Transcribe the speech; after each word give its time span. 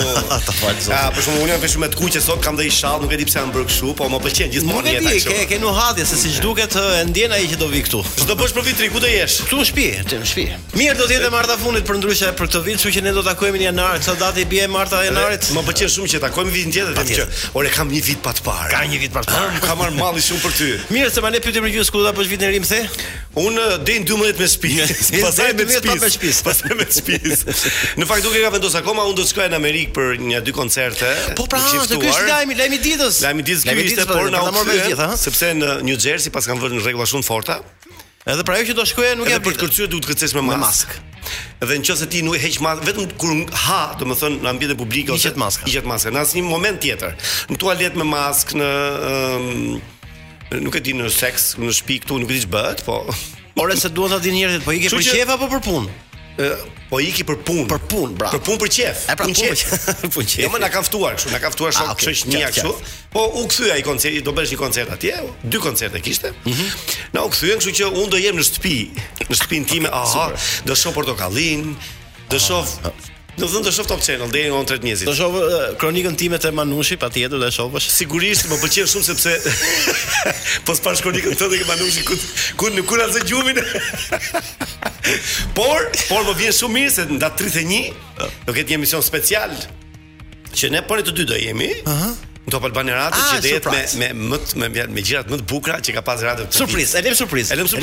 Ja, 0.84 1.08
por 1.12 1.22
shumë 1.24 1.42
unë 1.44 1.56
vesh 1.60 1.74
me 1.82 1.86
të 1.90 1.98
kuqe 1.98 2.20
sot 2.22 2.40
kam 2.44 2.56
dhënë 2.58 2.72
shall, 2.72 2.98
nuk 3.02 3.12
e 3.12 3.18
di 3.20 3.26
pse 3.28 3.38
janë 3.40 3.54
bërë 3.54 3.66
kështu, 3.70 3.90
po 3.98 4.06
më 4.12 4.18
pëlqen 4.24 4.52
gjithmonë 4.52 4.92
jeta 4.92 5.10
kështu. 5.10 5.34
Nuk 5.34 5.34
e 5.34 5.40
di, 5.40 5.48
ke 5.48 5.48
ke 5.54 5.58
nuhadhje 5.62 6.06
se 6.08 6.18
siç 6.20 6.36
duket 6.44 6.76
e 6.78 6.84
ndjen 7.10 7.34
ai 7.36 7.42
që 7.50 7.58
do 7.60 7.68
vi 7.72 7.82
këtu. 7.86 8.02
Çdo 8.22 8.36
bësh 8.40 8.54
për 8.56 8.66
vitri, 8.68 8.88
ku 8.94 9.02
do 9.02 9.10
jesh? 9.10 9.36
Ktu 9.48 9.58
në 9.60 9.66
shtëpi, 9.68 9.86
në 10.22 10.30
shtëpi. 10.30 10.78
Mirë 10.80 10.96
do 11.02 11.08
të 11.10 11.16
jetë 11.18 11.32
marta 11.34 11.58
fundit 11.60 11.86
për 11.88 12.00
ndryshe 12.02 12.32
për 12.38 12.52
këtë 12.52 12.62
vit, 12.68 12.86
që 12.94 13.04
ne 13.08 13.12
do 13.18 13.24
takohemi 13.26 13.64
në 13.64 13.68
janar, 13.70 14.04
çfarë 14.04 14.22
dati 14.22 14.46
bie 14.46 14.70
marta 14.72 15.02
e 15.04 15.08
janarit? 15.10 15.50
Më 15.56 15.66
pëlqen 15.66 15.92
shumë 15.98 16.14
që 16.14 16.22
takohemi 16.28 16.54
vitin 16.54 16.76
tjetër, 16.76 16.96
vetëm 17.00 17.20
që 17.20 17.52
orë 17.58 17.74
kam 17.74 17.90
një 17.92 18.02
vit 18.06 18.24
pa 18.24 18.34
të 18.36 18.46
parë. 18.46 18.70
Ka 18.70 18.84
një 18.86 19.02
vit 19.02 19.14
pa 19.14 19.24
të 19.26 19.34
ah, 19.34 19.46
parë. 19.60 19.64
Kam 19.66 19.82
marr 19.84 19.96
malli 19.98 20.24
shumë 20.24 20.44
për 20.44 20.56
ty. 20.58 20.72
Mirë 20.96 21.12
se 21.14 21.24
më 21.24 21.34
ne 21.36 21.44
pyetim 21.44 21.66
për 21.68 21.76
ju 21.80 21.86
skuadë 21.90 22.14
për 22.18 22.32
vitin 22.34 22.48
e 22.48 22.52
ri 22.56 22.62
më 22.64 22.70
the. 22.74 22.82
Unë 23.34 23.62
din 23.82 24.03
12 24.12 24.38
me 24.40 24.48
spi. 24.48 24.80
Pastaj 25.24 25.54
me 25.54 25.64
spi. 25.66 26.24
Pastaj 26.44 26.70
me 26.70 26.76
me 26.80 26.86
spi. 26.90 27.18
Në 28.00 28.08
fakt 28.08 28.26
duke 28.26 28.42
ka 28.44 28.50
vendos 28.54 28.76
akoma 28.78 29.06
unë 29.08 29.18
do 29.20 29.24
të 29.26 29.32
shkoj 29.32 29.48
në 29.54 29.58
Amerikë 29.60 29.96
për 29.96 30.12
një 30.24 30.42
dy 30.46 30.54
koncerte. 30.56 31.10
Po 31.38 31.48
pra, 31.50 31.62
do 31.74 31.86
të 31.94 32.02
kish 32.04 32.20
lajmi, 32.28 32.56
lajmi 32.60 32.80
ditës. 32.84 33.22
Lajmi 33.26 33.46
ditës 33.48 33.64
ky 33.68 33.88
ishte 33.88 34.06
por 34.10 34.28
na 34.32 34.42
morën 34.50 34.68
me 34.68 34.76
gjithë, 34.90 35.00
ha. 35.02 35.16
Sepse 35.20 35.50
në 35.56 35.74
New 35.88 35.96
Jersey 35.98 36.32
pas 36.34 36.46
kanë 36.50 36.62
vënë 36.66 36.84
rregulla 36.84 37.08
shumë 37.10 37.26
forta. 37.28 37.58
Edhe 38.24 38.44
pra 38.48 38.54
ajo 38.56 38.70
që 38.70 38.74
do 38.76 38.84
shkoja 38.88 39.16
nuk 39.20 39.28
jam 39.28 39.42
për 39.44 39.56
të 39.56 39.60
kërcyer 39.66 39.88
duhet 39.92 40.06
të 40.06 40.14
kërcesh 40.14 40.32
me 40.38 40.60
mask. 40.60 40.94
Edhe 41.60 41.76
nëse 41.82 42.06
ti 42.08 42.22
nuk 42.24 42.38
e 42.38 42.40
heq 42.40 42.54
maskën, 42.64 42.86
vetëm 42.88 43.10
kur 43.20 43.32
ha, 43.66 43.82
domethënë 44.00 44.40
në 44.44 44.48
ambientin 44.48 44.78
publik 44.80 45.12
ose 45.12 45.26
hiqet 45.28 45.36
maska. 45.40 45.68
Hiqet 45.68 45.84
maska. 45.88 46.12
Në 46.12 46.22
asnjë 46.22 46.44
moment 46.46 46.80
tjetër. 46.84 47.16
Në 47.52 47.60
tualet 47.60 47.98
me 48.00 48.06
mask, 48.08 48.54
në 48.56 48.70
nuk 50.60 50.80
e 50.80 50.86
di 50.86 50.96
në 50.96 51.10
seks, 51.12 51.52
në 51.60 51.72
shtëpi 51.76 52.00
këtu 52.06 52.18
nuk 52.22 52.32
e 52.32 52.38
di 52.38 52.42
ç'bëhet, 52.46 52.80
po 52.88 53.00
Ora 53.56 53.76
se 53.78 53.88
duhet 53.88 54.10
ta 54.10 54.18
dinë 54.18 54.40
njerëzit, 54.42 54.64
po 54.66 54.72
iki 54.74 54.90
për 54.90 55.04
qef 55.06 55.30
apo 55.34 55.46
për 55.54 55.60
punë? 55.62 55.98
Po 56.90 56.98
iki 56.98 57.22
për 57.26 57.36
punë. 57.46 57.66
Për 57.70 57.82
punë, 57.88 58.16
bra. 58.18 58.30
Për 58.34 58.40
punë 58.48 58.60
për 58.64 58.70
qef. 58.76 59.04
Ai 59.10 59.14
pra 59.18 59.28
punë. 59.28 59.76
Po 60.14 60.24
qef. 60.26 60.40
Jo 60.42 60.48
më 60.50 60.60
na 60.64 60.70
ka 60.74 60.80
ftuar 60.82 61.14
kështu, 61.14 61.30
na 61.30 61.38
ka 61.42 61.52
ftuar 61.54 61.74
shoq, 61.76 61.92
ah, 61.92 61.94
kështu 62.00 62.32
që 62.34 62.40
kështu. 62.50 62.72
Po 63.14 63.28
u 63.38 63.44
kthye 63.52 63.70
ai 63.76 63.84
koncerti, 63.86 64.24
do 64.26 64.34
bësh 64.34 64.56
një 64.56 64.60
koncert 64.64 64.90
atje, 64.96 65.14
dy 65.54 65.62
koncerte 65.62 66.02
kishte. 66.02 66.34
Mhm. 66.42 66.84
Na 67.14 67.22
u 67.22 67.30
kthyen, 67.30 67.62
kështu 67.62 67.76
që 67.78 67.92
un 68.02 68.10
do 68.10 68.18
jem 68.18 68.42
në 68.42 68.48
shtëpi, 68.50 68.74
në 69.28 69.38
shtëpinë 69.38 69.70
time, 69.76 69.94
ah, 69.94 70.02
aha, 70.02 70.26
do 70.66 70.74
shoh 70.74 70.94
portokallin, 70.98 71.70
do 72.34 72.42
shoh 72.48 72.66
ah, 72.82 72.90
Do 73.34 73.48
thënë 73.50 73.66
të 73.66 73.70
shof 73.74 73.88
Top 73.90 74.02
Channel 74.04 74.30
deri 74.30 74.50
në 74.50 74.54
orën 74.54 74.68
13:00. 74.70 75.06
Do 75.08 75.14
shof 75.16 75.78
kronikën 75.80 76.14
time 76.18 76.38
të 76.40 76.52
Manushi 76.54 76.94
patjetër 77.02 77.40
dhe 77.42 77.48
shohësh. 77.54 77.88
Sigurisht 77.96 78.46
më 78.50 78.58
pëlqen 78.62 78.86
shumë 78.90 79.06
sepse 79.08 79.34
po 80.68 80.74
s'pash 80.78 81.02
kronikën 81.02 81.34
të 81.34 81.40
thotë 81.42 81.64
Manushi 81.70 82.04
ku 82.06 82.14
ku 82.60 82.70
në 82.74 82.84
kurrë 82.88 83.08
të 83.16 83.24
gjumin. 83.30 83.58
por, 85.58 85.82
por 86.10 86.22
më 86.28 86.36
vjen 86.42 86.54
shumë 86.60 86.78
mirë 86.78 86.92
se 86.96 87.06
datë 87.24 87.48
31 87.48 87.88
do 88.46 88.54
ketë 88.54 88.72
një 88.76 88.78
emision 88.80 89.02
special 89.02 89.56
që 90.54 90.70
ne 90.76 90.84
po 90.86 91.00
ne 91.00 91.04
të 91.08 91.16
dy 91.18 91.26
do 91.32 91.40
jemi. 91.48 91.72
Aha. 91.90 91.94
Uh 91.94 92.04
-huh. 92.04 92.30
Në 92.44 92.52
Top 92.52 92.64
Albani 92.68 92.92
Radio 92.92 93.18
ah, 93.24 93.28
që 93.32 93.40
dhe 93.40 93.48
jetë 93.54 93.70
me, 93.72 93.84
me, 93.96 94.08
më 94.12 94.40
me, 94.60 94.68
me, 94.68 94.82
me 94.94 95.00
gjirat 95.02 95.26
më 95.32 95.40
të 95.40 95.46
bukra 95.48 95.80
që 95.80 95.94
ka 95.96 96.02
pas 96.04 96.20
radio 96.22 96.44
të 96.44 96.52
të 96.52 96.52
të 96.52 96.58
të 96.60 96.86
të 97.02 97.02
të 97.02 97.16
të 97.18 97.28
të 97.50 97.66
të 97.66 97.82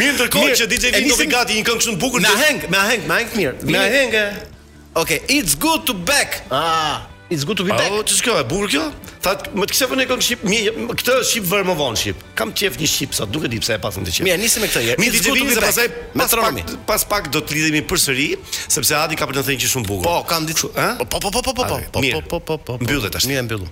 Mirë, 0.00 0.16
ndërkohë 0.18 0.54
që 0.62 0.70
DJ 0.72 0.94
Vin 0.96 1.12
do 1.12 1.20
gati 1.34 1.60
një 1.60 1.66
këngë 1.68 1.86
shumë 1.88 2.00
bukur. 2.04 2.24
Me 2.24 2.32
hang, 2.46 2.64
me 2.72 2.84
hang, 2.94 3.04
me 3.12 3.20
hang 3.20 3.36
mirë. 3.36 3.68
Me 3.72 3.84
hang. 3.92 4.18
Eh. 4.24 4.98
Okay, 5.04 5.20
it's 5.28 5.52
good 5.54 5.84
to 5.86 5.92
back. 5.94 6.40
Ah 6.50 7.04
i 7.30 7.36
zgutu 7.38 7.64
vi 7.64 7.72
tek. 7.76 7.88
Po 7.92 8.02
ç's 8.06 8.22
kjo 8.24 8.36
e 8.40 8.44
bukur 8.48 8.70
kjo? 8.72 8.84
Tha 9.24 9.34
më 9.58 9.66
të 9.68 9.74
kishe 9.74 9.88
vënë 9.90 10.04
këngë 10.10 10.26
shqip, 10.28 10.44
mi, 10.48 10.58
këtë 10.96 11.16
shqip 11.28 11.48
vër 11.50 11.66
më 11.68 11.74
vonë 11.78 12.00
shqip. 12.00 12.22
Kam 12.38 12.52
qejf 12.56 12.78
një 12.80 12.88
shqip 12.92 13.16
sa 13.18 13.26
duket 13.28 13.52
di 13.52 13.58
pse 13.62 13.76
e 13.76 13.80
pasëm 13.82 14.06
të 14.06 14.14
qejf. 14.14 14.26
Mirë, 14.28 14.38
nisi 14.44 14.62
me 14.62 14.70
këtë 14.70 14.84
herë. 14.86 15.02
Mi 15.02 15.10
di 15.14 15.20
të 15.24 15.34
vinë 15.36 15.56
pastaj 15.62 15.88
me 16.20 16.28
tronimin. 16.32 16.72
Pas 16.88 17.04
pak 17.12 17.28
do 17.34 17.42
të 17.42 17.58
lidhemi 17.58 17.82
përsëri, 17.90 18.30
sepse 18.68 18.96
Adi 19.02 19.18
ka 19.20 19.28
për 19.28 19.40
të 19.40 19.44
thënë 19.50 19.60
që 19.64 19.68
është 19.68 19.74
shumë 19.74 19.90
bukur. 19.90 20.08
Po, 20.08 20.16
kam 20.30 20.48
ditë. 20.48 20.72
ë? 20.72 20.88
Po 21.04 21.20
po 21.20 21.34
po 21.34 21.44
po 21.44 21.52
po 21.60 21.68
po. 21.76 21.82
po 21.92 22.04
mirë, 22.06 22.24
po 22.24 22.40
po 22.40 22.56
po 22.56 22.58
po. 22.70 22.78
Mbyllet 22.82 23.12
tash. 23.14 23.28
Mirë, 23.28 23.44
mbyllum. 23.50 23.68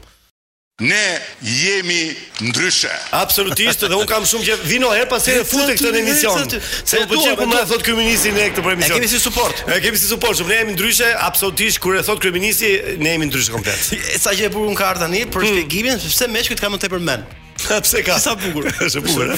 Ne 0.80 1.18
jemi 1.42 2.12
ndryshe. 2.42 2.88
Absolutisht 3.12 3.80
dhe 3.80 3.96
un 3.96 4.04
kam 4.06 4.24
shumë 4.28 4.44
që 4.44 4.54
vino 4.68 4.90
her 4.92 5.06
pas 5.08 5.24
herë 5.24 5.46
futë 5.48 5.72
këtë 5.78 5.88
në 5.94 6.02
emision. 6.02 6.50
Se 6.84 6.98
u 7.00 7.06
pëlqen 7.08 7.38
ku 7.40 7.46
më 7.48 7.62
thot 7.70 7.84
kryeministi 7.86 8.32
ne 8.36 8.44
këtë 8.50 8.64
për 8.66 8.74
emision. 8.74 8.92
Ne 8.92 8.98
kemi 9.00 9.08
si 9.08 9.18
suport. 9.22 9.62
Ne 9.70 9.78
kemi 9.80 9.96
si 9.96 10.04
suport, 10.10 10.42
ne 10.44 10.58
jemi 10.60 10.74
ndryshe 10.76 11.08
absolutisht 11.16 11.80
kur 11.80 11.96
e 11.96 12.02
thot 12.04 12.20
kryeministi 12.20 12.74
ne 13.00 13.14
jemi 13.16 13.30
ndryshe 13.30 13.56
komplet. 13.56 13.88
Sa 14.20 14.36
që 14.36 14.50
e 14.50 14.52
bukur 14.52 14.76
ka 14.76 14.90
ardha 14.92 15.08
tani 15.08 15.24
për 15.32 15.46
hmm. 15.46 15.56
shpjegimin 15.56 16.02
sepse 16.04 16.28
meshkut 16.36 16.60
kanë 16.60 16.76
më 16.76 16.82
tepër 16.84 17.04
mend. 17.08 17.36
Pse 17.88 18.04
ka? 18.04 18.18
Sa 18.20 18.36
bukur. 18.36 18.68
Është 18.84 19.00
bukur. 19.08 19.36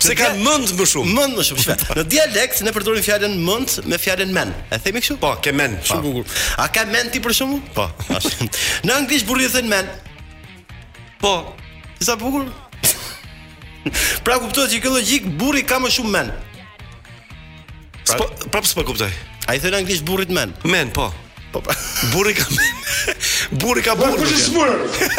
Se 0.00 0.16
ka 0.16 0.32
mend 0.40 0.72
më 0.80 0.88
shumë. 0.88 1.12
Mend 1.12 1.36
më 1.36 1.44
shumë. 1.50 1.76
Në 2.00 2.06
dialekt 2.16 2.64
ne 2.64 2.72
përdorim 2.72 3.04
fjalën 3.04 3.36
mend 3.48 3.82
me 3.84 4.00
fjalën 4.00 4.32
men. 4.32 4.56
E 4.72 4.80
themi 4.80 5.04
kështu? 5.04 5.20
Po, 5.20 5.36
ke 5.44 5.52
mend. 5.52 5.76
Shumë 5.84 6.08
bukur. 6.08 6.38
A 6.56 6.72
ka 6.72 6.88
mend 6.88 7.12
ti 7.12 7.20
për 7.20 7.36
shkakun? 7.42 7.60
Po. 7.76 7.90
Në 8.88 8.96
anglisht 9.02 9.28
burri 9.28 9.52
thën 9.52 9.68
men. 9.68 9.92
Po. 11.20 11.52
Sa 12.00 12.16
bukur. 12.16 12.48
pra 14.24 14.40
kuptohet 14.40 14.72
që 14.72 14.80
kjo 14.80 14.92
logjik 14.96 15.28
burri 15.40 15.62
ka 15.68 15.76
më 15.80 15.92
shumë 15.94 16.12
men. 16.16 16.32
Pra, 18.08 18.26
prap 18.50 18.64
s'po 18.66 18.84
kuptoj. 18.88 19.12
Ai 19.52 19.60
thënë 19.60 19.84
anglisht 19.84 20.04
burrit 20.08 20.32
men. 20.34 20.56
Men, 20.66 20.90
po. 20.96 21.12
Po. 21.52 21.60
Pra- 21.60 21.76
burri 22.16 22.32
ka 22.40 22.48
men. 22.56 23.18
Burri 23.50 23.82
ka 23.82 23.96
burrë. 23.98 24.18
Kush 24.22 24.30
e 24.34 24.36
smur? 24.44 24.68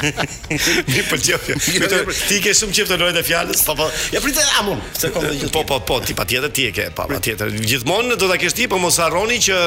Mi 0.89 1.03
pëlqeu. 1.05 1.59
Ti 1.61 2.39
ke 2.41 2.55
shumë 2.57 2.77
çift 2.79 2.89
të 2.95 2.99
lojë 3.03 3.15
të 3.19 3.25
fjalës. 3.29 3.61
Po 3.69 3.77
po. 3.77 3.91
Ja 4.15 4.23
pritë 4.25 4.47
amun. 4.63 4.81
Sekondë 4.97 5.51
Po 5.53 5.65
po 5.69 5.79
po, 5.85 5.99
ti 6.01 6.17
patjetër 6.17 6.55
ti 6.57 6.65
e 6.71 6.73
ke, 6.77 6.89
po 6.97 7.05
patjetër. 7.13 7.53
Gjithmonë 7.61 8.17
do 8.17 8.31
ta 8.33 8.41
kesh 8.41 8.57
ti, 8.57 8.71
po 8.73 8.81
mos 8.81 8.97
harroni 9.05 9.37
që 9.51 9.61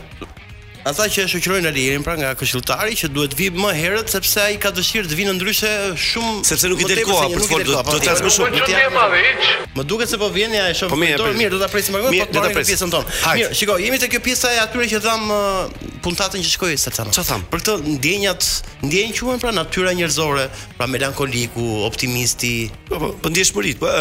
Ata 0.83 1.05
që 1.07 1.23
e 1.23 1.27
shoqërojnë 1.31 1.69
Alirin 1.71 2.03
pra 2.03 2.17
nga 2.19 2.33
këshilltari 2.35 2.95
që 2.99 3.07
duhet 3.15 3.33
vi 3.39 3.45
më 3.55 3.69
herët 3.77 4.09
sepse 4.11 4.41
ai 4.43 4.57
ka 4.59 4.67
dëshirë 4.75 5.07
të 5.07 5.15
vinë 5.19 5.35
ndryshe 5.37 5.69
shumë 6.09 6.31
sepse 6.47 6.67
nuk 6.71 6.81
i 6.83 6.87
del 6.89 6.99
koha 7.07 7.29
për 7.31 7.39
të 7.39 7.47
folur 7.53 7.77
po. 7.79 7.93
do 7.93 8.01
të 8.01 8.09
tas 8.09 8.23
më 8.25 8.31
shumë. 8.35 9.71
Më 9.77 9.85
duket 9.87 10.11
se 10.11 10.19
po 10.19 10.27
vjen 10.35 10.51
ja 10.57 10.65
e 10.67 10.73
shoh 10.75 10.91
Po 10.91 10.97
mirë 10.99 11.49
do 11.53 11.59
ta 11.61 11.69
presim 11.71 11.95
pak 11.95 12.03
më 12.09 12.25
vonë 12.33 12.51
për 12.57 12.67
pjesën 12.67 12.91
tonë. 12.91 13.15
Mirë, 13.39 13.53
shikoj, 13.61 13.77
jemi 13.85 13.99
te 14.03 14.09
kjo 14.11 14.19
pjesa 14.27 14.51
e 14.57 14.59
atyre 14.65 14.89
që 14.91 14.99
dham 15.05 15.31
uh, 15.31 15.87
puntatën 16.03 16.43
që 16.43 16.51
shkoi 16.57 16.75
sa 16.77 16.91
tham. 16.97 17.13
Çfarë 17.15 17.29
tham? 17.31 17.45
Për 17.53 17.63
këtë 17.63 17.95
ndjenjat, 17.95 18.49
ndjenjë 18.83 19.17
quhen 19.23 19.39
pra 19.41 19.55
natyra 19.55 19.95
njerëzore, 19.95 20.49
pra 20.77 20.87
melankoliku, 20.91 21.79
optimisti. 21.87 22.57
Po 22.91 22.99
po, 22.99 23.13
po 23.15 23.31
për 23.31 23.71
Po 23.79 23.95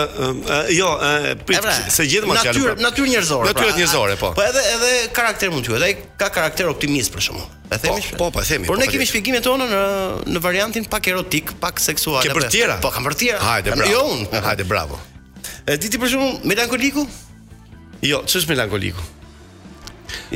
jo, 0.75 0.88
pritse 1.46 1.62
pra, 1.62 1.78
se 1.94 2.08
gjithë 2.11 2.26
më 2.28 2.35
kanë. 2.40 2.50
Natyrë, 2.50 2.75
pra. 2.75 2.87
natyrë 2.90 3.08
njerëzore. 3.14 3.46
Natyrë 3.52 3.70
pra. 3.70 3.78
njerëzore 3.81 4.17
po. 4.20 4.32
Po 4.37 4.43
edhe 4.50 4.62
edhe 4.75 4.93
karakter 5.17 5.55
mund 5.55 5.64
të 5.67 5.70
quhet. 5.73 5.85
Ai 5.87 5.93
ka 6.20 6.28
karakter 6.35 6.71
optimist 6.72 7.12
për 7.14 7.24
shkakun. 7.26 7.58
E 7.70 7.72
themi. 7.80 8.02
Po, 8.12 8.16
po, 8.24 8.28
po, 8.36 8.40
e 8.42 8.44
themi. 8.48 8.64
Por 8.69 8.76
po, 8.76 8.80
ne 8.82 8.86
po, 8.88 8.92
kemi 8.96 9.04
shpjegimet 9.08 9.42
tona 9.46 9.66
në 9.70 9.80
në 10.34 10.38
variantin 10.44 10.84
pak 10.90 11.04
erotik, 11.12 11.46
pak 11.62 11.74
seksual. 11.82 12.22
Ke 12.24 12.30
për 12.34 12.44
tjera? 12.52 12.76
Po, 12.82 12.88
kam 12.94 13.02
për 13.08 13.14
tjera. 13.22 13.40
Hajde, 13.46 13.69
bravo. 13.76 13.88
Jo 13.92 14.00
un. 14.16 14.20
Hajde, 14.48 14.62
bravo. 14.69 14.96
E 15.66 15.72
di 15.80 15.86
ti 15.92 15.96
për 16.02 16.06
shkakun 16.14 16.34
melankoliku? 16.52 17.02
Jo, 18.02 18.19
ç'është 18.26 18.48
melankoliku? 18.54 19.02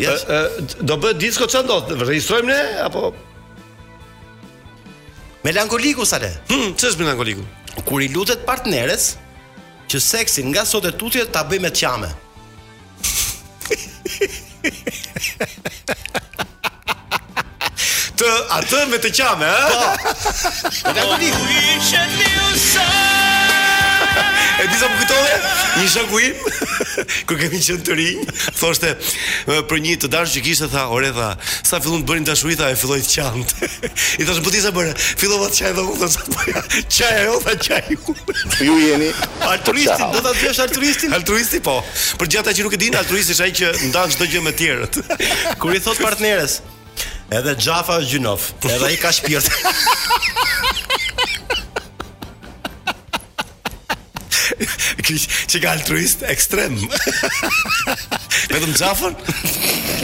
Ja, 0.00 0.10
do 0.86 0.96
bë 1.02 1.10
disco 1.20 1.44
ç'a 1.52 1.60
do? 1.66 1.78
Regjistrojmë 2.00 2.48
ne 2.48 2.78
apo 2.86 3.00
Melankoliku 5.44 6.04
sa 6.08 6.16
le? 6.22 6.30
Hm, 6.50 6.68
ç'është 6.78 6.98
melankoliku? 7.04 7.44
Kur 7.86 8.00
i 8.04 8.08
lutet 8.14 8.40
partneres 8.48 9.04
që 9.92 9.98
seksin 10.02 10.46
nga 10.54 10.62
sot 10.68 10.84
e 10.88 10.90
tutje 10.98 11.26
ta 11.32 11.40
bëj 11.48 11.60
me 11.62 11.70
çame. 11.76 12.08
atë 18.26 18.58
atë 18.58 18.80
me 18.90 18.98
të 19.02 19.10
qame, 19.16 19.48
ha? 19.48 19.68
Po. 19.70 20.12
Ne 20.94 21.02
tani 21.02 21.30
shëndi 21.88 22.32
u 22.40 22.58
sa. 22.62 22.86
E 24.62 24.64
di 24.70 24.76
sa 24.78 24.88
më 24.88 24.96
kujtove? 24.98 25.34
Një 25.76 25.88
shakuim 25.92 26.44
kur 27.28 27.36
kemi 27.40 27.58
qenë 27.60 27.82
të 27.84 27.96
rinj, 27.98 28.22
thoshte 28.56 28.94
për 29.68 29.80
një 29.84 29.96
të 30.04 30.08
dashur 30.14 30.38
që 30.38 30.42
kishte 30.46 30.68
tha, 30.72 30.86
"Ore 30.96 31.10
tha, 31.16 31.28
sa 31.68 31.80
fillon 31.84 32.02
të 32.04 32.08
bërin 32.10 32.26
dashuri 32.28 32.56
tha, 32.56 32.70
e 32.72 32.78
filloi 32.80 33.02
të 33.04 33.10
qante." 33.14 33.68
I 34.16 34.28
thash, 34.30 34.40
"Po 34.46 34.52
ti 34.54 34.62
sa 34.64 34.72
bëre? 34.76 34.94
Fillova 34.96 35.50
të 35.50 35.58
çaj 35.60 35.72
dhe 35.76 35.84
u 35.84 35.96
thon 36.00 36.14
sa 36.16 36.22
jo, 36.22 36.36
po 36.36 36.46
ja. 36.54 36.62
Çaj 36.96 37.20
ajo 37.24 37.34
tha 37.44 37.54
çaj. 37.68 37.90
Ju 38.66 38.78
jeni 38.86 39.10
altruisti, 39.52 40.06
do 40.14 40.22
ta 40.24 40.32
thësh 40.40 40.62
altruistin? 40.64 41.14
Altruisti 41.20 41.60
po. 41.68 41.76
Për 42.20 42.32
gjata 42.36 42.56
që 42.56 42.64
nuk 42.68 42.78
e 42.78 42.80
din, 42.86 42.96
altruisti 42.96 43.36
është 43.36 43.44
ai 43.48 43.52
që 43.60 43.74
ndan 43.90 44.16
çdo 44.16 44.30
gjë 44.32 44.42
me 44.48 44.56
tjerët. 44.56 45.02
Kur 45.60 45.76
i 45.76 45.82
thot 45.84 46.00
partneres, 46.02 46.60
Edhe 47.28 47.56
Xhafa 47.58 47.98
Gjinov, 48.06 48.38
edhe 48.64 48.86
ai 48.86 48.96
ka 48.96 49.10
shpirt. 49.12 49.50
Çi 55.48 55.60
ka 55.60 55.70
altruist 55.74 56.22
ekstrem. 56.22 56.76
Me 58.50 58.60
të 58.62 58.68
Xhafën? 58.76 59.18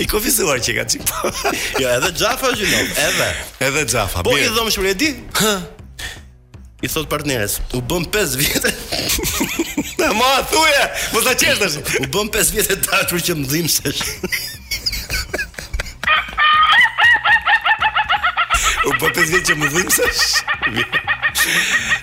I 0.03 0.07
kofisuar 0.11 0.59
që 0.67 0.75
ka 0.81 0.85
çip. 0.91 1.05
Po. 1.07 1.31
Jo, 1.79 1.89
edhe 1.99 2.11
Xhafa 2.19 2.51
Gjinov, 2.59 2.91
edhe. 3.07 3.29
Edhe 3.69 3.85
Xhafa. 3.87 4.25
Po 4.27 4.35
i 4.39 4.49
dhomë 4.57 4.73
shumë 4.75 4.91
e 4.91 4.95
di? 5.03 5.13
I 6.83 6.91
thot 6.91 7.07
partneres, 7.07 7.61
u 7.71 7.85
bëm 7.87 8.09
5 8.11 8.35
vjetë 8.41 8.73
Në 10.01 10.09
ma, 10.19 10.33
thuje 10.51 10.81
Më 11.13 11.21
të 11.29 11.35
qeshtë 11.45 12.01
U 12.03 12.09
bëm 12.17 12.33
5 12.35 12.51
vjetë 12.57 12.75
e 12.75 12.81
tatru 12.89 13.21
që 13.23 13.37
më 13.39 13.47
dhimë 13.53 14.59
U 18.89 18.93
bë 18.99 19.11
pesë 19.15 19.31
vjet 19.31 19.47
që 19.49 19.55
më 19.61 19.69
vrim 19.77 19.91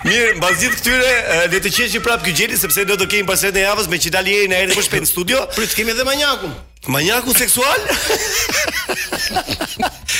Mirë, 0.04 0.36
mbas 0.40 0.60
gjithë 0.60 0.78
këtyre 0.78 1.10
le 1.52 1.60
të 1.64 1.72
qeshi 1.76 2.00
prapë 2.04 2.26
ky 2.30 2.34
gjeli 2.40 2.58
sepse 2.60 2.84
do 2.88 2.96
të 3.00 3.06
kemi 3.14 3.28
pasën 3.28 3.56
e 3.56 3.62
javës 3.66 3.88
me 3.92 4.00
Çitalieri 4.00 4.48
na 4.52 4.58
erdhi 4.64 4.76
më 4.78 4.84
shpejt 4.86 5.04
në 5.04 5.08
studio. 5.10 5.38
Prit 5.56 5.72
kemi 5.78 5.94
edhe 5.94 6.04
manjakun. 6.08 6.52
Manjaku 6.92 7.32
seksual? 7.38 7.80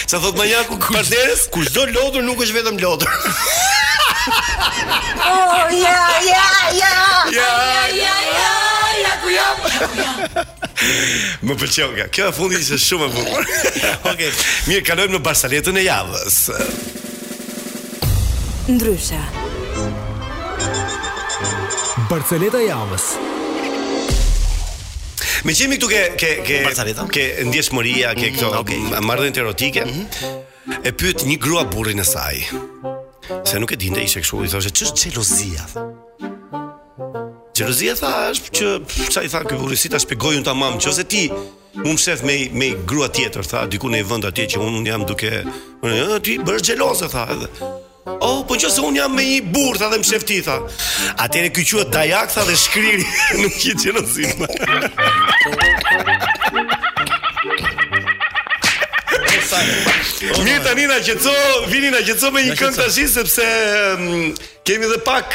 Sa 0.07 0.23
thot 0.25 0.39
manjaku 0.39 0.79
kush, 0.81 0.95
partneres? 0.97 1.47
Kush 1.53 1.73
do 1.75 1.85
lodur 1.97 2.25
nuk 2.25 2.41
është 2.45 2.57
vetëm 2.61 2.81
lodur. 2.81 3.09
oh, 5.27 5.65
ja, 5.75 6.05
ja! 6.25 6.45
Ja, 6.81 6.93
ja, 7.41 7.65
ja! 8.05 8.19
ja 8.37 8.53
ja 9.01 9.11
ku 9.25 9.29
jam. 9.33 9.57
Më 11.47 11.55
pëlqeu 11.61 11.93
kjo. 11.97 12.07
Kjo 12.15 12.29
e 12.31 12.35
fundi 12.37 12.61
ishte 12.61 12.79
shumë 12.81 13.09
e 13.09 13.17
bukur. 13.17 13.51
Okej, 14.13 14.31
mirë, 14.71 14.85
kalojmë 14.87 15.17
në 15.17 15.23
Barsaletën 15.25 15.81
e 15.83 15.87
javës. 15.87 16.39
Ndryshe. 18.71 19.21
Barceleta 22.11 22.61
e 22.65 22.69
javës. 22.71 23.09
Me 25.49 25.55
qemi 25.57 25.79
këtu 25.79 25.89
ke 25.89 26.01
ke 26.21 26.33
ke 26.45 26.59
Barceleta. 26.69 27.07
Ke 27.15 27.27
ndjeshmëria, 27.49 28.15
ke 28.19 28.29
mhm, 28.29 28.37
këto 28.37 29.01
marrëdhënë 29.07 29.43
erotike. 29.45 29.87
Mhm. 29.87 30.85
E 30.87 30.93
pyet 30.95 31.25
një 31.27 31.39
grua 31.43 31.65
burrin 31.73 32.01
e 32.01 32.07
saj. 32.07 32.45
Se 33.47 33.61
nuk 33.63 33.73
e 33.75 33.79
dinte 33.81 34.05
ishte 34.05 34.23
kështu, 34.25 34.45
i 34.47 34.53
thoshte 34.53 34.75
ç'është 34.77 35.05
xhelozia. 35.11 35.67
Çerzia 37.61 37.93
tha 38.01 38.11
është 38.33 38.51
që 38.57 38.69
çai 39.13 39.27
tha 39.29 39.41
ky 39.45 39.59
burrisi 39.61 39.91
ta 39.93 39.99
shpjegoi 40.01 40.39
unë 40.39 40.47
tamam, 40.47 40.79
nëse 40.81 41.05
ti 41.13 41.27
unë 41.85 42.01
shef 42.01 42.23
me 42.25 42.37
me 42.57 42.71
grua 42.89 43.11
tjetër, 43.13 43.45
tha 43.45 43.67
diku 43.73 43.91
në 43.93 44.01
një 44.01 44.07
vend 44.13 44.25
atje 44.31 44.47
që 44.55 44.63
unë 44.65 44.81
jam 44.89 45.05
duke 45.11 45.29
ja, 45.93 46.17
ti 46.25 46.39
bësh 46.47 46.65
xheloze 46.71 47.11
tha 47.13 47.27
edhe 47.37 47.53
Oh, 48.25 48.41
po 48.49 48.57
që 48.57 48.71
se 48.73 48.81
unë 48.81 49.03
jam 49.03 49.13
me 49.15 49.27
i 49.29 49.39
burë, 49.45 49.77
tha 49.83 49.91
dhe 49.93 50.01
më 50.01 50.09
shefti, 50.09 50.39
tha 50.47 50.57
Atere 51.27 51.51
këj 51.55 51.67
qua 51.75 51.85
dajak, 51.99 52.33
tha 52.33 52.47
dhe 52.49 52.57
shkriri 52.57 53.05
Nuk 53.43 53.61
i 53.69 53.77
të 53.77 53.85
gjelozit, 53.85 54.41
ma 54.41 54.49
Mirë 60.47 60.63
tani 60.65 60.85
na 60.87 60.99
qetëso, 61.03 61.33
vini 61.73 61.91
na 61.91 62.01
qetëso 62.07 62.31
me 62.35 62.43
një 62.47 62.55
këngë 62.59 62.77
tash 62.77 62.99
sepse 63.15 63.47
mm, 63.97 64.35
kemi 64.67 64.87
edhe 64.87 64.99
pak 65.07 65.35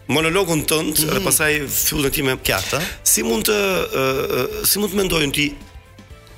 Monologun 0.06 0.60
tënd, 0.70 0.98
mm 1.02 1.08
-hmm. 1.08 1.24
pastaj 1.26 1.54
fillon 1.66 2.10
ti 2.14 2.22
me 2.22 2.36
kjatë. 2.38 2.78
Si 3.02 3.22
mund 3.26 3.48
të 3.48 3.54
uh, 3.54 4.60
si 4.68 4.78
mund 4.78 4.92
të 4.94 4.98
mendojnë 5.02 5.34
ti 5.34 5.46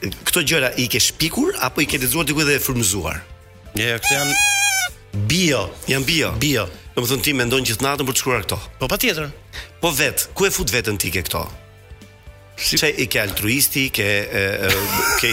këto 0.01 0.43
gjëra 0.47 0.71
i 0.79 0.87
ke 0.91 1.01
shpikur 1.03 1.55
apo 1.65 1.83
i 1.83 1.87
ke 1.89 1.99
lexuar 1.99 2.27
diku 2.27 2.45
dhe 2.47 2.59
e 2.59 2.63
frymëzuar? 2.63 3.19
jo, 3.77 3.97
këto 4.03 4.13
janë 4.15 5.25
bio, 5.29 5.63
janë 5.89 6.07
bio. 6.07 6.29
Bio. 6.39 6.65
Do 6.95 7.05
të 7.05 7.09
thon 7.13 7.23
ti 7.25 7.33
mendon 7.35 7.65
gjithë 7.67 7.83
natën 7.85 8.07
për 8.07 8.15
të 8.15 8.21
shkruar 8.21 8.43
këto. 8.45 8.57
Po 8.79 8.89
patjetër. 8.91 9.29
Po 9.83 9.89
vet, 9.97 10.27
ku 10.37 10.47
e 10.47 10.51
fut 10.55 10.71
veten 10.71 10.99
ti 11.01 11.09
ke 11.15 11.23
këto? 11.27 11.45
Si 12.59 12.75
i 12.77 13.07
ke 13.07 13.21
altruisti, 13.23 13.85
ke 13.95 14.07
ke 15.23 15.29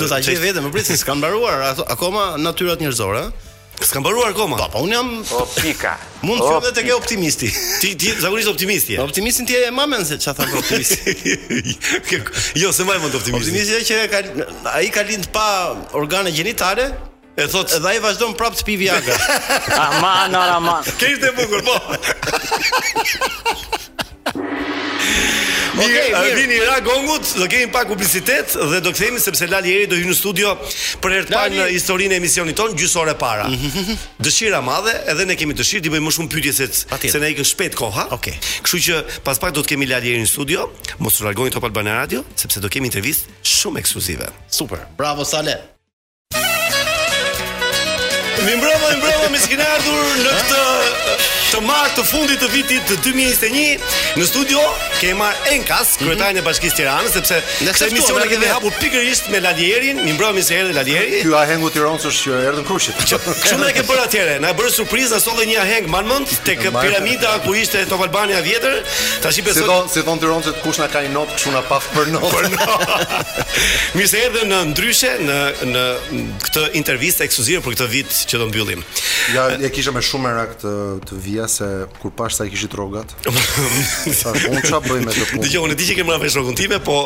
do 0.00 0.06
të 0.10 0.20
gjej 0.26 0.38
veten, 0.42 0.64
më 0.66 0.72
pritet 0.74 0.94
se 0.96 1.00
s'kan 1.02 1.20
mbaruar 1.20 1.64
akoma 1.94 2.30
natyrat 2.40 2.80
njerëzore, 2.82 3.26
ëh? 3.28 3.52
S'kam 3.82 4.02
më 4.04 4.10
koma? 4.38 4.56
po, 4.56 4.68
po 4.70 4.78
un 4.86 4.92
jam... 4.92 5.08
O, 5.34 5.42
pika. 5.58 5.96
Mundë 6.24 6.44
të 6.44 6.60
dhe 6.66 6.72
të 6.78 6.84
ke 6.86 6.92
optimisti. 6.94 7.50
Ti, 7.82 7.90
ti, 7.98 8.12
zakonisht 8.22 8.48
optimisti, 8.52 8.92
je. 8.92 9.00
Optimistin 9.02 9.46
ti 9.48 9.56
e 9.58 9.70
mame 9.74 9.98
nëse 9.98 10.18
çfarë 10.22 10.36
thon 10.38 10.54
optimisti. 10.60 11.34
Jo, 12.62 12.70
se 12.72 12.86
maj 12.86 13.00
mundë 13.02 13.18
optimisti. 13.18 13.50
Optimisti 13.50 13.76
e 13.76 14.06
që 14.06 14.46
a 14.70 14.78
i 14.84 14.92
ka 14.94 15.02
lind 15.08 15.26
pa 15.34 15.46
organe 15.98 16.32
gjinitare, 16.34 16.90
e 17.34 17.48
thotë, 17.50 17.80
edhe 17.80 17.94
a 17.98 17.98
i 17.98 18.34
prapë 18.38 18.60
të 18.62 18.68
pivi 18.68 18.90
aga. 18.94 19.18
Aman, 19.88 20.34
anor, 20.38 20.90
Ke 21.00 21.14
ishte 21.16 21.32
e 21.32 21.38
bukur, 21.38 21.66
po. 21.66 21.78
Mirë, 25.74 26.02
okay, 26.14 26.34
vini 26.38 26.58
ra 26.62 26.76
gongut, 26.86 27.26
do 27.34 27.46
kemi 27.50 27.66
pak 27.74 27.88
publicitet 27.90 28.52
dhe 28.70 28.78
do 28.84 28.92
kthehemi 28.94 29.18
sepse 29.22 29.46
Lali 29.50 29.72
Eri 29.74 29.86
do 29.90 29.96
hyjë 29.98 30.10
në 30.10 30.14
studio 30.14 30.52
për 31.02 31.14
herë 31.16 31.26
të 31.26 31.34
parë 31.34 31.56
në 31.58 31.64
historinë 31.74 32.14
e 32.14 32.20
emisionit 32.22 32.56
ton 32.60 32.76
gjysore 32.78 33.14
para. 33.18 33.48
dëshira 34.24 34.60
madhe, 34.62 34.94
edhe 35.10 35.26
ne 35.26 35.34
kemi 35.38 35.56
dëshirë 35.58 35.82
të 35.88 35.92
bëjmë 35.96 36.06
më 36.06 36.14
shumë 36.16 36.30
pyetje 36.36 36.54
se 36.60 36.70
se 37.10 37.22
ne 37.22 37.32
ikën 37.34 37.48
shpejt 37.50 37.74
koha. 37.80 38.06
Okej. 38.14 38.38
Kështu 38.62 38.82
që 38.86 39.00
pas 39.26 39.42
pak 39.42 39.54
do 39.58 39.64
të 39.66 39.74
kemi 39.74 39.90
Lali 39.90 40.12
Eri 40.14 40.22
në 40.22 40.30
studio, 40.30 40.68
mos 41.02 41.18
u 41.18 41.26
largoni 41.26 41.50
Top 41.54 41.66
Albana 41.66 41.98
Radio 42.04 42.22
sepse 42.38 42.62
do 42.62 42.70
kemi 42.70 42.90
intervistë 42.92 43.40
shumë 43.56 43.82
ekskluzive. 43.82 44.30
Super. 44.60 44.86
Bravo 44.98 45.26
Sale. 45.26 45.58
Mi 48.44 48.52
mbrëmë, 48.60 48.88
mi 48.92 48.98
mbrëmë, 49.00 49.30
mi 49.32 49.40
s'kine 49.42 49.64
ardhur 49.66 50.22
në 50.22 50.34
këtë 50.38 51.03
të 51.54 51.60
martë 51.62 51.92
të 52.00 52.04
fundit 52.08 52.40
të 52.42 52.46
vitit 52.50 52.88
2021 53.04 53.82
në 54.18 54.24
studio 54.26 54.58
kema 54.98 55.28
Enkas, 55.54 55.92
mhm. 56.00 56.08
kryetarin 56.08 56.34
mm 56.38 56.42
e 56.42 56.46
Bashkisë 56.46 56.78
Tiranës, 56.80 57.12
sepse 57.14 57.36
kësaj 57.62 57.86
emisioni 57.92 58.24
kemi 58.32 58.48
hapur 58.50 58.74
pikërisht 58.80 59.28
me 59.30 59.38
Ladierin, 59.44 60.00
mi 60.02 60.16
mbrojmë 60.16 60.42
se 60.42 60.56
erdhi 60.62 60.74
Ladieri. 60.74 61.20
Ky 61.22 61.34
ahengu 61.38 61.70
Tiranës 61.74 62.16
që 62.24 62.34
erdhi 62.48 62.64
në 62.64 62.66
Krushit. 62.66 62.98
Kështu 63.04 63.58
më 63.60 63.68
ke 63.76 63.84
bërë 63.86 64.06
atyre, 64.08 64.34
na 64.42 64.50
bërë 64.58 64.72
surprizë, 64.80 65.12
na 65.14 65.22
solli 65.22 65.46
një 65.52 65.60
aheng 65.62 65.86
manmend 65.94 66.32
tek 66.48 66.64
piramida 66.74 67.36
ku 67.46 67.54
ishte 67.60 67.84
Top 67.90 68.02
Albania 68.02 68.42
vjetër. 68.42 68.80
Tashi 69.26 69.44
i 69.44 69.46
besoj. 69.46 69.62
Si 69.62 69.68
thon, 69.70 69.92
si 69.98 70.04
thon 70.10 70.22
Tiranës 70.24 70.50
kush 70.64 70.82
na 70.82 70.90
ka 70.90 71.04
i 71.06 71.10
not, 71.14 71.30
kush 71.36 71.54
na 71.54 71.62
pa 71.68 71.78
për 71.94 72.10
not. 72.16 72.34
Për 72.34 72.50
not. 72.56 73.24
mi 74.00 74.08
se 74.10 74.24
erdhi 74.26 74.48
në 74.50 74.60
ndryshe 74.72 75.14
në 75.22 75.38
në 75.70 75.86
këtë 76.48 76.66
intervistë 76.82 77.28
ekskluzive 77.28 77.62
për 77.68 77.78
këtë 77.78 77.90
vit 77.94 78.20
që 78.32 78.42
do 78.42 78.50
mbyllim. 78.50 78.82
Ja, 79.34 79.46
e 79.56 79.70
kisha 79.72 79.94
me 79.94 80.02
shumë 80.04 80.26
merak 80.26 80.58
të 80.64 80.74
të 81.08 81.16
vija 81.24 81.43
se 81.48 81.86
kur 82.02 82.10
pash 82.12 82.36
sa 82.36 82.44
i 82.44 82.50
kishit 82.50 82.74
rrogat. 82.74 83.06
Sa 84.20 84.32
un 84.32 84.60
ça 84.68 84.80
bëj 84.82 85.00
me 85.04 85.12
këtë 85.12 85.26
punë. 85.30 85.42
Dije 85.44 85.60
unë 85.64 85.76
di 85.78 85.86
që 85.90 85.96
kemi 86.00 86.10
marrë 86.12 86.30
rrogën 86.34 86.56
time, 86.58 86.78
po 86.84 86.96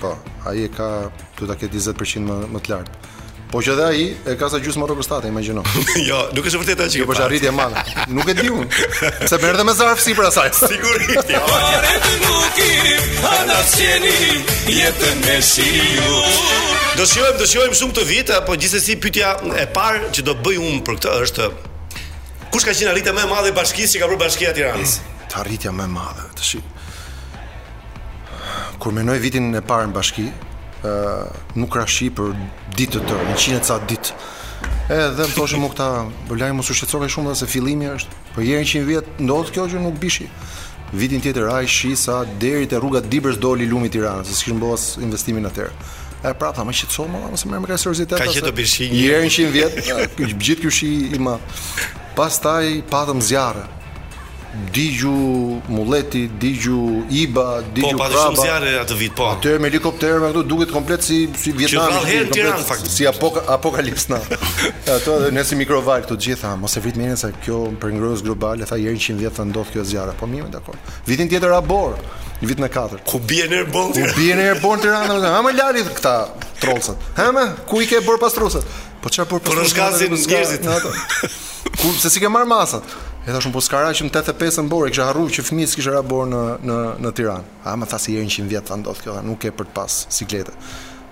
po, 0.03 0.15
ai 0.49 0.67
ka 0.73 0.89
ta 1.41 1.59
ke 1.59 1.69
20% 1.69 2.29
më 2.29 2.41
më 2.55 2.65
të 2.65 2.73
lartë. 2.75 3.13
Po 3.51 3.59
që 3.61 3.73
dhe 3.77 3.83
ai 3.85 4.05
e 4.25 4.33
ka 4.39 4.47
sa 4.49 4.57
gjysmë 4.61 4.87
rrokës 4.89 5.07
tatë, 5.09 5.29
imagjino. 5.29 5.61
jo, 6.09 6.17
nuk 6.33 6.47
është 6.49 6.59
vërtet 6.59 6.79
vërtetë 6.79 6.87
që. 6.95 7.03
Po 7.05 7.13
është 7.13 7.25
arritje 7.27 7.49
e 7.51 7.53
madhe. 7.53 7.83
Nuk 8.17 8.29
e 8.31 8.33
di 8.39 8.47
unë. 8.49 9.27
Se 9.29 9.37
merr 9.43 9.59
dhe 9.59 9.65
me 9.67 9.75
zarf 9.77 10.01
si 10.01 10.15
për 10.17 10.27
asaj. 10.31 10.49
Sigurisht. 10.71 11.29
Jo. 11.29 11.43
do 16.95 17.05
shohim, 17.05 17.37
do 17.37 17.45
shohim 17.49 17.73
shumë 17.77 17.95
të 17.99 18.03
vitë, 18.09 18.35
apo 18.41 18.55
gjithsesi 18.57 18.95
pyetja 19.03 19.35
e 19.61 19.67
parë 19.77 20.09
që 20.15 20.25
do 20.29 20.35
bëj 20.41 20.57
unë 20.65 20.81
për 20.87 20.95
këtë 20.99 21.15
është 21.27 21.47
kush 22.53 22.63
ka 22.65 22.71
qenë 22.71 22.87
arritja 22.93 23.11
më 23.17 23.25
e 23.25 23.27
madhe 23.31 23.49
e 23.51 23.55
bashkisë 23.57 23.97
që 23.97 24.01
ka 24.01 24.07
bërë 24.07 24.19
bashkia 24.21 24.53
e 24.53 24.55
Tiranës? 24.55 24.93
Të 25.27 25.37
arritja 25.41 25.73
më 25.75 25.87
e 25.89 25.91
madhe, 25.91 26.25
tash. 26.39 26.53
Kur 28.79 28.95
mënoi 28.95 29.17
vitin 29.19 29.49
e 29.59 29.59
parë 29.61 29.89
në 29.89 29.95
bashki, 29.97 30.29
nuk 31.61 31.73
ra 31.77 31.85
shi 31.89 32.09
për 32.17 32.33
ditë 32.77 32.91
të 32.95 33.01
tërë, 33.09 33.27
në 33.31 33.35
qinët 33.43 33.69
sa 33.69 33.77
ditë. 33.89 34.15
E 34.85 34.97
dhe 35.17 35.25
më 35.25 35.35
toshë 35.35 35.59
më 35.61 35.69
këta 35.73 35.87
bëllajnë 36.29 36.59
më 36.59 36.65
së 36.67 36.75
shqetësore 36.79 37.09
shumë 37.13 37.31
dhe 37.31 37.37
se 37.41 37.47
filimi 37.49 37.89
është, 37.89 38.19
për 38.35 38.45
jeri 38.49 38.65
në 38.65 38.71
qinë 38.71 38.89
vjetë 38.91 39.27
ndodhë 39.27 39.53
kjo 39.55 39.67
që 39.73 39.83
nuk 39.85 39.99
bishi. 40.01 40.27
Vitin 40.95 41.21
tjetër 41.23 41.49
a 41.49 41.57
i 41.65 41.69
shi 41.75 41.95
sa 41.97 42.19
deri 42.41 42.67
e 42.69 42.79
rrugat 42.79 43.07
dibërës 43.11 43.39
doli 43.41 43.65
lumi 43.69 43.89
tiranë, 43.91 44.25
se 44.29 44.35
s'kishë 44.37 44.57
mbohës 44.59 44.85
investimin 45.03 45.49
atër. 45.49 45.73
E 46.25 46.31
pra 46.39 46.51
ta 46.55 46.65
më 46.65 46.75
shqetësore 46.79 47.13
më 47.13 47.23
nëse 47.33 47.49
mërë 47.49 47.63
më 47.65 47.71
ka 47.73 47.79
sërëzitet, 47.81 48.21
ka 48.21 48.45
të 48.49 48.53
bishi 48.61 48.89
një 48.93 49.01
jeri 49.01 49.29
në 49.29 49.35
qinë 49.37 49.55
vjetë, 49.55 49.97
gjithë 50.45 50.63
kjo 50.67 50.75
shi 50.79 50.91
ima. 51.17 51.39
Pas 52.15 52.37
taj 52.39 52.63
patëm 52.91 53.19
zjarë, 53.27 53.65
Digju 54.73 55.61
Mulleti, 55.67 56.27
Digju 56.27 57.03
Iba, 57.09 57.61
Digju 57.73 57.97
Kraba. 57.97 58.07
Po, 58.07 58.07
pa 58.07 58.09
shumë 58.15 58.39
zjarë 58.45 58.71
atë 58.85 58.97
vit, 58.99 59.13
po. 59.17 59.27
Atë 59.33 59.55
me 59.59 59.67
helikopter, 59.69 60.19
me 60.23 60.31
këto 60.31 60.43
duket 60.47 60.71
komplet 60.71 61.03
si 61.03 61.23
si 61.35 61.51
Vietnam. 61.55 61.91
Si 62.05 62.43
fakt. 62.67 62.87
Si 62.91 63.07
apok 63.09 63.41
apokalips 63.51 64.07
na. 64.13 64.19
Ato 64.95 65.17
ne 65.35 65.43
si 65.47 65.57
mikrovar 65.59 66.05
këtu 66.05 66.17
gjitha, 66.27 66.53
mos 66.59 66.75
e 66.79 66.83
vit 66.85 66.99
mirë 66.99 67.17
se 67.19 67.31
kjo 67.43 67.65
për 67.81 67.97
ngrohës 67.97 68.23
globale, 68.25 68.67
tha 68.69 68.79
herë 68.79 68.95
110 69.03 69.35
tha 69.35 69.45
ndodh 69.49 69.73
kjo 69.75 69.83
zjarra. 69.91 70.15
Po 70.19 70.29
mirë, 70.31 70.47
dakor. 70.55 70.77
Vitin 71.09 71.29
tjetër 71.31 71.55
abor. 71.59 71.97
Një 72.39 72.49
vit 72.51 72.59
në 72.63 72.67
katër. 72.71 72.99
Ku 73.07 73.19
bien 73.27 73.51
Airborne? 73.55 73.93
Ku 73.95 74.09
bien 74.19 74.39
Airborne 74.43 74.81
Tirana? 74.83 75.17
Ha 75.35 75.39
më 75.45 75.51
lali 75.55 75.83
këta 75.97 76.15
trollcët. 76.63 77.05
Ha 77.19 77.27
më, 77.35 77.45
ku 77.67 77.79
i 77.83 77.87
ke 77.91 77.99
bër 78.07 78.19
pastruset? 78.23 78.63
Po 79.03 79.07
çfarë 79.11 79.31
bër 79.33 79.51
pastruset? 79.51 79.75
Por 79.75 79.83
gazin 79.83 80.15
njerëzit. 80.15 81.27
Ku 81.81 81.91
se 81.99 82.11
si 82.13 82.21
ke 82.21 82.27
marr 82.31 82.45
masat? 82.47 82.83
E 83.25 83.33
thashun 83.33 83.49
po 83.49 83.57
që 83.65 83.79
në 84.05 84.09
85 84.13 84.59
në 84.61 84.69
borë, 84.69 84.89
kisha 84.93 85.05
harruar 85.09 85.31
që 85.33 85.43
fëmijës 85.47 85.71
kisha 85.79 85.95
ra 85.95 86.03
borë 86.05 86.29
në 86.29 86.41
në 86.69 86.75
në 87.01 87.11
Tiranë. 87.17 87.47
A 87.65 87.73
më 87.73 87.87
tha 87.89 87.97
si 87.97 88.13
herë 88.13 88.27
100 88.29 88.49
vjet 88.51 88.67
tha 88.69 88.77
ndodh 88.77 89.01
kjo, 89.01 89.15
tha 89.17 89.23
nuk 89.25 89.47
e 89.49 89.49
për 89.57 89.65
të 89.65 89.73
pas 89.79 89.95
sikletë. 90.17 90.53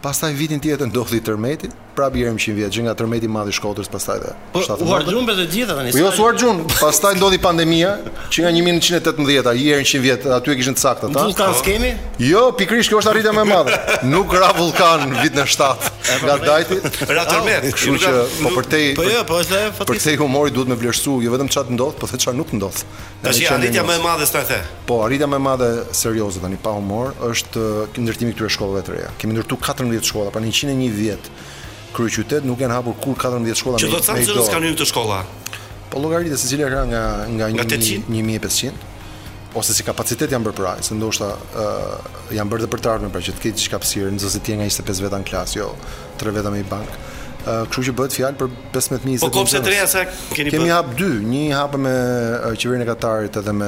Pastaj 0.04 0.30
vitin 0.38 0.62
tjetër 0.62 0.92
ndodhi 0.92 1.24
tërmeti, 1.26 1.72
prapë 1.98 2.20
jerim 2.20 2.40
100 2.42 2.56
vjet, 2.58 2.74
që 2.76 2.84
nga 2.88 2.94
tërmeti 2.98 3.28
i 3.28 3.32
madh 3.32 3.50
i 3.50 3.54
Shkodrës 3.56 3.90
pastaj 3.92 4.20
edhe. 4.20 4.34
Po 4.54 4.62
u 4.64 4.88
harxhun 4.90 5.28
për 5.28 5.38
të 5.40 5.46
gjitha 5.54 5.76
tani. 5.78 5.94
jo, 5.98 6.10
u 6.10 6.26
harxhun. 6.26 6.62
Pastaj 6.82 7.14
ndodhi 7.18 7.38
pandemia, 7.42 7.94
që 8.34 8.46
nga 8.46 8.52
1918-a 8.58 9.54
jerim 9.60 9.86
100 9.86 10.02
vjet, 10.04 10.26
aty 10.38 10.54
e 10.54 10.58
kishin 10.60 10.76
të 10.78 10.84
saktë 10.84 11.10
ata. 11.10 11.26
Nuk 11.30 11.38
kanë 11.40 11.56
po. 11.56 11.62
skemi? 11.62 11.92
Jo, 12.30 12.44
pikrisht 12.58 12.92
kjo 12.92 13.02
është 13.02 13.12
arritja 13.14 13.34
më 13.38 13.46
e 13.46 13.50
madhe. 13.54 13.80
Nuk 14.14 14.34
ra 14.42 14.50
vulkan 14.58 15.06
vitin 15.24 15.44
e 15.44 15.48
7 15.54 15.92
Nga 16.26 16.36
dajti. 16.48 16.78
Ra 17.18 17.24
tërmet, 17.32 17.64
ah, 17.70 17.72
kështu 17.78 17.96
që 18.04 18.14
po 18.44 18.50
për 18.58 18.66
te. 18.74 18.82
Po 18.98 19.04
jo, 19.08 19.24
po 19.30 19.40
është 19.42 19.60
fatisht. 19.80 19.94
Për 19.94 20.04
te 20.04 20.16
humori 20.22 20.52
duhet 20.54 20.70
me 20.70 20.76
vlerësu, 20.80 21.20
jo 21.24 21.30
vetëm 21.34 21.50
çfarë 21.54 21.72
ndodh, 21.78 21.98
po 22.00 22.08
the 22.10 22.18
çat 22.20 22.36
nuk 22.36 22.50
ndodh. 22.58 22.80
Tash 23.24 23.40
i 23.40 23.48
arritja 23.48 23.84
më 23.88 23.94
e 24.02 24.04
madhe 24.08 24.26
sot 24.28 24.44
the. 24.50 24.60
Po, 24.90 25.00
arritja 25.06 25.28
më 25.32 25.38
e 25.40 25.44
madhe 25.50 25.70
serioze 26.02 26.40
tani 26.44 26.58
pa 26.64 26.72
humor 26.78 27.14
është 27.32 27.62
eh, 27.64 28.02
ndërtimi 28.04 28.34
këtyre 28.36 28.50
shkollave 28.56 28.82
të 28.86 28.92
reja. 28.98 29.10
Kemë 29.22 29.34
ndërtuar 29.38 29.60
14 29.70 30.10
shkolla, 30.10 30.30
pra 30.36 30.42
101 30.44 30.90
vjet 31.00 31.24
qytet, 31.94 32.46
nuk 32.46 32.60
janë 32.60 32.74
hapur 32.76 32.96
kur 33.02 33.16
14 33.16 33.54
shkolla 33.58 33.78
me. 33.78 33.90
do 33.90 34.00
të 34.00 34.06
thotë 34.08 34.46
se 34.46 34.52
kanë 34.52 34.70
hyrë 34.70 34.80
të 34.82 34.88
shkolla. 34.90 35.20
Po 35.92 36.02
llogaritë 36.02 36.38
secila 36.42 36.70
ka 36.74 36.82
nga 36.90 37.04
nga, 37.30 37.48
nga 37.54 37.64
1500 37.64 38.92
ose 39.54 39.74
si 39.76 39.84
kapacitet 39.86 40.32
janë 40.34 40.48
bërë 40.48 40.58
praj, 40.58 40.80
se 40.88 40.96
ndoshta 40.98 41.28
uh, 41.38 42.14
janë 42.34 42.50
bërë 42.50 42.64
dhe 42.66 42.70
për 42.74 42.82
të 42.82 42.90
ardhmen, 42.94 43.12
pra 43.14 43.22
që 43.22 43.36
të 43.38 43.42
ketë 43.46 43.60
diçka 43.60 43.80
psirë, 43.86 44.12
nëse 44.18 44.40
ti 44.42 44.50
je 44.52 44.58
nga 44.58 44.66
25 44.70 45.04
veta 45.06 45.20
në 45.22 45.44
jo 45.54 45.68
3 46.24 46.34
veta 46.40 46.50
me 46.50 46.64
i 46.64 46.66
bank. 46.74 46.90
Kështu 47.44 47.84
që 47.90 47.94
bëhet 47.98 48.14
fjalë 48.16 48.38
për 48.40 48.52
15.000 48.72 49.24
Po 49.26 49.30
kopse 49.36 49.60
të 49.60 49.72
reja 49.74 49.88
sa 49.92 50.04
keni 50.32 50.48
bëhet? 50.48 50.56
Kemi 50.56 50.70
hapë 50.72 50.94
dy, 51.00 51.10
një 51.28 51.42
hapë 51.58 51.80
me 51.84 51.92
qeverin 52.62 52.84
e 52.86 52.88
Katarit 52.88 53.36
edhe 53.42 53.54
me 53.60 53.68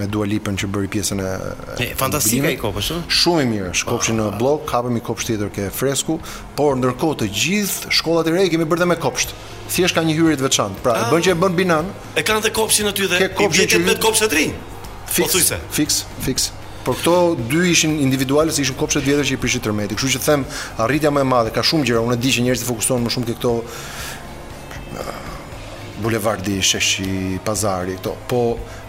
me 0.00 0.08
dua 0.10 0.26
lipën 0.30 0.58
që 0.58 0.70
bëri 0.74 0.90
pjesën 0.90 1.22
e 1.22 1.88
fantastike 2.00 2.50
i 2.50 2.58
kopës, 2.58 2.90
shumë? 2.90 3.06
Shumë 3.20 3.44
i 3.46 3.48
mirë, 3.52 3.70
shkopshin 3.84 4.18
në 4.18 4.26
ah. 4.32 4.38
blok, 4.40 4.66
hapëm 4.74 4.98
i 4.98 5.04
kopsht 5.06 5.30
tjetër 5.30 5.52
ke 5.54 5.68
fresku 5.74 6.18
Por 6.58 6.74
ndërkohë 6.80 7.20
të 7.22 7.30
gjithë, 7.38 7.94
shkollat 8.00 8.26
e 8.26 8.34
reja 8.34 8.52
kemi 8.56 8.66
bërë 8.70 8.82
dhe 8.82 8.90
me 8.96 9.00
kopsht 9.06 9.36
Thjesht 9.70 9.94
ka 9.94 10.02
një 10.02 10.16
hyrit 10.18 10.40
veçantë. 10.42 10.82
pra 10.82 10.96
e 10.98 11.04
ah. 11.06 11.10
bën 11.14 11.28
që 11.28 11.36
e 11.36 11.42
bën 11.44 11.54
binan 11.62 11.94
E 12.18 12.26
kanë 12.26 12.48
dhe 12.48 12.54
kopshin 12.58 12.90
në 12.90 12.96
ty 12.98 13.06
dhe 13.06 13.22
i 13.30 13.52
bjetet 13.54 13.86
me 13.86 13.94
kopsht 14.02 14.26
të 14.26 14.50
po, 15.10 15.22
fix, 15.26 15.32
fix, 15.54 15.60
fix, 15.78 16.04
fix, 16.26 16.52
Por 16.84 16.96
këto 16.96 17.36
dy 17.38 17.60
ishin 17.70 17.98
individuale 18.00 18.52
se 18.52 18.62
ishin 18.62 18.76
kopshte 18.80 19.02
vjetër 19.04 19.26
që 19.28 19.34
i 19.36 19.40
prishit 19.42 19.62
tërmeti. 19.66 19.94
Kështu 19.98 20.10
që 20.16 20.20
them, 20.24 20.44
arritja 20.80 21.10
më 21.12 21.20
e 21.26 21.28
madhe 21.28 21.52
ka 21.52 21.60
shumë 21.64 21.88
gjëra. 21.90 22.04
Unë 22.08 22.16
di 22.22 22.32
që 22.32 22.44
njerëzit 22.46 22.68
fokusohen 22.70 23.04
më 23.04 23.12
shumë 23.16 23.28
ke 23.28 23.34
këto 23.36 23.52
eh, 24.96 25.10
bulevardi, 26.00 26.56
sheshi, 26.64 27.36
pazari, 27.44 27.98
këto. 28.00 28.14
Po 28.32 28.40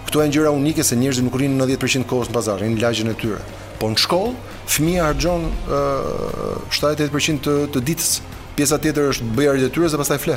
këto 0.08 0.24
janë 0.24 0.36
gjëra 0.38 0.54
unike 0.56 0.86
se 0.88 0.96
njerëzit 1.02 1.28
nuk 1.28 1.36
rrinë 1.36 1.60
90% 1.66 2.06
të 2.08 2.12
kohës 2.14 2.32
në 2.32 2.38
pazar, 2.40 2.64
në 2.64 2.80
lagjen 2.82 3.12
e 3.12 3.18
tyre. 3.20 3.44
Po 3.82 3.92
në 3.92 3.98
shkollë 4.06 4.34
fëmia 4.72 5.10
harxhon 5.10 5.50
uh, 5.68 6.68
eh, 6.72 6.80
78% 6.80 7.44
të, 7.48 7.58
të 7.76 7.86
ditës. 7.92 8.14
Pjesa 8.56 8.76
tjetër 8.84 9.08
është 9.14 9.28
bëja 9.38 9.54
rritje 9.56 9.90
dhe 9.92 10.00
pastaj 10.02 10.18
fle. 10.24 10.36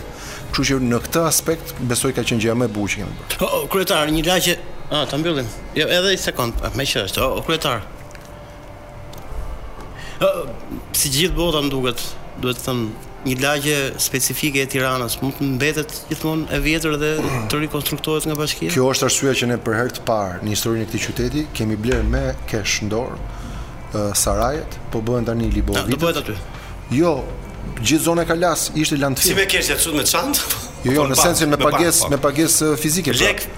Kështu 0.55 0.65
që 0.73 0.77
në 0.91 1.01
këtë 1.07 1.23
aspekt 1.31 1.75
besoj 1.91 2.13
ka 2.19 2.23
qenë 2.27 2.47
gjëja 2.49 2.59
më 2.61 2.71
e 2.73 2.75
bukur 2.75 2.91
që 2.95 3.03
kemi 3.03 3.25
bërë. 3.27 3.51
kryetar, 3.75 4.11
një 4.15 4.23
lagje 4.31 4.55
Ah, 4.91 5.07
ta 5.09 5.19
mbyllim. 5.19 5.47
Jo, 5.77 5.87
edhe 5.89 6.11
një 6.13 6.21
sekond, 6.21 6.61
më 6.77 6.87
që 6.91 7.05
është, 7.09 7.23
o 7.25 7.41
kryetar. 7.47 7.81
Ëh, 10.23 10.43
si 10.99 11.11
gjithë 11.15 11.35
bota 11.39 11.63
më 11.65 11.73
duket, 11.73 12.03
duhet 12.43 12.61
të 12.61 12.65
them 12.67 12.83
një 13.25 13.39
lagje 13.41 13.79
specifike 14.05 14.61
e 14.61 14.69
Tiranës, 14.69 15.17
mund 15.23 15.39
të 15.39 15.49
mbetet 15.55 15.97
gjithmonë 16.11 16.51
e 16.53 16.61
vjetër 16.67 16.99
dhe 17.01 17.13
të 17.51 17.63
rikonstruktohet 17.65 18.29
nga 18.29 18.37
bashkia. 18.43 18.71
Kjo 18.77 18.91
është 18.93 19.09
arsyeja 19.09 19.39
që 19.41 19.49
ne 19.55 19.59
për 19.65 19.79
herë 19.81 19.95
të 19.99 20.05
parë 20.11 20.45
në 20.45 20.53
historinë 20.53 20.85
e 20.85 20.91
këtij 20.91 21.05
qyteti 21.07 21.47
kemi 21.57 21.81
blerë 21.81 22.05
me 22.13 22.25
kesh 22.53 22.83
në 22.85 22.93
dorë 22.93 23.17
uh, 23.25 24.13
Sarajet, 24.13 24.77
po 24.93 25.01
bëhen 25.01 25.25
tani 25.31 25.49
Libovit. 25.49 25.81
Ah, 25.81 25.89
do 25.89 25.97
bëhet 26.05 26.21
aty. 26.21 26.37
Jo, 27.01 27.17
gjithë 27.81 28.05
zona 28.11 28.29
e 28.29 28.29
Kalas 28.29 28.69
ishte 28.77 29.01
lanthi. 29.01 29.31
Si 29.33 29.39
me 29.41 29.49
kesh 29.49 29.73
aty 29.73 29.97
me 29.97 30.05
çantë? 30.11 30.57
Jo, 30.85 30.99
jo 31.01 31.09
në 31.09 31.17
sensin 31.17 31.49
me 31.49 31.57
pagesë, 31.65 32.13
me 32.13 32.21
pagesë 32.21 32.75
fizike. 32.77 33.17
Pra. 33.17 33.33
Lek 33.33 33.49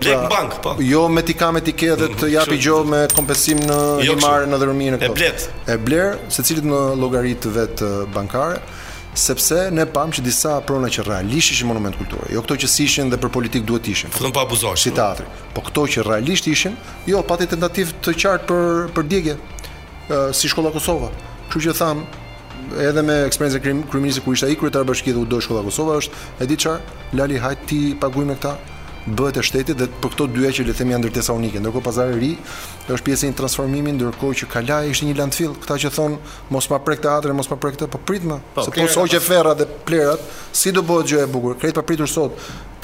Black 0.00 0.26
pra, 0.26 0.40
bank, 0.40 0.54
po. 0.60 0.76
Jo 0.78 1.08
me 1.12 1.20
t'i 1.26 1.34
kam 1.36 1.58
etiketë 1.60 2.06
të 2.14 2.22
mhm, 2.28 2.32
japi 2.32 2.56
gjo 2.62 2.78
me 2.88 3.02
kompensim 3.12 3.60
në 3.68 3.76
jo, 4.06 4.14
marë 4.22 4.46
në 4.50 4.60
dhërëmijë 4.62 4.94
në 4.94 4.98
këto. 5.00 5.10
E 5.10 5.16
blet. 5.16 5.48
E 5.74 5.76
bler, 5.78 6.20
se 6.32 6.44
cilit 6.46 6.64
në 6.66 6.80
logarit 7.00 7.44
të 7.76 7.90
bankare, 8.14 8.60
sepse 9.20 9.66
ne 9.74 9.84
pam 9.90 10.12
që 10.14 10.24
disa 10.24 10.56
prona 10.66 10.88
që 10.92 11.04
realisht 11.08 11.52
ishin 11.52 11.68
monument 11.68 11.98
kulturë, 12.00 12.30
jo 12.34 12.40
këto 12.46 12.56
që 12.64 12.70
si 12.70 12.86
ishin 12.88 13.10
dhe 13.12 13.18
për 13.20 13.32
politik 13.36 13.66
duhet 13.68 13.90
ishin. 13.92 14.12
Fëllon 14.14 14.32
pa 14.34 14.46
abuzosh. 14.48 14.80
Si 14.86 14.94
teatri. 14.96 15.26
Po 15.56 15.66
këto 15.66 15.84
që 15.96 16.06
realisht 16.08 16.48
ishin, 16.48 16.78
jo, 17.10 17.20
pati 17.26 17.50
tentativ 17.52 17.92
të 18.04 18.16
qartë 18.22 18.48
për, 18.48 18.88
për 18.96 19.08
djegje, 19.12 19.36
si 20.36 20.48
shkolla 20.50 20.72
Kosova. 20.74 21.10
Që 21.52 21.64
që 21.66 21.74
tham, 21.78 22.04
edhe 22.80 23.02
me 23.02 23.20
eksperiencë 23.26 23.60
krim, 23.62 23.84
kriminalistë 23.90 24.22
kur 24.24 24.36
isha 24.38 24.48
i 24.50 24.56
kryetar 24.58 24.84
bashkisë 24.88 25.20
u 25.20 25.26
do 25.28 25.42
shkolla 25.42 25.66
Kosova 25.66 26.00
është 26.00 26.26
e 26.38 26.46
di 26.50 26.56
çfarë 26.62 26.98
Lali 27.18 27.38
hajt 27.42 27.62
ti 27.66 27.78
me 27.98 28.34
këta 28.36 28.52
bëhet 29.08 29.36
e 29.40 29.42
shtetit 29.44 29.76
dhe 29.80 29.86
për 30.02 30.08
këto 30.12 30.24
dyja 30.34 30.50
që 30.56 30.60
le 30.68 30.72
të 30.74 30.78
them 30.80 30.88
janë 30.92 31.02
ndërtesa 31.06 31.32
unike. 31.36 31.58
Ndërkohë 31.62 31.84
pazari 31.84 32.12
i 32.12 32.14
ri 32.20 32.30
është 32.92 33.04
pjesë 33.06 33.22
e 33.30 33.32
transformimit, 33.38 33.94
ndërkohë 33.96 34.34
që 34.42 34.46
kalaja 34.52 34.86
ishte 34.92 35.04
një 35.08 35.14
landfill. 35.18 35.54
Këta 35.62 35.74
që 35.84 35.88
thon 35.94 36.12
mos 36.52 36.64
ma 36.70 36.78
prek 36.84 37.00
teatrin, 37.04 37.34
mos 37.38 37.48
ma 37.50 37.56
prek 37.56 37.72
këtë, 37.78 37.86
po 37.94 37.98
prit 38.06 38.24
më. 38.28 38.36
Po, 38.54 38.60
se 38.66 38.70
po 38.76 38.84
soqe 38.92 39.20
ferra 39.24 39.52
dhe 39.56 39.64
plerat, 39.88 40.20
si 40.52 40.68
do 40.72 40.80
bëhet 40.84 41.06
gjë 41.14 41.18
e 41.24 41.26
bukur? 41.32 41.52
Krejt 41.62 41.74
pa 41.80 41.84
pritur 41.86 42.08
sot 42.10 42.32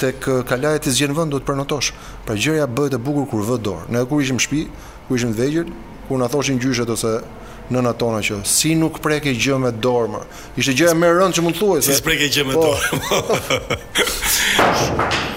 tek 0.01 0.17
uh, 0.29 0.33
kalaja 0.45 0.79
ti 0.81 0.89
zgjen 0.93 1.13
vend 1.17 1.29
do 1.33 1.37
të 1.41 1.45
prenotosh. 1.51 1.89
Pra 2.25 2.33
gjëja 2.37 2.65
bëhet 2.67 2.93
e 2.97 2.99
bukur 3.01 3.25
kur 3.35 3.41
vë 3.51 3.57
dorë. 3.65 3.85
Ne 3.93 3.97
kur 4.09 4.19
ishim 4.23 4.37
në 4.41 4.45
shtëpi, 4.47 4.63
kur 5.07 5.15
ishim 5.21 5.31
të 5.37 5.41
vegjël, 5.43 5.67
kur 6.09 6.17
na 6.21 6.27
thoshin 6.33 6.57
gjyshet 6.61 6.89
ose 6.93 7.11
nëna 7.67 7.91
tona 7.99 8.19
që 8.23 8.41
si 8.47 8.73
nuk 8.79 9.01
prekë 9.05 9.31
gjë 9.37 9.55
me 9.61 9.71
dorë 9.85 10.09
më. 10.17 10.21
Ishte 10.61 10.73
gjë 10.79 10.87
më 10.97 11.05
e 11.07 11.09
rëndë 11.19 11.35
që 11.37 11.41
mund 11.45 11.55
të 11.57 11.61
thuhej 11.65 11.81
se 11.87 11.91
si 11.97 12.03
prekë 12.05 12.27
gjë 12.37 12.43
me 12.47 12.53
po. 12.53 12.61
dorë. 12.69 12.83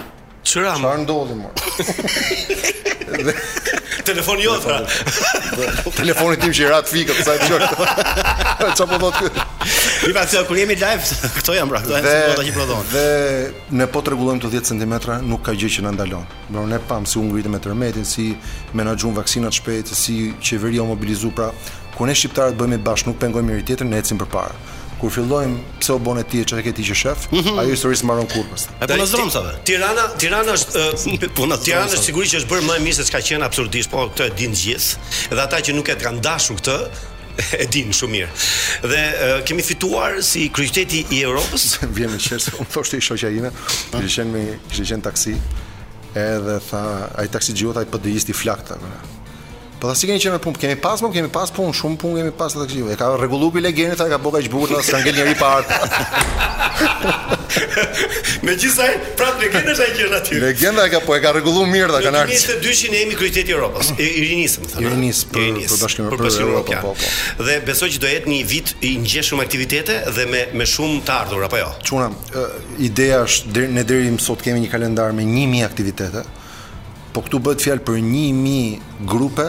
Çfarë? 0.51 0.71
Çfarë 0.81 1.03
ndodhi 1.05 1.37
më? 1.39 1.49
dhe... 3.07 3.35
Telefoni 4.09 4.43
jot. 4.43 4.63
Telefoni, 4.65 5.43
dhe... 5.61 5.69
Telefoni 5.99 6.37
tim 6.43 6.53
që 6.57 6.65
i 6.65 6.69
rat 6.73 6.89
fikët 6.91 7.19
sa 7.27 7.35
të 7.39 7.47
çon. 7.53 7.65
Çfarë 8.81 8.89
po 8.89 8.99
thotë 9.05 9.21
ky? 9.21 9.31
I 10.11 10.15
pasi 10.17 10.43
kur 10.49 10.59
jemi 10.59 10.77
live, 10.81 11.11
këto 11.37 11.55
janë 11.57 11.71
pra, 11.75 11.83
këto 11.85 11.95
janë 12.01 12.33
ato 12.35 12.47
që 12.49 12.55
prodhon. 12.57 12.91
Dhe 12.93 13.07
ne 13.79 13.87
po 13.93 14.03
t'rregullojm 14.03 14.41
të 14.43 14.51
10 14.57 14.71
cm, 14.73 14.97
nuk 15.31 15.45
ka 15.47 15.55
gjë 15.61 15.71
që 15.77 15.87
na 15.87 15.95
ndalon. 15.99 16.27
Bro, 16.51 16.67
ne 16.73 16.81
pam 16.91 17.07
si 17.07 17.21
u 17.21 17.25
ngritëm 17.29 17.55
me 17.57 17.63
tërmetin, 17.67 18.09
si 18.15 18.31
menaxhuam 18.75 19.15
vaksinat 19.21 19.61
shpejt, 19.61 19.93
si 19.95 20.33
qeveria 20.43 20.83
u 20.83 20.89
mobilizua 20.91 21.31
pra 21.39 21.51
kur 21.97 22.09
ne 22.11 22.15
shqiptarët 22.17 22.57
bëhemi 22.59 22.81
bashkë, 22.91 23.13
nuk 23.13 23.21
pengojmë 23.23 23.53
njëri 23.53 23.67
tjetrin, 23.71 23.93
ne 23.95 24.01
ecim 24.03 24.19
përpara 24.23 24.57
kur 25.01 25.13
fillojmë 25.15 25.77
pse 25.81 25.95
u 25.97 26.01
bën 26.05 26.19
e 26.21 26.25
ti 26.29 26.43
e 26.45 26.63
ke 26.65 26.73
ti 26.77 26.85
që 26.91 26.97
shef, 27.03 27.23
mhm. 27.33 27.57
ajo 27.63 27.73
historisë 27.77 28.07
mbaron 28.07 28.27
kurrë 28.29 28.51
pas. 28.51 28.67
E 28.85 28.89
puna 28.93 29.07
dhomsave. 29.13 29.53
Tirana, 29.69 30.05
Tirana 30.21 30.57
është 30.59 30.81
puna 31.39 31.57
Tirana 31.61 31.97
sigurisht 32.01 32.35
që 32.35 32.43
është 32.43 32.51
bërë 32.53 32.67
më 32.69 32.75
e 32.75 32.83
mirë 32.87 32.99
se 32.99 33.07
çka 33.09 33.23
qen 33.31 33.45
absurdisht, 33.47 33.91
po 33.95 34.07
këtë 34.11 34.27
e 34.29 34.35
din 34.41 34.57
gjithë. 34.63 35.07
Edhe 35.33 35.47
ata 35.47 35.63
që 35.67 35.77
nuk 35.79 35.89
e 35.89 35.97
kanë 36.03 36.21
dashur 36.25 36.59
këtë, 36.61 36.77
e 37.65 37.69
din 37.73 37.95
shumë 37.97 38.15
mirë. 38.17 38.33
Dhe 38.93 39.03
uh, 39.13 39.37
kemi 39.49 39.65
fituar 39.65 40.21
si 40.27 40.49
kryqëteti 40.53 41.07
i 41.17 41.23
Europës. 41.25 41.69
Vjen 41.99 42.13
me 42.13 42.21
qesh, 42.21 42.51
u 42.61 42.67
thoshte 42.75 43.01
i 43.01 43.07
shoqja 43.07 43.31
ime, 43.41 43.55
që 43.97 44.05
qen 44.19 44.37
me, 44.37 44.45
që 44.75 45.01
taksi. 45.09 45.37
Edhe 46.11 46.59
tha, 46.67 46.85
ai 47.23 47.29
taksi 47.31 47.55
gjuat 47.55 47.81
ai 47.81 47.87
PD-isti 47.89 48.35
po 48.35 48.43
flaktave. 48.43 48.99
Po 49.81 49.89
tash 49.89 50.03
sigurisht 50.05 50.27
që 50.27 50.31
me 50.35 50.39
punë 50.45 50.61
kemi 50.61 50.77
pas, 50.77 51.01
po 51.01 51.09
kemi 51.13 51.31
pas 51.33 51.49
punë, 51.57 51.73
shumë 51.79 51.97
punë 52.03 52.19
kemi 52.21 52.33
pas 52.37 52.53
atë 52.53 52.67
këtij. 52.69 52.89
E 52.93 52.95
ka 53.01 53.07
rregulluar 53.17 53.53
bi 53.55 53.63
gjerë, 53.77 53.97
tha 53.97 54.07
ka 54.11 54.19
bërë 54.21 54.41
kaq 54.45 54.49
bukur, 54.53 54.73
tha 54.77 54.81
s'kan 54.85 55.05
gjetë 55.07 55.17
njerë 55.17 55.31
i 55.33 55.37
parë. 55.41 55.79
Me 58.45 58.57
prap 59.17 59.41
ne 59.41 59.49
kemi 59.55 59.77
sa 59.79 59.87
gjë 59.89 60.09
aty. 60.19 60.41
Legjenda 60.43 60.85
ka 60.93 61.01
po 61.07 61.15
e 61.17 61.23
ka 61.25 61.33
rregulluar 61.33 61.71
mirë 61.73 61.95
ta 61.97 62.01
kanë 62.05 62.21
ardhur. 62.21 62.37
Ne 62.37 62.57
kemi 62.61 62.91
të 62.91 62.99
emi 63.07 63.17
kryetet 63.21 63.49
i 63.49 63.55
Europës. 63.57 63.95
i 63.97 64.11
rinisëm 64.29 64.67
thonë. 64.75 64.85
E 64.85 64.93
rinis 64.93 65.23
për 65.33 65.63
për 65.63 65.81
bashkimin 65.81 66.13
e 66.13 66.29
Europës. 66.43 66.85
Po, 66.85 66.93
po 66.93 66.93
po. 67.01 67.49
Dhe 67.49 67.57
besoj 67.71 67.89
që 67.97 68.03
do 68.05 68.13
jetë 68.13 68.33
një 68.35 68.43
vit 68.53 68.75
i 68.85 68.93
ngjeshur 69.01 69.41
me 69.41 69.49
aktivitete 69.49 69.97
dhe 70.17 70.29
me 70.33 70.45
me 70.61 70.69
shumë 70.75 71.01
të 71.09 71.17
ardhur 71.23 71.49
apo 71.49 71.63
jo. 71.63 71.73
Çuna, 71.89 72.11
ideja 72.91 73.23
është 73.25 73.65
ne 73.81 73.87
deri 73.89 74.13
më 74.13 74.21
sot 74.29 74.45
kemi 74.45 74.61
një 74.67 74.71
kalendar 74.77 75.17
me 75.17 75.25
1000 75.25 75.65
aktivitete. 75.71 76.27
Po 77.17 77.25
këtu 77.25 77.41
bëhet 77.43 77.65
fjalë 77.65 77.83
për 77.89 77.99
1000 78.13 79.09
grupe 79.11 79.49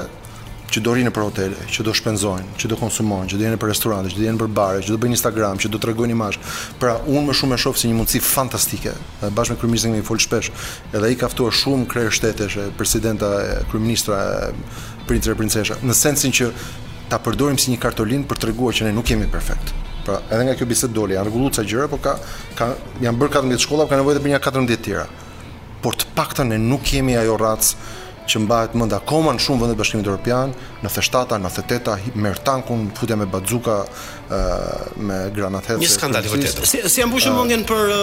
që 0.71 0.81
do 0.85 0.93
rinë 0.95 1.11
për 1.13 1.23
hotele, 1.27 1.65
që 1.73 1.83
do 1.83 1.93
shpenzojnë, 1.97 2.53
që 2.61 2.69
do 2.71 2.77
konsumojnë, 2.79 3.29
që 3.33 3.39
do 3.41 3.45
jenë 3.45 3.57
për 3.59 3.69
restorante, 3.73 4.11
që 4.13 4.19
do 4.21 4.27
jenë 4.27 4.39
për 4.39 4.51
bare, 4.55 4.79
që 4.85 4.93
do 4.93 4.99
bëjnë 5.03 5.17
Instagram, 5.17 5.59
që 5.63 5.71
do 5.73 5.79
të 5.81 5.89
regojnë 5.91 6.15
imash. 6.15 6.37
Pra, 6.79 6.93
unë 7.07 7.25
më 7.27 7.35
shumë 7.39 7.57
e 7.57 7.63
shofë 7.65 7.81
si 7.81 7.91
një 7.91 7.97
mundësi 7.97 8.21
fantastike, 8.23 8.93
bashkë 9.35 9.55
me 9.55 9.61
kërëministën 9.61 9.95
me 9.95 9.99
i 9.99 10.07
folë 10.07 10.23
shpesh, 10.27 10.67
edhe 10.95 11.11
i 11.11 11.17
kaftuar 11.19 11.55
shumë 11.59 11.89
krejë 11.91 12.13
shtetesh, 12.17 12.57
presidenta, 12.79 13.31
kërëministra, 13.71 14.19
printre, 15.09 15.35
princesha, 15.41 15.77
në 15.83 15.97
sensin 15.99 16.35
që 16.39 16.51
ta 17.11 17.19
përdorim 17.19 17.59
si 17.59 17.73
një 17.73 17.81
kartolin 17.83 18.23
për 18.29 18.39
të 18.39 18.51
reguar 18.53 18.77
që 18.77 18.87
ne 18.87 18.95
nuk 18.95 19.11
jemi 19.11 19.27
perfekt. 19.31 19.73
Pra, 20.05 20.21
edhe 20.31 20.45
nga 20.47 20.53
kjo 20.57 20.65
bisedë 20.65 20.95
doli, 20.95 21.17
janë 21.17 21.27
rregulluar 21.27 21.51
ca 21.51 21.67
gjëra, 21.67 21.89
por 21.91 21.99
ka 22.01 22.15
ka 22.57 22.71
janë 23.03 23.19
bërë 23.21 23.35
14 23.41 23.65
shkolla, 23.67 23.89
por 23.89 23.97
ka 23.97 23.99
nevojë 23.99 24.21
të 24.23 24.31
një 24.31 24.39
14 24.47 24.85
tjera. 24.87 25.09
Por 25.83 25.97
të 25.97 26.07
paktën 26.17 26.49
ne 26.53 26.57
nuk 26.61 26.83
kemi 26.87 27.17
ajo 27.19 27.35
racë 27.41 27.91
që 28.29 28.41
mbahet 28.45 28.75
mend 28.77 28.93
akoma 28.93 29.33
në 29.33 29.41
shumë 29.41 29.63
vende 29.63 29.75
të 29.75 29.79
Bashkimit 29.79 30.07
Evropian, 30.07 30.51
në 30.83 30.89
festata, 30.93 31.37
në 31.41 31.49
theteta, 31.55 31.97
merr 32.21 32.37
tankun, 32.45 32.87
futja 32.97 33.17
me 33.17 33.25
bazuka, 33.29 33.79
ë 33.81 34.97
me 35.09 35.19
granatë 35.35 35.73
hetë. 35.73 35.81
Një 35.81 35.93
skandal 35.93 36.27
i 36.27 36.31
vërtetë. 36.33 36.69
Si 36.69 36.81
si 36.91 37.01
janë 37.01 37.11
mbushur 37.13 37.33
mendjen 37.35 37.65
për 37.67 37.93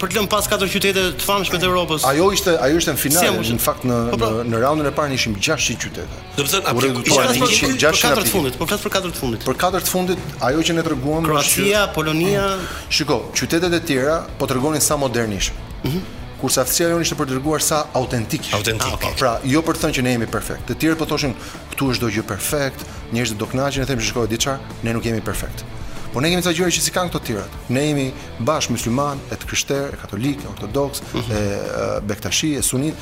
për 0.00 0.10
të 0.14 0.18
lënë 0.18 0.30
pas 0.32 0.48
katër 0.50 0.72
qytete 0.74 1.04
të 1.20 1.26
famshme 1.28 1.60
të 1.62 1.70
Evropës? 1.70 2.04
Ajo 2.10 2.28
ishte, 2.34 2.56
ajo 2.66 2.80
ishte 2.82 2.94
në 2.96 3.02
final, 3.04 3.40
në 3.40 3.60
fakt 3.64 3.86
po, 3.86 4.18
pra. 4.20 4.30
në 4.42 4.44
në 4.54 4.62
raundin 4.66 4.90
e 4.90 4.94
parë 4.98 5.16
ishim 5.18 5.38
600 5.38 5.82
qytete. 5.86 6.22
Do 6.40 6.46
të 6.46 6.60
thotë, 6.66 7.48
ishim 7.48 7.74
për 7.78 8.00
katër 8.02 8.24
të 8.26 8.34
fundit, 8.34 8.58
po 8.60 8.68
flas 8.70 8.84
për 8.84 8.96
katër 8.98 9.14
të 9.16 9.22
fundit. 9.24 9.48
Për 9.50 9.60
katër 9.66 9.86
të 9.88 9.94
fundit, 9.94 10.30
ajo 10.50 10.66
që 10.70 10.78
ne 10.78 10.86
treguam, 10.90 11.26
Kroacia, 11.30 11.86
Polonia, 11.94 12.46
mm. 12.56 12.80
shikoj, 13.00 13.24
qytetet 13.38 13.78
e 13.78 13.82
tjera 13.88 14.18
po 14.38 14.48
tregonin 14.50 14.80
sa 14.84 14.96
modernish. 15.00 15.52
Mm 15.84 16.18
kurse 16.40 16.62
aftësia 16.64 16.88
jonë 16.94 17.04
ishte 17.04 17.16
për 17.20 17.28
të 17.30 17.36
dërguar 17.38 17.62
sa 17.64 17.78
Autentike. 18.00 18.52
Autentik. 18.56 18.94
Okay. 18.96 19.12
Ah, 19.12 19.18
pra, 19.20 19.32
jo 19.50 19.60
për 19.64 19.76
të 19.76 19.82
thënë 19.84 19.96
që 19.98 20.04
ne 20.06 20.14
jemi 20.16 20.28
perfekt. 20.32 20.64
Të 20.70 20.76
tjerë 20.82 20.98
po 21.02 21.08
thoshin, 21.10 21.34
këtu 21.72 21.90
është 21.94 22.00
çdo 22.00 22.10
gjë 22.16 22.24
perfekt, 22.30 22.84
njerëzit 23.14 23.40
do 23.42 23.48
kënaqen, 23.52 23.84
ne 23.84 23.88
them 23.90 24.00
se 24.00 24.08
shkoj 24.12 24.28
diçka, 24.32 24.56
ne 24.86 24.94
nuk 24.96 25.06
jemi 25.06 25.22
perfekt. 25.26 25.64
Po 26.12 26.20
ne 26.24 26.30
kemi 26.32 26.42
të 26.44 26.54
gjëra 26.58 26.72
që 26.76 26.84
si 26.86 26.94
kanë 26.96 27.12
këto 27.12 27.20
të 27.22 27.30
tjerat. 27.30 27.58
Ne 27.76 27.84
jemi 27.90 28.06
bashkë 28.48 28.74
musliman, 28.76 29.20
e 29.34 29.38
të 29.40 29.50
krishterë, 29.50 29.92
e 29.94 30.00
katolikë, 30.00 30.46
e 30.48 30.52
ortodoks, 30.54 31.04
mm 31.04 31.20
-hmm. 31.20 31.36
e 31.36 32.00
bektashi, 32.10 32.54
e 32.58 32.62
sunit. 32.62 32.96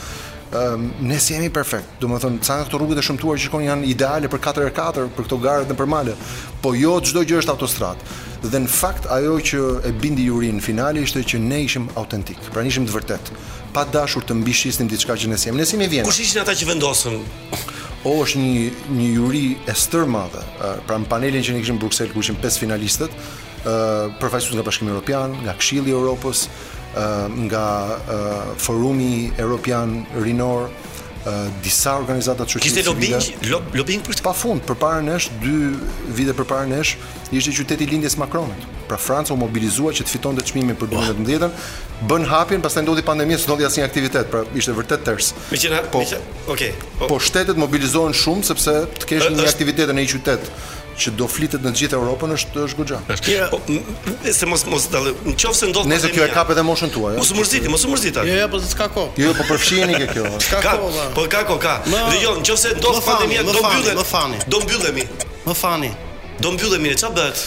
Ehm, 0.50 0.90
ne 1.00 1.18
si 1.20 1.34
jemi 1.36 1.50
perfekt. 1.52 1.90
Do 2.00 2.08
të 2.08 2.20
thonë, 2.24 2.38
ca 2.40 2.54
këto 2.64 2.78
rrugët 2.80 3.00
e 3.00 3.02
shëmtuar 3.04 3.36
që 3.36 3.48
shkon 3.50 3.66
janë 3.68 3.88
ideale 3.92 4.28
për 4.32 4.40
4x4, 4.46 5.08
për 5.12 5.26
këto 5.26 5.38
garë 5.44 5.66
dhe 5.68 5.76
për 5.76 5.88
male, 5.92 6.14
po 6.64 6.72
jo 6.72 6.94
çdo 7.04 7.20
gjë 7.28 7.42
është 7.42 7.52
autostrad. 7.52 8.00
Dhe 8.48 8.60
në 8.64 8.70
fakt 8.72 9.10
ajo 9.12 9.34
që 9.44 9.60
e 9.84 9.92
bindi 10.00 10.24
juri 10.30 10.48
në 10.56 10.62
finali 10.64 11.02
ishte 11.04 11.20
që 11.26 11.40
ne 11.42 11.60
ishim 11.66 11.90
autentik. 12.00 12.40
Pra 12.54 12.64
ishim 12.64 12.86
të 12.88 12.96
vërtet. 12.96 13.32
Pa 13.76 13.84
dashur 13.92 14.24
të 14.24 14.38
mbishisnim 14.40 14.88
diçka 14.88 15.18
që 15.20 15.28
ne 15.34 15.36
si 15.38 15.50
jemi. 15.50 15.60
Ne 15.60 15.68
si 15.68 15.76
jemi 15.76 15.90
vjen. 15.92 16.06
Kush 16.08 16.22
ishin 16.24 16.40
ata 16.40 16.56
që 16.56 16.70
vendosën? 16.70 17.20
O 18.08 18.14
është 18.22 18.40
një 18.40 18.94
një 18.94 19.10
juri 19.18 19.44
e 19.68 19.74
stër 19.76 20.08
madhe. 20.08 20.40
Ehm, 20.62 20.80
pra 20.88 20.96
në 20.96 21.10
panelin 21.12 21.44
që 21.44 21.58
ne 21.58 21.60
kishim 21.64 21.76
në 21.76 21.82
Bruksel 21.84 22.08
ku 22.14 22.24
ishin 22.24 22.40
pesë 22.40 22.62
finalistët, 22.64 23.12
ë 23.68 23.76
ehm, 23.76 24.16
përfaqësues 24.22 24.56
nga 24.56 24.64
Bashkimi 24.64 24.94
Evropian, 24.96 25.34
nga 25.42 25.56
Këshilli 25.60 25.90
i 25.92 25.96
Europës, 25.98 26.46
Ehm, 26.96 27.44
nga 27.52 27.88
ehm, 28.00 28.56
forumi 28.56 29.28
europian 29.36 30.06
rinor 30.22 30.70
ehm, 31.28 31.50
disa 31.60 31.92
organizata 32.00 32.46
të 32.48 32.56
shëqyrë 32.64 32.84
civile 33.20 33.58
lobbying 33.76 34.00
për 34.06 34.16
pa 34.24 34.32
fund 34.32 34.64
për 34.64 35.04
nesh 35.04 35.26
dy 35.42 35.74
vite 36.16 36.32
përpara 36.32 36.64
nesh 36.70 36.94
ishte 37.28 37.52
qyteti 37.58 37.84
i 37.84 37.90
lindjes 37.92 38.16
Macronit 38.16 38.64
pra 38.88 38.96
Franca 38.96 39.36
u 39.36 39.36
mobilizua 39.36 39.92
që 39.92 40.08
të 40.08 40.14
fitonte 40.16 40.46
çmimin 40.48 40.80
për 40.80 40.88
2019-ën 40.96 41.52
bën 42.08 42.24
hapin 42.32 42.64
pastaj 42.64 42.86
ndodhi 42.88 43.04
pandemia 43.04 43.36
s'ndodhi 43.36 43.68
asnjë 43.68 43.84
aktivitet 43.84 44.32
pra 44.32 44.46
ishte 44.56 44.72
vërtet 44.72 45.04
ters 45.04 45.34
po, 45.92 46.06
okay 46.56 46.72
po-, 46.96 47.04
po 47.12 47.20
shtetet 47.20 47.60
mobilizohen 47.60 48.16
shumë 48.16 48.48
sepse 48.48 48.78
të 49.02 49.12
kesh 49.12 49.28
një 49.36 49.44
aktivitet 49.52 49.92
në 49.92 50.00
një 50.08 50.14
qytet 50.16 50.52
që 51.02 51.10
do 51.18 51.26
flitet 51.34 51.62
në 51.64 51.72
gjithë 51.78 51.96
Europën 51.98 52.32
është 52.34 52.64
është 52.68 52.78
goxha. 52.80 52.98
Është. 53.14 53.36
Po, 53.52 53.60
se 54.38 54.48
mos 54.50 54.64
mos 54.72 54.88
dalë. 54.92 55.12
Në 55.26 55.34
qoftë 55.38 55.58
se 55.60 55.68
ndodh. 55.70 55.90
Nëse 55.92 56.10
kjo 56.14 56.26
e 56.26 56.28
kapet 56.32 56.56
edhe 56.56 56.64
moshën 56.66 56.92
tuaj. 56.94 57.16
Mos 57.20 57.30
u 57.34 57.38
mërziti, 57.38 57.70
mos 57.72 57.86
u 57.88 57.92
mërzita. 57.92 58.24
Jo, 58.28 58.36
jo, 58.42 58.48
po 58.52 58.60
s'ka 58.72 58.88
kohë. 58.96 59.12
Jo, 59.22 59.30
jo 59.30 59.36
po 59.38 59.46
përfshiheni 59.52 59.98
ke 60.02 60.08
kjo. 60.12 60.32
S'ka 60.48 60.60
kohë. 60.66 61.06
Po 61.16 61.26
ka 61.34 61.44
kohë, 61.48 61.62
ka. 61.62 61.74
jo, 62.22 62.34
në 62.40 62.48
qoftë 62.48 62.58
se 62.62 62.74
ndodh 62.78 63.02
pandemia, 63.08 63.46
do 63.46 63.60
mbyllet. 63.62 63.94
Më 64.02 64.08
fani. 64.12 64.42
Do 64.52 64.62
mbyllemi. 64.66 65.06
Më 65.48 65.58
fani. 65.62 65.92
Do 66.42 66.52
mbyllemi, 66.56 66.92
ç'a 67.00 67.12
bëhet? 67.14 67.44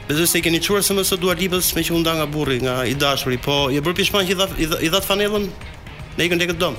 Besoj 0.08 0.26
se 0.26 0.38
i 0.38 0.42
keni 0.42 0.60
çuar 0.60 0.82
se 0.82 0.94
më 0.96 1.04
dua 1.20 1.34
libës 1.38 1.72
me 1.76 1.82
që 1.84 1.94
u 1.94 2.00
nda 2.02 2.14
nga 2.18 2.26
burri, 2.26 2.58
nga 2.62 2.82
i 2.86 2.94
dashuri, 2.94 3.38
po 3.38 3.68
i 3.70 3.80
bër 3.80 3.94
pishman 3.94 4.26
që 4.26 4.34
i 4.34 4.40
dha 4.66 4.78
i 4.82 4.90
dha 4.90 5.00
fanellën 5.00 5.46
në 6.18 6.26
ikën 6.26 6.42
tek 6.42 6.56
dom. 6.58 6.74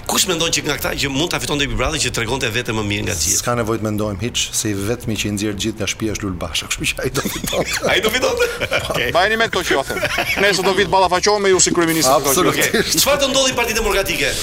Kush 0.07 0.27
mendon 0.27 0.51
që 0.51 0.63
nga 0.67 0.75
këta 0.77 0.89
që 0.99 1.09
mund 1.11 1.31
ta 1.31 1.39
fitonte 1.39 1.63
Big 1.67 1.77
Brother 1.79 1.99
që 2.01 2.11
tregonte 2.15 2.47
vetëm 2.51 2.75
më 2.79 2.83
mirë 2.89 3.03
nga 3.07 3.13
gjithë? 3.15 3.37
S'ka 3.39 3.53
nevojë 3.59 3.79
të 3.81 3.85
mendojmë 3.87 4.25
hiç, 4.25 4.41
se 4.59 4.71
i 4.71 4.73
vetmi 4.75 5.15
që 5.19 5.27
i 5.27 5.31
nxjerr 5.37 5.59
gjithë 5.65 5.79
nga 5.79 5.87
shtëpia 5.93 6.15
është 6.17 6.27
Lulbasha, 6.27 6.67
kështu 6.73 6.89
që 6.91 6.97
ai 7.05 7.11
do 7.15 7.23
fitonte. 7.35 7.77
ai 7.91 7.95
do 8.03 8.11
fiton 8.11 8.35
Okej. 8.39 8.81
Okay. 8.89 9.07
Bajni 9.15 9.39
me 9.39 9.47
këto 9.51 9.63
që 9.63 9.75
jo 9.77 9.85
thonë. 9.87 10.11
Nëse 10.43 10.67
do 10.67 10.75
vit 10.79 10.91
ballafaqohem 10.91 11.47
me 11.47 11.53
ju 11.55 11.63
si 11.63 11.73
kryeminist. 11.77 12.11
Absolutisht. 12.11 12.75
Jo 12.75 12.83
Çfarë 13.03 13.21
okay. 13.21 13.23
do 13.23 13.31
ndodhi 13.31 13.55
partitë 13.61 13.79
Demokratike? 13.79 14.35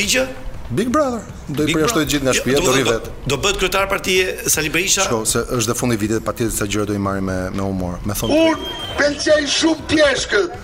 Digjë? 0.00 0.24
Big 0.74 0.88
Brother. 0.90 1.20
Do 1.54 1.62
i 1.64 1.70
përjashtoj 1.76 2.04
gjithë 2.10 2.26
nga 2.26 2.32
jo, 2.34 2.38
shtëpia, 2.40 2.60
do 2.64 2.72
ri 2.74 2.84
vetë. 2.88 3.10
Do 3.30 3.36
bëhet 3.42 3.58
kryetar 3.60 3.86
partie 3.90 4.24
Sali 4.50 4.70
Berisha? 4.74 5.04
Shko, 5.06 5.20
se 5.28 5.42
është 5.54 5.70
dhe 5.70 5.76
fundi 5.80 5.98
i 5.98 6.00
vitit, 6.00 6.22
partia 6.26 6.48
disa 6.50 6.66
gjëra 6.72 6.86
do 6.90 6.96
i 6.96 7.02
marrë 7.04 7.22
me 7.28 7.36
me 7.58 7.66
humor, 7.68 7.98
me 8.08 8.16
thonë. 8.20 8.38
Un 8.48 8.64
pëlqej 8.98 9.46
shumë 9.54 9.86
pjeshkët. 9.92 10.58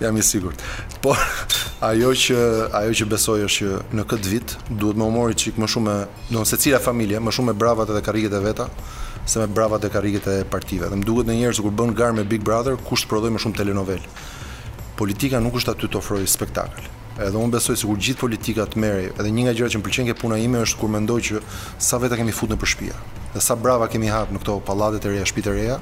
Jam 0.00 0.16
i 0.16 0.22
sigurt. 0.28 0.60
Po 1.04 1.12
ajo 1.90 2.12
që 2.22 2.38
ajo 2.80 2.96
që 3.00 3.08
besoj 3.12 3.38
është 3.48 3.56
që 3.68 3.98
në 4.00 4.06
këtë 4.12 4.32
vit 4.34 4.54
duhet 4.70 4.96
me 5.00 5.08
humor 5.08 5.34
i 5.34 5.38
çik 5.44 5.60
më 5.62 5.68
shumë, 5.74 5.96
do 6.32 6.40
në 6.42 6.48
secila 6.52 6.80
familje, 6.84 7.20
më 7.26 7.34
shumë 7.36 7.52
me 7.52 7.58
bravat 7.64 7.92
edhe 7.94 8.04
karriget 8.08 8.36
e 8.40 8.44
veta 8.44 8.70
se 9.26 9.40
me 9.42 9.48
bravat 9.50 9.84
e 9.84 9.88
karriget 9.90 10.28
e 10.30 10.40
partive. 10.48 10.88
Dhe 10.92 11.00
më 11.00 11.08
duhet 11.08 11.28
ndonjëherë 11.28 11.64
kur 11.66 11.74
bën 11.80 11.96
gar 11.98 12.14
me 12.16 12.24
Big 12.24 12.44
Brother, 12.46 12.78
kush 12.88 13.04
të 13.04 13.10
prodhoi 13.12 13.34
më 13.34 13.42
shumë 13.42 13.58
telenovela. 13.58 14.14
Politika 14.96 15.42
nuk 15.44 15.58
është 15.60 15.74
aty 15.74 15.90
të 15.92 15.98
ofrojë 16.00 16.30
spektakël 16.36 16.86
edhe 17.24 17.38
unë 17.40 17.54
besoj 17.56 17.76
sikur 17.80 17.96
gjithë 18.00 18.20
politika 18.20 18.64
të 18.68 18.80
merri, 18.82 19.06
edhe 19.14 19.30
një 19.32 19.46
nga 19.46 19.52
gjërat 19.56 19.74
që 19.74 19.80
më 19.80 19.84
pëlqen 19.86 20.08
ke 20.10 20.16
puna 20.20 20.36
ime 20.42 20.60
është 20.64 20.80
kur 20.80 20.90
mendoj 20.92 21.18
që 21.28 21.40
sa 21.82 21.96
veta 22.02 22.18
kemi 22.18 22.34
futur 22.36 22.54
në 22.56 22.60
përshtëpi. 22.60 22.90
Dhe 23.34 23.40
sa 23.44 23.56
brava 23.56 23.88
kemi 23.92 24.10
hap 24.12 24.32
në 24.34 24.42
këto 24.42 24.58
pallate 24.68 25.00
të 25.02 25.14
reja, 25.14 25.24
shtëpi 25.30 25.44
të 25.46 25.54
reja, 25.56 25.78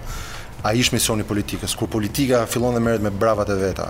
ai 0.65 0.79
është 0.85 0.95
misioni 0.97 1.27
politikës. 1.27 1.75
Kur 1.79 1.91
politika 1.91 2.45
fillon 2.51 2.77
dhe 2.79 2.83
merret 2.85 3.03
me 3.03 3.11
bravat 3.11 3.51
e 3.51 3.59
veta, 3.61 3.89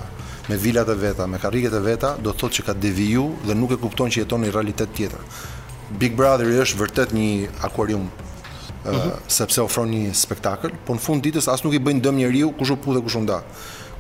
me 0.49 0.57
vilat 0.61 0.89
e 0.89 0.97
veta, 1.05 1.27
me 1.29 1.39
karriket 1.43 1.77
e 1.77 1.85
veta, 1.85 2.15
do 2.17 2.33
të 2.33 2.41
thotë 2.43 2.61
që 2.63 2.67
ka 2.71 2.75
deviju 2.87 3.27
dhe 3.45 3.55
nuk 3.59 3.77
e 3.77 3.81
kupton 3.85 4.13
që 4.13 4.25
jeton 4.25 4.41
në 4.45 4.55
realitet 4.57 4.95
tjetër. 4.97 5.21
Big 6.01 6.17
Brother 6.17 6.49
është 6.65 6.81
vërtet 6.81 7.19
një 7.19 7.31
akuarium 7.69 8.09
Uh 8.85 8.93
mhm. 8.93 8.99
-huh. 9.01 9.13
sepse 9.29 9.61
ofron 9.63 9.89
një 9.91 10.13
spektakël, 10.15 10.71
por 10.87 10.97
në 10.97 11.01
fund 11.01 11.23
ditës 11.23 11.49
as 11.49 11.63
nuk 11.65 11.73
i 11.75 11.79
bëjnë 11.81 12.01
dëm 12.01 12.15
njeriu 12.17 12.51
kush 12.53 12.71
u 12.71 12.77
puthe 12.77 13.01
kush 13.01 13.17
u 13.17 13.21
nda. 13.21 13.41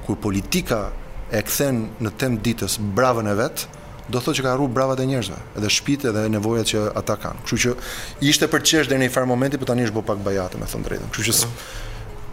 Kur 0.05 0.17
politika 0.17 0.93
e 1.35 1.41
kthen 1.49 1.79
në 2.05 2.13
temp 2.23 2.43
ditës 2.47 2.77
bravën 2.95 3.27
e 3.31 3.39
vet, 3.39 3.65
do 4.07 4.21
thotë 4.23 4.37
që 4.39 4.45
ka 4.45 4.53
harruar 4.53 4.71
bravat 4.77 5.01
e 5.03 5.07
njerëzve, 5.09 5.39
edhe 5.59 5.71
shtëpitë 5.73 6.13
dhe 6.15 6.25
nevojat 6.35 6.69
që 6.75 6.83
ata 7.01 7.17
kanë. 7.25 7.43
Kështu 7.49 7.61
që 7.65 7.73
ishte 8.31 8.51
për 8.53 8.65
çesh 8.71 8.91
deri 8.91 9.01
në 9.03 9.09
një 9.09 9.15
far 9.15 9.27
momenti, 9.31 9.61
por 9.63 9.71
tani 9.73 9.87
është 9.89 9.97
bë 9.97 10.05
pak 10.13 10.23
bajate, 10.29 10.61
me 10.63 10.69
thënë 10.75 10.89
drejtën. 10.91 11.13
Kështu 11.15 11.27
që 11.31 11.37
po 11.41 11.53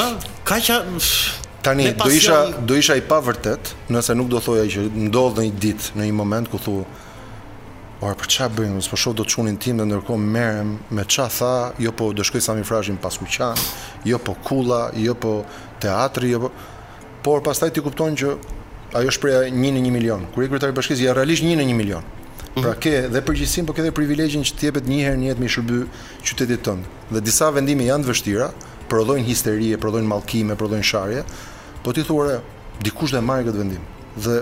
Ëh, 0.00 0.34
kaq 0.46 1.46
Tani 1.62 1.92
pasion... 1.92 2.04
do 2.04 2.10
isha 2.10 2.38
do 2.60 2.76
isha 2.76 2.96
i 2.96 3.00
pavërtet, 3.04 3.74
nëse 3.92 4.14
nuk 4.16 4.30
do 4.32 4.40
thoja 4.40 4.64
që 4.70 4.86
ndodh 5.08 5.40
në 5.40 5.44
një 5.48 5.56
ditë, 5.64 5.90
në 6.00 6.06
një 6.08 6.14
moment 6.20 6.48
ku 6.48 6.58
thu, 6.58 6.76
"Ora 8.00 8.14
për 8.16 8.28
çfarë 8.32 8.54
bëjmë? 8.56 8.86
po 8.90 8.96
shoh 8.96 9.12
do 9.14 9.24
të 9.24 9.34
çunin 9.36 9.58
tim 9.60 9.76
dhe 9.78 9.84
ndërkohë 9.84 10.18
merrem 10.36 10.78
me 10.90 11.04
çfarë 11.04 11.34
tha, 11.38 11.52
jo 11.84 11.92
po 11.92 12.12
do 12.12 12.22
shkoj 12.24 12.40
sami 12.40 12.60
mi 12.60 12.64
frashin 12.64 12.96
pas 12.96 13.18
kuqan, 13.20 13.56
jo 14.04 14.18
po 14.18 14.34
kulla, 14.44 14.90
jo 14.96 15.14
po 15.14 15.44
teatri, 15.80 16.30
jo 16.32 16.40
po 16.40 16.50
por 17.22 17.42
pastaj 17.44 17.70
ti 17.74 17.80
kupton 17.80 18.16
që 18.16 18.36
ajo 18.96 19.10
shpreha 19.12 19.42
1 19.52 19.52
në 19.52 19.80
1 19.84 19.92
milion. 19.92 20.24
Kur 20.34 20.44
i 20.44 20.48
kryetari 20.48 20.72
i 20.72 20.74
bashkisë 20.78 21.00
ja 21.04 21.12
realisht 21.12 21.42
1 21.44 21.54
në 21.60 21.64
1 21.68 21.76
milion. 21.76 22.02
Mhm. 22.56 22.62
Pra 22.64 22.72
ke 22.74 22.94
dhe 23.12 23.20
përgjegjësinë, 23.22 23.66
por 23.68 23.74
ke 23.76 23.82
dhe 23.84 23.92
privilegjin 23.94 24.42
që 24.48 24.54
të 24.56 24.62
jepet 24.70 24.88
një 24.88 25.04
herë 25.06 25.16
në 25.20 25.28
jetë 25.28 25.38
mi 25.38 25.46
shërby 25.52 25.82
qytetit 26.26 26.62
tënd. 26.66 26.82
Dhe 27.14 27.20
disa 27.28 27.50
vendime 27.54 27.84
janë 27.86 28.04
të 28.04 28.08
vështira, 28.10 28.48
prodhojnë 28.90 29.24
histeri, 29.28 29.68
prodhojnë 29.78 30.08
mallkime, 30.10 30.56
prodhojnë 30.58 30.88
sharje, 30.88 31.22
Po 31.82 31.92
ti 31.96 32.04
thua, 32.04 32.40
dikush 32.84 33.12
dhe 33.16 33.20
marrë 33.24 33.48
këtë 33.48 33.60
vendim. 33.60 33.84
Dhe 34.20 34.40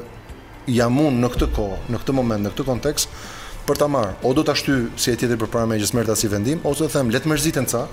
jam 0.75 0.99
unë 1.03 1.23
në 1.23 1.29
këtë 1.35 1.49
kohë, 1.55 1.79
në 1.93 2.01
këtë 2.03 2.17
moment, 2.19 2.45
në 2.49 2.53
këtë 2.55 2.67
kontekst 2.67 3.13
për 3.69 3.79
ta 3.83 3.87
marrë. 3.91 4.17
O 4.27 4.33
do 4.37 4.43
ta 4.49 4.55
shtyj 4.59 4.89
si 4.99 5.13
e 5.13 5.19
tjetër 5.21 5.39
përpara 5.45 5.69
me 5.71 5.79
gjysmërta 5.79 6.17
si 6.19 6.31
vendim, 6.33 6.61
ose 6.67 6.87
do 6.87 6.91
të 6.91 6.99
them 6.99 7.13
le 7.15 7.21
të 7.23 7.31
mërziten 7.33 7.71
ca. 7.71 7.85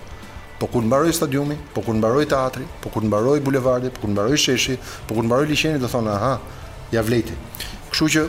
Po 0.57 0.69
kur 0.71 0.85
mbaroj 0.87 1.11
stadiumin, 1.13 1.59
po 1.75 1.81
kur 1.83 1.97
mbaroj 1.97 2.23
teatri, 2.31 2.63
po 2.81 2.87
kur 2.93 3.03
mbaroj 3.05 3.41
bulevardin, 3.43 3.91
po 3.91 4.05
kur 4.05 4.13
mbaroj 4.15 4.37
sheshi, 4.39 4.77
po 5.05 5.17
kur 5.17 5.27
mbaroj 5.27 5.49
liçenin, 5.51 5.81
do 5.83 5.89
thonë, 5.91 6.13
aha, 6.15 6.37
ja 6.95 7.03
vleti. 7.03 7.35
Kështu 7.91 8.07
që 8.15 8.21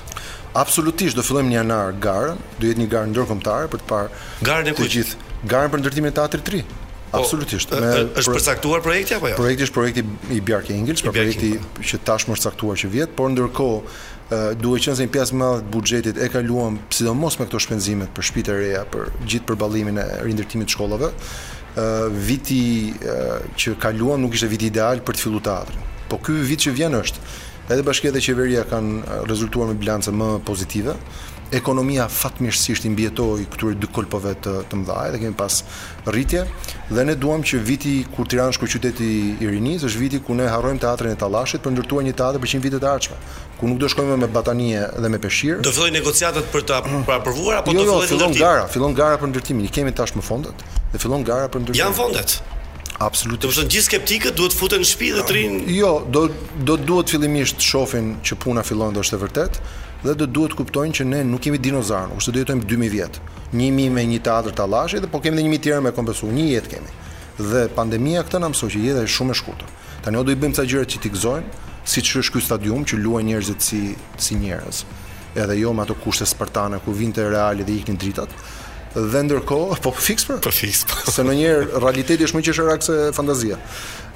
absolutisht 0.59 1.17
do 1.17 1.23
fillojmë 1.25 1.53
në 1.53 1.57
janar 1.61 1.95
garën, 2.03 2.39
do 2.61 2.69
jetë 2.69 2.83
një 2.83 2.89
garë 2.93 3.11
ndërkombëtare 3.13 3.71
për 3.73 3.83
të 3.83 3.89
parë 3.91 4.23
garën 4.49 4.69
e 4.73 4.77
kujt? 4.77 5.15
Garën 5.49 5.73
për 5.73 5.83
ndërtimin 5.83 6.11
e 6.13 6.17
teatrit 6.21 6.45
3. 6.49 6.61
Po, 7.13 7.19
absolutisht. 7.21 7.69
është 7.71 8.23
pro... 8.25 8.35
përcaktuar 8.39 8.83
projekti 8.85 9.15
apo 9.17 9.29
jo? 9.29 9.35
Projekti 9.37 9.67
është 9.67 9.75
projekti 9.77 10.05
i 10.33 10.39
Bjark 10.49 10.71
Engels, 10.73 11.03
pra 11.05 11.11
po 11.13 11.17
projekti 11.19 11.51
po. 11.61 11.83
që 11.91 12.01
tashmë 12.09 12.37
është 12.37 12.49
caktuar 12.53 12.81
që 12.81 12.91
vjet, 12.95 13.13
por 13.19 13.33
ndërkohë 13.33 13.81
uh, 13.83 14.35
duhet 14.63 14.87
qenë 14.87 14.97
se 14.97 15.07
një 15.07 15.13
pjesë 15.17 15.41
më 15.43 15.51
e 15.59 15.67
buxhetit 15.75 16.23
e 16.25 16.29
kaluam 16.33 16.79
sidomos 16.93 17.37
me 17.41 17.49
këto 17.51 17.61
shpenzimet 17.67 18.15
për 18.17 18.29
shtëpitë 18.31 18.57
reja, 18.63 18.85
për 18.95 19.11
gjithë 19.29 19.49
përballimin 19.51 20.01
e 20.01 20.07
rindërtimit 20.25 20.71
të 20.71 20.77
shkollave. 20.77 21.13
ë 21.73 21.85
viti 22.29 22.63
që 23.61 23.79
kaluam 23.81 24.21
nuk 24.21 24.35
ishte 24.37 24.47
viti 24.53 24.67
ideal 24.69 25.01
për 25.01 25.15
të 25.17 25.23
filluar 25.23 25.45
teatrin. 25.47 25.85
Po 26.09 26.19
ky 26.21 26.35
vit 26.45 26.65
që 26.67 26.73
vjen 26.77 26.97
është 26.99 27.21
Edhe 27.71 27.85
bashkia 27.87 28.11
dhe 28.11 28.19
qeveria 28.23 28.65
kanë 28.67 29.23
rezultuar 29.31 29.69
me 29.71 29.77
bilance 29.79 30.11
më 30.11 30.31
pozitive. 30.45 30.97
Ekonomia 31.53 32.07
fatmirësisht 32.09 32.87
i 32.89 32.91
mbjetoi 32.91 33.45
këtyre 33.53 33.75
dy 33.77 33.89
kolpove 33.93 34.33
të 34.43 34.55
të 34.71 34.79
mëdha 34.81 34.97
dhe 35.13 35.21
kemi 35.23 35.37
pas 35.37 35.59
rritje 36.09 36.47
dhe 36.89 37.05
ne 37.07 37.15
duam 37.21 37.45
që 37.45 37.61
viti 37.63 37.93
kur 38.17 38.25
Tirana 38.27 38.55
shkoi 38.57 38.71
qyteti 38.73 39.09
i 39.45 39.51
rinis 39.53 39.85
është 39.87 40.01
viti 40.03 40.21
ku 40.25 40.33
ne 40.35 40.47
harrojmë 40.49 40.81
teatrin 40.83 41.13
e 41.15 41.19
Tallashit 41.21 41.61
për 41.63 41.77
ndërtuar 41.77 42.07
një 42.09 42.15
teatër 42.23 42.43
për 42.47 42.53
100 42.55 42.65
vite 42.65 42.81
të 42.81 42.89
ardhshme 42.95 43.19
ku 43.61 43.69
nuk 43.69 43.83
do 43.85 43.91
shkojmë 43.93 44.17
me 44.25 44.31
batanie 44.33 44.81
dhe 44.97 45.13
me 45.13 45.21
peshir. 45.27 45.61
Do 45.63 45.75
fillojnë 45.77 46.01
negociatat 46.01 46.49
për 46.57 46.65
ta 46.73 46.81
për 46.89 47.15
aprovuar 47.21 47.61
apo 47.61 47.77
jo, 47.77 47.85
do 47.85 47.85
jo, 47.93 48.01
fillojnë 48.01 48.09
jo, 48.09 48.09
fillon 48.15 48.33
ndërtim? 48.33 48.47
gara, 48.47 48.65
fillon 48.73 48.99
gara 49.03 49.21
për 49.21 49.33
ndërtimin. 49.35 49.69
I 49.69 49.73
kemi 49.77 49.93
tash 50.03 50.17
më 50.17 50.25
fondet 50.33 50.67
dhe 50.97 51.05
fillon 51.05 51.23
gara 51.29 51.53
për 51.53 51.67
ndërtimin. 51.67 51.83
Jan 51.85 52.01
fondet. 52.01 52.41
Absolutisht. 53.03 53.47
Do 53.47 53.51
të 53.51 53.59
thonë 53.59 53.73
gjithë 53.73 53.87
skeptikët 53.89 54.37
duhet 54.39 54.55
futen 54.55 54.83
në 54.83 54.87
shtëpi 54.93 55.09
dhe 55.17 55.23
trin. 55.27 55.57
Jo, 55.75 55.89
do 56.15 56.29
do 56.69 56.77
duhet 56.87 57.11
fillimisht 57.11 57.59
të 57.59 57.67
shohin 57.69 58.13
që 58.23 58.37
puna 58.45 58.63
fillon 58.67 58.95
dorë 58.95 59.07
është 59.09 59.19
e 59.19 59.23
vërtet 59.25 59.59
dhe 60.05 60.15
do 60.21 60.27
duhet 60.37 60.55
kuptojnë 60.59 60.97
që 61.01 61.05
ne 61.09 61.23
nuk 61.27 61.43
kemi 61.43 61.59
dinozaur, 61.65 62.13
ose 62.17 62.35
do 62.37 62.43
jetojmë 62.43 62.67
2000 62.71 62.93
vjet. 62.95 63.19
1000 63.59 63.91
me 63.97 64.05
një 64.13 64.21
teatr 64.27 64.55
tallashi 64.61 65.01
dhe 65.03 65.11
po 65.11 65.21
kemi 65.25 65.39
edhe 65.41 65.49
1000 65.51 65.65
tjerë 65.67 65.85
me 65.89 65.95
kompensu, 65.99 66.31
një 66.37 66.47
jetë 66.53 66.73
kemi. 66.77 66.95
Dhe 67.51 67.65
pandemia 67.79 68.23
këtë 68.29 68.43
na 68.45 68.51
mësoi 68.53 68.71
që 68.77 68.85
jeta 68.87 69.03
është 69.09 69.17
shumë 69.19 69.35
e 69.37 69.41
shkurtër. 69.41 69.75
Tani 70.07 70.25
do 70.29 70.35
i 70.35 70.39
bëjmë 70.39 70.59
ca 70.61 70.67
gjëra 70.71 70.91
që 70.95 71.03
ti 71.03 71.13
gëzojmë, 71.15 71.63
siç 71.97 72.15
është 72.23 72.35
ky 72.39 72.45
stadium 72.49 72.85
që 72.87 72.99
luajnë 73.03 73.33
njerëzit 73.35 73.71
si 73.71 73.83
si 74.27 74.39
njerëz. 74.45 74.85
Edhe 75.43 75.59
jo 75.61 75.73
me 75.75 75.83
ato 75.87 75.95
kushte 76.05 76.27
spartane 76.29 76.79
ku 76.85 76.93
vinte 76.93 77.23
Reali 77.33 77.65
dhe 77.65 77.73
iknin 77.81 77.97
dritat, 77.97 78.31
dhe 78.95 79.23
ndërkohë 79.25 79.79
po 79.85 79.93
fix 79.97 80.27
për 80.29 80.41
po 80.45 80.53
fix 80.53 80.83
për. 80.85 80.99
Po 81.03 81.07
po. 81.09 81.15
se 81.15 81.25
në 81.25 81.35
njëherë 81.39 81.81
realiteti 81.83 82.27
është 82.27 82.39
më 82.39 82.43
qeshërak 82.49 82.85
se 82.85 82.97
fantazia 83.17 83.59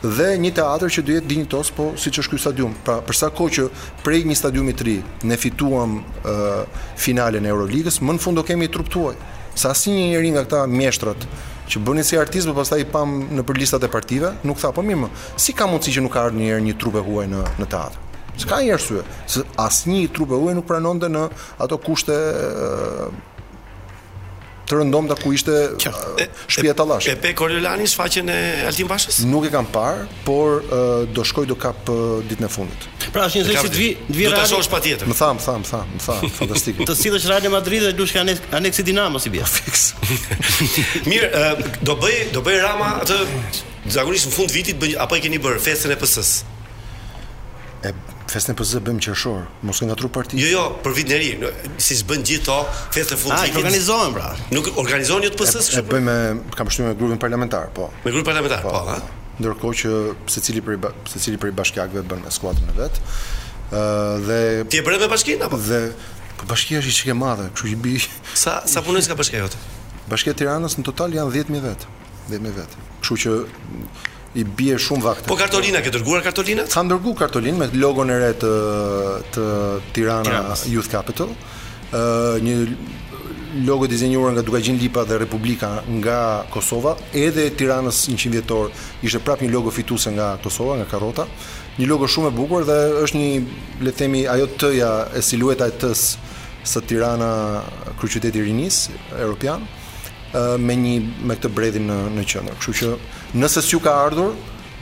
dhe 0.03 0.27
një 0.39 0.51
teatr 0.59 0.91
që 0.93 1.03
duhet 1.09 1.25
dinjitos 1.27 1.71
po 1.73 1.87
siç 1.99 2.19
është 2.21 2.35
ky 2.35 2.41
stadium 2.43 2.75
pra 2.85 2.99
për 3.05 3.17
sa 3.17 3.31
kohë 3.33 3.55
që 3.57 3.67
prej 4.05 4.23
një 4.29 4.37
stadiumi 4.37 4.75
të 4.77 4.85
ri 4.89 4.97
ne 5.27 5.39
fituam 5.41 5.97
uh, 6.05 6.83
finalen 7.01 7.47
e 7.47 7.53
Euroligës 7.53 8.03
më 8.05 8.19
në 8.19 8.23
fund 8.23 8.37
do 8.39 8.45
kemi 8.47 8.69
trup 8.73 8.91
tuaj 8.93 9.17
sa 9.57 9.73
asnjë 9.73 10.11
njerëz 10.13 10.35
nga 10.37 10.43
këta 10.47 10.61
mjeshtrat 10.69 11.25
që 11.67 11.81
bëni 11.83 12.05
si 12.07 12.15
artistë, 12.21 12.51
më 12.51 12.55
po 12.55 12.61
pastaj 12.61 12.83
i 12.85 12.85
pam 12.87 13.15
në 13.35 13.43
për 13.49 13.57
listat 13.59 13.83
e 13.83 13.89
partive, 13.91 14.29
nuk 14.47 14.61
tha 14.63 14.69
po 14.71 14.85
mirë 14.87 15.01
më. 15.03 15.09
Si 15.43 15.51
ka 15.51 15.67
mundësi 15.67 15.97
që 15.97 16.05
nuk 16.05 16.13
ka 16.15 16.21
ardhur 16.29 16.39
ndonjëherë 16.39 16.63
një 16.63 16.77
trup 16.79 16.95
e 16.95 17.03
huaj 17.03 17.25
në 17.33 17.41
në 17.59 17.67
teatër 17.73 18.03
S'ka 18.39 18.61
një 18.63 18.75
arsye, 18.77 19.03
se 19.33 19.43
asnjë 19.59 20.13
trup 20.15 20.37
e 20.37 20.39
huaj 20.39 20.55
nuk 20.61 20.69
pranonte 20.69 21.09
në 21.11 21.25
ato 21.65 21.81
kushte 21.83 22.15
të 24.69 24.79
rëndomta 24.81 25.15
ku 25.21 25.33
ishte 25.35 25.53
shtëpia 25.81 26.73
e 26.73 26.77
Tallash. 26.79 27.07
E 27.11 27.15
pe 27.23 27.31
Korelani 27.39 27.87
shfaqen 27.93 28.29
e 28.35 28.39
Altin 28.69 28.89
Bashës? 28.91 29.21
Nuk 29.31 29.47
e 29.49 29.53
kam 29.55 29.69
parë, 29.75 30.05
por 30.27 30.63
do 31.17 31.25
shkoj 31.29 31.47
do 31.53 31.57
kap 31.61 31.87
ditën 32.29 32.49
e 32.49 32.51
fundit. 32.51 32.89
Pra 33.15 33.29
është 33.29 33.43
një 33.43 33.45
zë 33.51 33.63
që 33.63 33.77
vi 33.77 33.89
vi 34.19 34.27
Do 34.27 34.35
ta 34.37 34.47
shohësh 34.51 34.71
patjetër. 34.73 35.09
Më 35.11 35.17
tham, 35.21 35.39
tham, 35.45 35.65
tham, 35.71 35.95
më 35.95 36.03
tham, 36.09 36.27
fantastik. 36.41 36.83
të 36.89 36.99
sillesh 37.03 37.29
Real 37.31 37.47
Madrid 37.55 37.87
dhe 37.87 37.95
lush 38.01 38.15
kanë 38.17 38.35
aneksi 38.61 38.87
Dinamo 38.87 39.23
si 39.23 39.31
bie. 39.35 39.47
Po, 39.47 40.11
Mirë, 41.11 41.31
do 41.87 41.95
bëj 42.03 42.19
do 42.35 42.43
bëj 42.49 42.61
Rama 42.67 42.91
atë 43.05 43.21
zakonisht 43.97 44.31
në 44.33 44.35
fund 44.37 44.55
vitit 44.57 44.83
apo 45.05 45.19
e 45.19 45.23
keni 45.25 45.39
bërë 45.43 45.63
festën 45.71 45.95
e 45.95 46.01
PS-s? 46.01 46.33
E 47.87 47.95
Festën 48.27 48.55
PZ 48.59 48.77
bëjmë 48.83 49.03
qershor, 49.07 49.45
mos 49.63 49.79
e 49.85 49.95
tru 49.99 50.09
partia. 50.11 50.39
Jo, 50.43 50.49
jo, 50.51 50.63
për 50.83 50.95
vitin 50.97 51.15
e 51.15 51.19
ri, 51.21 51.51
si 51.79 51.95
s'bën 51.95 52.25
gjithë 52.27 52.47
to, 52.49 52.57
festë 52.95 53.15
e 53.15 53.19
fundit. 53.21 53.39
Ai 53.45 53.53
ah, 53.55 53.59
organizohen 53.61 54.15
pra. 54.17 54.33
Nuk 54.51 54.71
organizohen 54.83 55.23
jo 55.27 55.31
të 55.35 55.39
PZ-së, 55.41 55.77
E, 55.79 55.83
Ne 55.83 55.93
bëjmë, 55.93 56.17
kam 56.59 56.71
shtuar 56.71 56.89
me 56.91 56.97
grupin 56.99 57.21
parlamentar, 57.23 57.69
po. 57.77 57.87
Me 58.03 58.11
grupin 58.11 58.27
parlamentar, 58.33 58.63
po, 58.67 58.73
po 58.75 58.83
ha. 58.91 58.97
Po. 58.99 59.31
Ndërkohë 59.39 59.79
që 59.83 59.93
secili 60.33 60.63
për 60.67 60.89
secili 61.13 61.39
për 61.41 61.55
bashkiakëve 61.61 62.03
bën 62.11 62.25
me 62.27 62.35
skuadrën 62.35 62.71
e 62.73 62.77
vet. 62.81 62.99
Ëh 63.71 64.27
dhe 64.27 64.41
Ti 64.75 64.83
e 64.83 64.87
bën 64.89 64.99
me 65.07 65.11
bashkinë 65.15 65.47
apo? 65.47 65.63
Dhe 65.69 65.81
po 66.43 66.51
bashkia 66.51 66.83
është 66.83 66.97
shikë 66.99 67.15
e 67.15 67.19
madhe, 67.23 67.47
kështu 67.55 67.73
që 67.77 67.79
bi. 67.87 67.95
Sa 68.35 68.59
sa 68.67 68.83
punojnë 68.83 69.07
ska 69.07 69.19
bashkëjot? 69.23 69.55
Bashkia 70.11 70.35
e 70.35 70.39
Tiranës 70.43 70.75
në 70.81 70.87
total 70.91 71.15
janë 71.15 71.37
10000 71.47 71.67
vet. 71.69 71.87
10000 72.33 72.59
vet. 72.59 72.79
Kështu 73.05 73.21
që 73.23 73.37
i 74.37 74.45
bie 74.45 74.77
shumë 74.79 75.05
vakte. 75.07 75.31
Po 75.33 75.37
Kartolina 75.41 75.81
ke 75.85 75.93
dërguar 75.95 76.21
Kartolina? 76.27 76.67
Ka 76.69 76.83
ndërgu 76.85 77.15
Kartolin 77.21 77.57
me 77.61 77.71
logon 77.77 78.13
e 78.13 78.19
re 78.21 78.31
të 78.37 78.51
të 79.35 79.47
Tirana 79.97 80.43
Youth 80.73 80.91
Capital. 80.93 81.33
ë 81.95 81.97
uh, 81.97 82.39
një 82.43 82.55
logo 83.65 83.87
dizenjuar 83.89 84.35
nga 84.35 84.43
Dukagjin 84.45 84.77
Lipa 84.77 85.05
dhe 85.09 85.17
Republika 85.23 85.69
nga 86.01 86.19
Kosova, 86.53 86.93
edhe 87.17 87.47
Tiranës 87.57 88.03
100 88.11 88.33
vjetor, 88.35 88.67
ishte 89.01 89.21
prap 89.25 89.41
një 89.41 89.49
logo 89.55 89.71
fituese 89.73 90.13
nga 90.13 90.35
Kosova, 90.43 90.75
nga 90.77 90.85
Karrota. 90.91 91.25
Një 91.81 91.89
logo 91.89 92.05
shumë 92.11 92.29
e 92.29 92.37
bukur 92.37 92.67
dhe 92.69 92.77
është 93.07 93.21
një 93.21 93.31
le 93.87 93.93
të 93.95 93.99
themi 94.03 94.27
ajo 94.29 94.51
T-ja 94.61 94.91
e 95.17 95.23
silueta 95.25 95.71
e 95.71 95.73
T-s 95.81 96.19
së 96.67 96.83
Tirana, 96.91 97.31
kryeqyteti 97.97 98.43
i 98.43 98.47
rinisë 98.49 99.01
europian 99.25 99.65
me 100.59 100.75
një 100.79 100.95
me 101.31 101.37
këtë 101.37 101.51
bredhin 101.55 101.87
në 101.89 101.97
në 102.17 102.25
qendër. 102.29 102.57
Kështu 102.59 102.73
që 102.73 102.93
nëse 103.43 103.63
s'ju 103.63 103.81
ka 103.85 103.93
ardhur, 104.07 104.33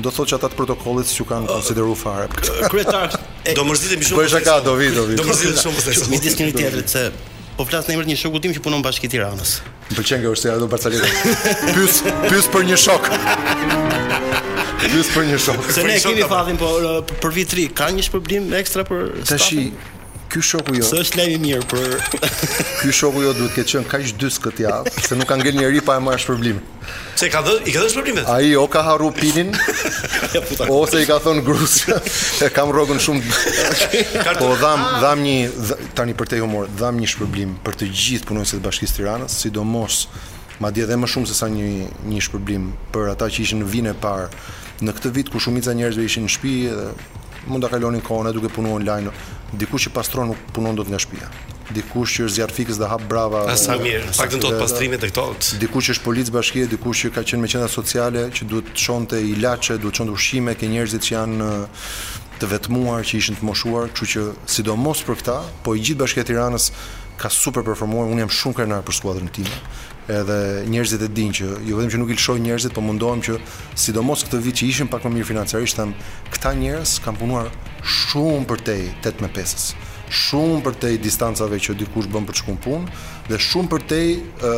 do 0.03 0.11
thotë 0.11 0.31
që 0.33 0.37
ata 0.39 0.49
të 0.51 0.57
protokollit 0.59 1.07
s'ju 1.11 1.27
kanë 1.31 1.47
konsideruar 1.51 1.97
fare. 1.97 2.29
Kryetar, 2.73 3.15
do 3.55 3.67
mërzitem 3.69 4.03
shumë. 4.03 4.25
Po 4.25 4.29
shaka 4.33 4.57
do 4.67 4.75
vi, 4.81 4.89
do 4.97 5.05
vi. 5.11 5.19
Do 5.21 5.27
mërzitem 5.29 5.59
shumë 5.63 5.85
pse. 5.85 6.09
Midis 6.13 6.39
një 6.41 6.49
tjetër, 6.55 6.87
se 6.89 7.09
po 7.59 7.67
flas 7.71 7.87
në 7.87 7.95
emër 7.95 8.09
një 8.11 8.17
shoku 8.19 8.41
tim 8.43 8.55
që 8.57 8.63
punon 8.65 8.83
bashkë 8.83 9.11
Tiranës. 9.13 9.57
M'pëlqen 9.93 10.25
që 10.25 10.33
është 10.35 10.55
ajo 10.57 10.67
Barcelona. 10.71 11.11
Pyes, 11.71 12.01
pyes 12.31 12.49
për 12.55 12.65
një 12.73 12.79
shok. 12.87 13.11
Pyes 14.85 15.13
për 15.15 15.29
një 15.31 15.39
shok. 15.45 15.69
Se 15.77 15.85
ne 15.87 16.01
kemi 16.03 16.25
fatin 16.31 16.59
po 16.61 16.73
për 17.23 17.37
vitri 17.37 17.69
ka 17.71 17.93
një 17.95 18.05
shpërblim 18.09 18.51
ekstra 18.63 18.83
për 18.89 19.07
Tashi, 19.29 19.69
ky 20.35 20.43
shoku 20.43 20.75
jo. 20.75 20.83
Së 20.91 20.99
është 21.05 21.25
mirë 21.43 21.67
për 21.71 21.93
ky 22.83 22.91
shoku 22.95 23.23
jo 23.23 23.35
duhet 23.37 23.55
të 23.55 23.63
ketë 23.63 23.71
qenë 23.79 23.89
kaq 23.93 24.07
dys 24.23 24.39
këtë 24.43 24.65
javë 24.67 24.93
se 25.07 25.19
nuk 25.19 25.31
ka 25.31 25.37
ngel 25.39 25.63
i 25.79 25.83
pa 25.87 25.99
marrë 26.03 26.25
shpërblim. 26.25 26.59
Se 27.17 27.31
ka 27.31 27.43
dhë, 27.47 27.61
i 27.71 27.75
ka 27.75 27.81
dhënë 27.85 27.93
shpërblim 27.93 28.19
Ai 28.29 28.51
o 28.59 28.67
ka 28.71 28.83
harru 28.85 29.13
pinin. 29.15 29.53
ose 30.79 31.05
i 31.05 31.07
ka 31.07 31.21
thonë 31.23 31.45
grus. 31.47 31.77
e 32.45 32.51
kam 32.51 32.73
rrogën 32.75 32.99
shumë. 32.99 33.23
po 34.41 34.51
dham, 34.61 34.81
dham 35.05 35.23
një 35.23 35.79
tani 35.95 36.15
për 36.19 36.27
te 36.35 36.43
humor, 36.43 36.67
dham 36.81 36.99
një 37.01 37.09
shpërblim 37.15 37.55
për 37.65 37.79
të 37.83 37.91
gjithë 38.03 38.29
punonjësit 38.31 38.59
e 38.59 38.65
Bashkisë 38.67 38.99
Tiranës, 38.99 39.39
sidomos 39.43 40.09
madje 40.63 40.85
edhe 40.89 40.97
më 40.99 41.09
shumë 41.11 41.31
se 41.31 41.35
sa 41.39 41.49
një 41.51 41.89
një 42.11 42.21
shpërblim 42.27 42.69
për 42.95 43.15
ata 43.15 43.31
që 43.31 43.47
ishin 43.47 43.63
në 43.63 43.71
vinë 43.75 43.95
e 43.95 43.99
parë 44.03 44.29
në 44.85 44.93
këtë 44.97 45.11
vit 45.17 45.29
ku 45.33 45.39
shumica 45.43 45.75
njerëzve 45.79 46.05
ishin 46.11 46.27
në 46.27 46.35
shtëpi 46.35 46.55
mund 47.47 47.63
ta 47.63 47.69
kalonin 47.69 48.03
kohën 48.03 48.33
duke 48.33 48.49
punuar 48.49 48.77
online. 48.79 49.11
Dikush 49.57 49.87
që 49.89 49.93
pastron 49.95 50.29
nuk 50.33 50.41
punon 50.55 50.77
dot 50.77 50.89
nga 50.91 50.99
shtëpia. 51.03 51.29
Dikush 51.75 52.15
që 52.19 52.27
është 52.29 52.37
zjarfikës 52.41 52.81
dhe 52.81 52.89
hap 52.91 53.05
brava. 53.09 53.45
Sa 53.61 53.77
mirë, 53.81 54.09
paktën 54.19 54.43
tot 54.43 54.57
pastrimet 54.61 55.05
e 55.07 55.11
këto. 55.13 55.25
Dikush 55.63 55.89
që 55.89 55.95
është 55.97 56.05
policë 56.09 56.35
bashkie, 56.35 56.67
dikush 56.73 57.05
që 57.07 57.13
ka 57.15 57.23
qenë 57.29 57.45
me 57.45 57.51
qendra 57.53 57.71
sociale 57.73 58.25
që 58.35 58.49
duhet 58.51 58.73
të 58.75 58.85
shonte 58.87 59.21
ilaçe, 59.35 59.79
duhet 59.81 59.95
të 59.97 60.01
shonte 60.03 60.17
ushqime 60.19 60.57
ke 60.59 60.71
njerëzit 60.75 61.07
që 61.07 61.15
janë 61.17 61.49
të 62.41 62.51
vetmuar 62.51 63.07
që 63.07 63.19
ishin 63.21 63.39
të 63.39 63.47
moshuar, 63.47 63.93
kështu 63.95 64.13
që 64.13 64.29
sidomos 64.57 65.05
për 65.07 65.21
këta, 65.23 65.39
po 65.65 65.77
i 65.79 65.83
gjithë 65.85 66.03
bashkia 66.03 66.25
e 66.27 66.31
Tiranës 66.33 66.71
ka 67.21 67.31
super 67.31 67.63
performuar, 67.63 68.09
unë 68.11 68.25
jam 68.25 68.33
shumë 68.41 68.59
krenar 68.63 68.83
për 68.87 68.99
skuadrën 69.01 69.31
time 69.37 69.59
edhe 70.11 70.65
njerëzit 70.69 71.03
e 71.05 71.09
dinë 71.09 71.35
që 71.39 71.45
jo 71.65 71.79
vetëm 71.79 71.93
që 71.95 72.01
nuk 72.01 72.11
i 72.13 72.17
lëshoj 72.19 72.37
njerëzit, 72.45 72.75
por 72.77 72.85
mundohem 72.85 73.23
që 73.25 73.39
sidomos 73.81 74.25
këtë 74.29 74.41
vit 74.45 74.59
që 74.61 74.67
ishim 74.69 74.91
pak 74.93 75.07
më 75.07 75.15
mirë 75.17 75.29
financiarisht, 75.31 75.79
tham, 75.81 75.95
këta 76.35 76.53
njerëz 76.61 76.99
kanë 77.05 77.21
punuar 77.23 77.49
shumë 77.89 78.45
për 78.51 78.65
te 78.69 78.77
8 79.15 79.25
me 79.25 79.31
5 79.33 79.57
shumë 80.15 80.61
për 80.67 80.75
te 80.83 80.91
distancave 81.03 81.57
që 81.65 81.75
dikush 81.81 82.07
bën 82.13 82.27
për 82.29 82.37
të 82.37 82.43
shkuar 82.43 82.59
punë 82.63 82.99
dhe 83.31 83.39
shumë 83.41 83.71
për 83.73 83.85
te 83.91 84.01
ë 84.47 84.53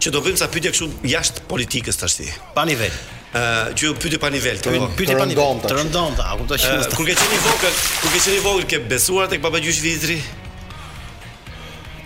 që 0.02 0.10
do 0.14 0.20
bëjmë 0.24 0.40
sa 0.40 0.48
pyetje 0.50 0.72
këtu 0.74 0.86
jashtë 1.12 1.44
politikës 1.50 2.00
tash 2.00 2.16
ti. 2.18 2.26
Pa 2.56 2.64
nivel. 2.66 2.90
Ë, 3.32 3.40
uh, 3.40 3.66
që 3.74 3.92
ju 4.10 4.18
pa 4.22 4.30
nivel. 4.34 4.58
Të 4.62 4.74
vin 4.74 4.86
pyetje 4.98 5.18
pa 5.20 5.26
nivel. 5.30 5.60
Të 5.62 5.76
rëndonta, 5.78 6.26
a 6.26 6.34
kuptoj 6.40 6.58
që. 6.64 6.76
Kur 6.96 7.06
ke 7.12 7.18
qenë 7.20 7.38
i 7.38 7.42
vogël, 7.46 7.78
kur 8.00 8.16
ke 8.16 8.22
qenë 8.26 8.38
i 8.40 8.44
vogël 8.48 8.66
ke 8.74 8.82
besuar 8.92 9.30
tek 9.30 9.44
babagjysh 9.44 9.78
Vitri? 9.86 10.18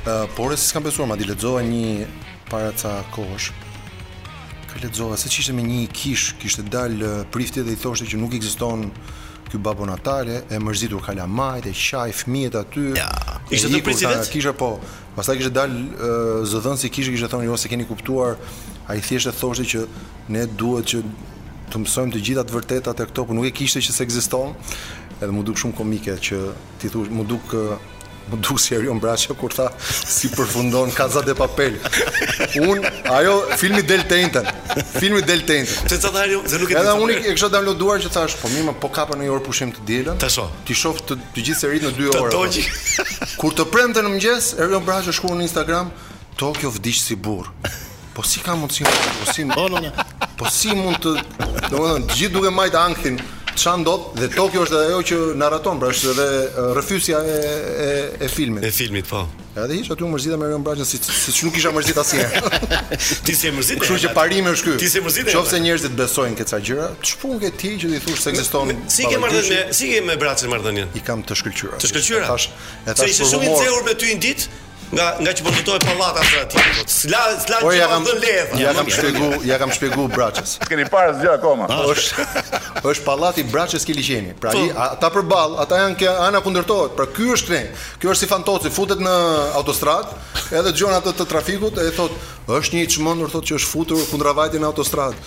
Ë, 0.06 0.16
por 0.38 0.54
se 0.54 0.62
s'kam 0.70 0.86
besuar 0.86 1.10
madje 1.10 1.26
lexova 1.32 1.64
një 1.66 2.06
para 2.52 2.70
ca 2.80 3.00
kohësh 3.16 3.50
lexova 4.84 5.16
se 5.16 5.30
çishte 5.32 5.54
me 5.56 5.62
një 5.64 5.86
kish, 5.88 6.34
kishte 6.36 6.60
dal 6.68 6.92
prifti 7.32 7.62
dhe 7.64 7.72
i 7.72 7.78
thoshte 7.80 8.04
që 8.10 8.18
nuk 8.20 8.34
ekziston 8.36 8.82
ky 9.48 9.58
babo 9.58 9.86
natale 9.86 10.42
e 10.50 10.58
mërzitur 10.58 11.02
kalamajt 11.06 11.66
e 11.70 11.72
qaj 11.72 12.12
fëmijët 12.22 12.56
aty. 12.60 12.84
Ja. 12.98 13.08
Ishte 13.50 13.70
të 13.72 13.82
president? 13.86 14.26
Kisha 14.32 14.52
po. 14.58 14.72
Pastaj 15.16 15.38
kishte 15.38 15.52
dal 15.54 15.70
uh, 15.70 16.42
zëdhën 16.50 16.80
si 16.82 16.90
kishte 16.90 17.14
kishte 17.14 17.30
thonë 17.32 17.46
jo 17.48 17.56
se 17.60 17.70
keni 17.70 17.86
kuptuar, 17.88 18.34
ai 18.90 18.98
thjesht 19.00 19.30
e 19.30 19.34
thoshte 19.40 19.66
që 19.72 19.84
ne 20.34 20.46
duhet 20.60 20.90
që 20.92 21.02
të 21.72 21.80
mësojmë 21.82 22.14
të 22.16 22.24
gjitha 22.28 22.44
të 22.46 22.56
vërtetat 22.56 23.00
e 23.02 23.06
këto, 23.12 23.24
por 23.26 23.38
nuk 23.38 23.46
e 23.48 23.54
kishte 23.58 23.82
që 23.86 23.94
se 23.98 24.06
ekziston. 24.06 24.56
Edhe 25.20 25.32
më 25.32 25.46
duk 25.48 25.56
shumë 25.62 25.78
komike 25.78 26.18
që 26.26 26.42
ti 26.82 26.90
thua, 26.92 27.08
më 27.18 27.24
duk 27.30 27.54
më 28.26 28.36
duk 28.42 28.58
si 28.58 28.74
Erion 28.74 28.98
Braqa 28.98 29.34
kur 29.38 29.52
tha 29.54 29.66
si 29.86 30.28
përfundon 30.34 30.92
Casa 30.94 31.22
de 31.22 31.34
Papel. 31.38 31.76
Un, 32.60 32.82
ajo 33.16 33.34
filmi 33.60 33.82
Del 33.86 34.02
Tainten. 34.10 34.46
Filmi 34.98 35.22
Del 35.22 35.44
Tainten. 35.46 35.86
Pse 35.86 35.98
thotë 36.02 36.24
Erion, 36.24 36.48
se 36.48 36.58
nuk 36.60 36.70
e 36.70 36.74
di. 36.74 36.80
Edhe 36.80 36.96
unë 37.04 37.16
e 37.20 37.34
kisha 37.36 37.50
downloaduar 37.54 38.02
që 38.02 38.12
thash, 38.16 38.36
po 38.42 38.50
mirë, 38.52 38.74
po 38.82 38.90
kapën 38.96 39.18
në 39.22 39.28
një 39.28 39.34
orë 39.36 39.44
pushim 39.46 39.70
të 39.76 39.84
dielën. 39.90 40.18
Tash. 40.22 40.40
Ti 40.66 40.74
shoh 40.82 40.98
të, 41.06 41.18
të 41.36 41.46
gjithë 41.48 41.60
seritë 41.62 41.92
në 41.92 41.98
2 42.02 42.12
orë. 42.24 42.34
Të 42.34 42.66
kur 43.40 43.54
të 43.56 43.68
premte 43.70 44.02
në 44.02 44.12
mëngjes, 44.16 44.50
Erion 44.60 44.84
Braqa 44.86 45.14
shkruan 45.16 45.38
në 45.40 45.46
Instagram, 45.46 45.94
Tokyo 46.40 46.74
vdiq 46.74 46.98
si 46.98 47.14
burr. 47.16 47.52
Po 48.16 48.24
si 48.26 48.40
ka 48.40 48.54
mundësi? 48.56 48.84
Po 49.20 49.32
si? 49.36 49.44
Po, 49.44 49.66
po 50.40 50.48
si 50.50 50.72
mund 50.72 50.98
të, 51.04 51.12
domethënë, 51.70 52.14
gjithë 52.16 52.34
duke 52.34 52.52
majt 52.58 52.76
ankthin 52.80 53.18
ç'a 53.56 53.76
ndodh 53.80 54.02
dhe 54.20 54.28
Tokyo 54.36 54.62
është 54.66 54.80
ajo 54.84 55.00
që 55.10 55.16
narraton, 55.40 55.80
pra 55.80 55.88
është 55.92 56.10
edhe 56.12 56.26
refyzja 56.76 57.22
e, 57.24 57.38
e 57.86 57.90
e 58.26 58.28
filmit. 58.32 58.64
E 58.66 58.70
filmit, 58.70 59.08
po. 59.10 59.22
Edhe 59.56 59.78
hiç 59.80 59.90
aty 59.94 60.04
mërzita 60.12 60.36
me 60.40 60.50
Rion 60.50 60.64
Braçën 60.66 60.88
si 60.90 61.00
si 61.32 61.46
nuk 61.46 61.54
kisha 61.56 61.72
mërzit 61.76 61.98
asnjëherë. 62.02 62.60
ti 63.26 63.36
si 63.40 63.52
mërzit? 63.56 63.80
Kështu 63.82 63.96
që 64.04 64.12
parimi 64.18 64.52
është 64.52 64.68
ky. 64.68 64.76
Ti 64.84 64.90
si 64.92 65.02
mërzit? 65.06 65.30
Qofse 65.32 65.62
njerëzit 65.64 65.96
besojnë 66.00 66.38
këto 66.42 66.60
gjëra, 66.68 66.90
ç'punë 67.10 67.40
ke 67.46 67.52
ti 67.62 67.72
që 67.80 67.94
ti 67.94 68.02
thua 68.04 68.20
se 68.20 68.32
ekziston? 68.34 68.74
Si 68.98 69.08
ke 69.08 69.22
marrëdhënie? 69.22 69.64
Si 69.80 69.90
ke 69.94 70.02
me 70.10 70.18
Braçën 70.20 70.52
marrëdhënien? 70.52 70.92
I 71.00 71.04
kam 71.08 71.24
të 71.26 71.38
shkëlqyrë. 71.42 71.80
Të 71.82 71.92
shkëlqyrë. 71.94 72.28
Tash, 72.28 72.50
e 72.84 72.94
tash. 72.94 73.02
Se 73.06 73.10
ishte 73.14 73.32
shumë 73.32 73.48
i 73.48 73.54
nxehur 73.56 73.86
me 73.88 73.94
ty 73.96 74.12
një 74.12 74.20
ditë, 74.28 74.56
nga 74.94 75.16
nga 75.20 75.32
që 75.34 75.42
po 75.44 75.50
pallata 75.86 76.20
për 76.30 76.42
atë. 76.46 76.64
Sla 76.86 77.22
sla 77.42 77.58
që 77.62 77.88
kam 77.90 78.04
dhënë 78.06 78.20
leva. 78.22 78.58
Ja 78.62 78.72
kam 78.76 78.90
shpjegu, 78.90 79.30
ja 79.46 79.58
kam 79.58 79.72
shpjegu 79.74 80.04
Braçës. 80.14 80.56
Keni 80.70 80.86
parë 80.90 81.14
asgjë 81.14 81.32
akoma? 81.34 81.66
Ah, 81.68 81.88
është 81.90 82.26
është 82.92 83.06
pallati 83.06 83.44
Braçës 83.50 83.86
që 83.88 83.96
liçeni. 83.98 84.34
Pra 84.40 84.52
po. 84.54 84.62
i 84.62 84.70
ata 84.78 85.10
përball, 85.12 85.56
ata 85.64 85.80
janë 85.82 85.98
kë 86.02 86.12
ana 86.28 86.42
kundërtohet. 86.44 86.94
Pra 86.98 87.08
ky 87.10 87.26
është 87.34 87.54
ne. 87.56 87.62
Ky 88.02 88.12
është 88.12 88.22
si 88.26 88.30
fantoci, 88.30 88.70
futet 88.74 89.02
në 89.02 89.14
autostradë, 89.58 90.20
edhe 90.60 90.70
dëgjon 90.70 90.94
ato 91.00 91.16
të 91.18 91.26
trafikut 91.34 91.82
e 91.82 91.88
thotë, 91.98 92.22
është 92.60 92.78
një 92.78 92.86
çmendur 92.94 93.34
thotë 93.34 93.52
që 93.54 93.58
është 93.60 93.72
futur 93.74 94.06
kundra 94.12 94.36
vajtin 94.38 94.62
në 94.62 94.70
autostrad. 94.70 95.18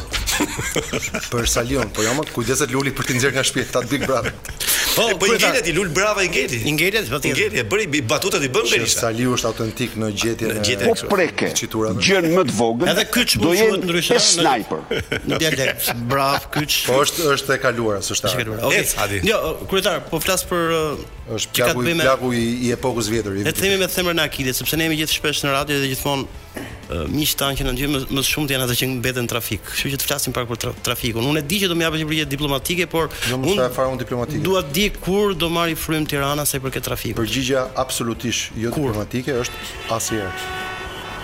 për 1.33 1.49
Salion, 1.53 1.91
po 1.97 2.05
jam 2.05 2.21
jo, 2.23 2.27
kujdeset 2.37 2.71
lulit 2.71 2.95
për 2.95 3.09
të 3.09 3.17
nxjerr 3.17 3.35
nga 3.35 3.43
shtëpi, 3.49 3.67
ta 3.75 3.83
Big 3.91 4.07
Brother. 4.07 4.31
Po, 4.97 5.03
po 5.19 5.25
i 5.25 5.29
ngjelet 5.31 5.67
i 5.67 5.71
lul 5.73 5.89
brava 5.89 6.23
i 6.23 6.29
ngjelet. 6.29 6.61
I 6.65 6.71
ngjelet, 6.71 7.09
po 7.09 7.19
ti. 7.19 7.29
Ngjelet, 7.31 7.67
bëri 7.69 8.01
batutat 8.01 8.41
i 8.41 8.49
bën 8.49 8.65
Berisha. 8.71 9.01
Saliu 9.03 9.35
është 9.37 9.49
autentik 9.51 9.93
në 10.01 10.09
gjetjen 10.17 10.81
e 10.81 10.93
po 11.03 11.09
preke. 11.13 11.51
Gjën 11.53 12.27
më 12.33 12.45
të 12.49 12.55
vogël. 12.57 12.89
Edhe 12.95 13.03
kyç 13.13 13.35
do 13.43 13.51
të 13.53 13.59
jetë 13.59 13.81
ndryshe 13.85 14.17
në 14.17 14.23
sniper. 14.25 15.03
Në 15.29 15.39
dialekt, 15.43 15.91
brav 16.09 16.49
kyç. 16.55 16.79
Po 16.89 16.97
është 17.05 17.29
është 17.35 17.55
e 17.57 17.59
kaluara 17.67 18.01
s'është. 18.01 18.31
Është 18.31 18.41
kaluara. 18.41 18.71
Okej, 18.71 18.89
hadi. 19.03 19.21
Jo, 19.27 19.53
kryetar, 19.69 20.01
po 20.09 20.21
flas 20.25 20.45
për 20.49 20.75
uh, 20.79 21.05
është 21.37 21.71
plaku 22.01 22.31
i 22.41 22.45
epokës 22.73 23.11
vjetër. 23.13 23.37
Le 23.37 23.53
të 23.53 23.61
themi 23.67 23.77
me 23.83 23.91
themër 23.93 24.17
në 24.17 24.25
Akilit, 24.31 24.57
sepse 24.57 24.81
ne 24.81 24.89
jemi 24.89 24.97
gjithë 25.03 25.19
shpesh 25.21 25.45
në 25.45 25.53
radio 25.59 25.77
dhe 25.85 25.93
gjithmonë 25.93 26.25
miqtan 27.11 27.57
që 27.59 27.65
në 27.67 27.73
gjë 27.77 27.89
më, 27.93 27.99
më 28.17 28.23
shumë 28.23 28.53
janë 28.53 28.65
ato 28.67 28.75
që 28.79 28.89
mbeten 28.97 29.25
në 29.27 29.31
trafik. 29.33 29.63
Kështu 29.73 29.91
që 29.93 29.99
të 30.03 30.07
flasim 30.07 30.35
pak 30.35 30.47
për 30.49 30.75
trafikun. 30.85 31.25
Unë 31.31 31.43
e 31.43 31.47
di 31.51 31.59
që 31.63 31.69
do 31.71 31.77
më 31.77 31.87
japësh 31.87 32.01
një 32.03 32.09
përgjigje 32.11 32.27
diplomatike, 32.33 32.87
por 32.93 33.09
jo, 33.27 33.39
unë 33.41 33.55
nuk 33.59 33.73
fare 33.75 33.91
unë 33.93 34.03
diplomatike. 34.05 34.43
Dua 34.47 34.61
të 34.67 34.75
di 34.77 34.85
kur 35.03 35.35
do 35.37 35.49
marr 35.57 35.71
i 35.71 35.75
frym 35.77 36.07
Tirana 36.09 36.45
sa 36.47 36.59
i 36.59 36.63
përket 36.63 36.87
trafikut. 36.87 37.19
Përgjigjja 37.21 37.65
absolutisht 37.85 38.53
jo 38.59 38.71
kur? 38.75 38.91
diplomatike 38.93 39.35
është 39.41 39.65
asnjëherë. 39.97 40.61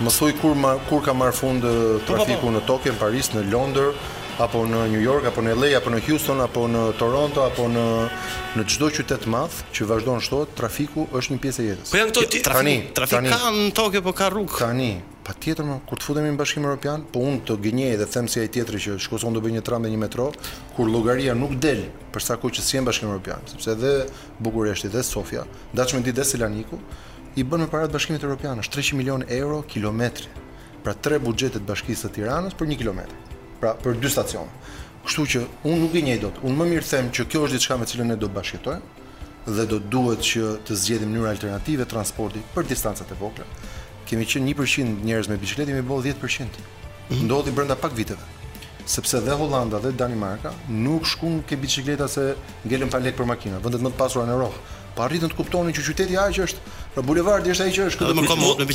Më 0.04 0.10
thuaj 0.10 0.32
kur 0.42 0.56
ma, 0.58 0.74
kur 0.88 1.04
ka 1.06 1.14
marr 1.16 1.32
fund 1.36 1.62
po, 1.64 1.72
po, 1.72 1.96
po. 1.96 2.10
trafiku 2.10 2.48
në 2.52 2.62
Tokë, 2.68 2.94
në 2.94 2.98
Paris, 3.00 3.28
në 3.36 3.44
Londër 3.52 3.92
apo 4.42 4.64
në 4.66 4.78
New 4.90 4.98
York 4.98 5.28
apo 5.30 5.42
në 5.46 5.52
LA 5.54 5.68
apo 5.78 5.92
në 5.94 6.00
Houston 6.08 6.40
apo 6.42 6.64
në 6.66 6.80
Toronto 6.98 7.44
apo 7.46 7.68
në 7.70 7.84
në 8.58 8.64
çdo 8.72 8.88
qytet 8.96 9.22
të 9.22 9.30
madh 9.30 9.60
që 9.70 9.86
vazhdon 9.92 10.18
shtohet 10.26 10.56
trafiku 10.58 11.06
është 11.14 11.36
një 11.36 11.42
pjesë 11.46 11.62
e 11.62 11.70
jetës. 11.70 11.94
Po 11.94 12.02
janë 12.02 12.18
këto 12.18 12.50
kanë 12.50 12.76
në 13.62 13.70
Tokyo, 13.78 14.02
po 14.02 14.10
ka 14.12 14.32
rrugë. 14.34 14.58
Tani, 14.64 14.90
pa 15.24 15.32
tjetër 15.40 15.64
më, 15.64 15.74
kur 15.88 15.98
të 15.98 16.04
futemi 16.04 16.30
në 16.34 16.38
bashkim 16.38 16.66
Europian, 16.68 17.04
po 17.08 17.22
unë 17.24 17.40
të 17.48 17.54
gjenjej 17.64 17.96
dhe 18.00 18.06
them 18.12 18.26
si 18.28 18.40
ajë 18.42 18.50
tjetëri 18.58 18.80
që 18.86 18.96
shko 19.06 19.18
se 19.22 19.26
unë 19.30 19.40
do 19.42 19.52
një 19.54 19.62
tram 19.64 19.84
dhe 19.86 19.90
një 19.94 20.00
metro, 20.02 20.26
kur 20.76 20.90
logaria 20.92 21.32
nuk 21.34 21.54
del 21.64 21.86
për 22.12 22.24
sa 22.26 22.36
ku 22.42 22.50
që 22.52 22.64
si 22.66 22.76
e 22.76 22.82
në 22.82 22.88
bashkim 22.90 23.08
Europian, 23.08 23.40
sepse 23.48 23.74
dhe 23.80 23.92
Bukureshti 24.44 24.90
dhe 24.92 25.02
Sofia, 25.02 25.46
da 25.72 25.86
që 25.88 25.96
me 25.98 26.04
ditë 26.06 26.18
dhe 26.20 26.26
Selaniku, 26.28 26.78
i 27.36 27.42
bën 27.44 27.64
me 27.64 27.68
parat 27.72 27.92
bashkimit 27.94 28.22
Europian, 28.24 28.60
është 28.60 28.76
300 28.82 29.00
milion 29.00 29.24
euro 29.40 29.62
kilometri, 29.68 30.28
pra 30.84 30.92
tre 30.92 31.18
bugjetet 31.22 31.64
bashkisë 31.66 32.10
të 32.12 32.18
Tiranës 32.18 32.58
për 32.60 32.68
një 32.72 32.76
kilometri, 32.82 33.40
pra 33.62 33.72
për 33.80 33.96
dy 34.04 34.12
stacionë. 34.12 34.68
Kështu 35.06 35.24
që 35.32 35.40
unë 35.68 35.80
nuk 35.80 35.96
gjenjej 35.96 36.18
do 36.20 36.28
dot, 36.28 36.42
unë 36.44 36.56
më 36.60 36.66
mirë 36.72 36.90
them 36.90 37.08
që 37.16 37.26
kjo 37.32 37.46
është 37.48 37.56
diçka 37.58 37.78
me 37.80 37.88
cilën 37.88 38.12
ne 38.12 38.16
do 38.20 38.28
bashkëtojmë 38.32 39.02
dhe 39.52 39.64
do 39.68 39.76
duhet 39.92 40.22
që 40.24 40.44
të 40.64 40.76
zgjedhim 40.80 41.10
mënyra 41.12 41.32
alternative 41.34 41.84
transporti 41.90 42.40
për 42.54 42.64
distancat 42.70 43.10
e 43.12 43.16
vogla 43.20 43.44
kemi 44.14 44.26
qenë 44.30 44.52
1% 44.54 45.02
njerëz 45.08 45.28
me 45.32 45.38
biçikletë, 45.42 45.74
kemi 45.74 45.84
bërë 45.88 46.06
10%. 46.12 46.62
Mhm. 47.10 47.26
Ndodhi 47.26 47.54
brenda 47.56 47.74
pak 47.84 47.96
viteve. 47.98 48.22
Sepse 48.92 49.20
dhe 49.24 49.34
Holanda 49.40 49.78
dhe 49.80 49.90
Danimarka 49.98 50.52
nuk 50.68 51.06
shkuan 51.08 51.40
ke 51.48 51.56
biçikleta 51.62 52.06
se 52.08 52.26
ngelën 52.68 52.90
pa 52.92 52.98
lek 53.00 53.16
për 53.16 53.26
makina, 53.30 53.60
vendet 53.64 53.80
më 53.80 53.92
të 53.94 53.98
pasura 54.02 54.26
në 54.28 54.34
Europë. 54.36 54.58
Po 54.94 55.02
arritën 55.02 55.30
të 55.32 55.36
kuptonin 55.40 55.74
që 55.74 55.82
qyteti 55.88 56.18
ajo 56.22 56.34
që 56.36 56.42
është 56.46 56.60
në 56.60 56.92
pra 56.94 57.02
bulevardi 57.06 57.50
është 57.50 57.64
ai 57.64 57.72
që 57.76 57.86
është 57.90 57.98
këtu. 57.98 58.10
Do 58.12 58.12
të 58.14 58.26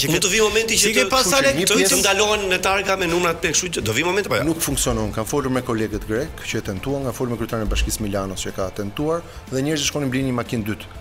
kemi 0.01 0.15
me 0.15 0.19
Do 0.19 0.27
të 0.27 0.31
vi 0.33 0.39
momenti 0.43 0.79
që 0.81 0.89
të 0.97 1.05
pasale 1.13 1.53
të 1.55 1.77
të 1.87 1.99
ndalohen 2.01 2.41
në 2.51 2.57
targa 2.65 2.97
me 2.99 3.07
numrat 3.07 3.39
pe, 3.41 3.53
kështu 3.53 3.69
që 3.77 3.83
do 3.87 3.93
vi 3.95 4.03
momenti 4.03 4.27
po 4.27 4.35
ja. 4.35 4.43
Nuk 4.43 4.59
funksionon. 4.65 5.13
Kam 5.15 5.29
folur 5.29 5.53
me 5.55 5.61
kolegët 5.61 6.03
grek 6.09 6.43
që 6.43 6.65
tentuan, 6.73 7.05
nga 7.07 7.13
folur 7.15 7.31
me 7.33 7.37
kryetarin 7.39 7.69
e 7.69 7.71
bashkisë 7.71 8.03
Milanos 8.03 8.43
që 8.43 8.51
ka 8.57 8.67
tentuar 8.81 9.23
dhe 9.53 9.61
njerëzit 9.63 9.87
shkonin 9.93 10.11
blini 10.11 10.35
makinë 10.41 10.67
dytë. 10.73 10.97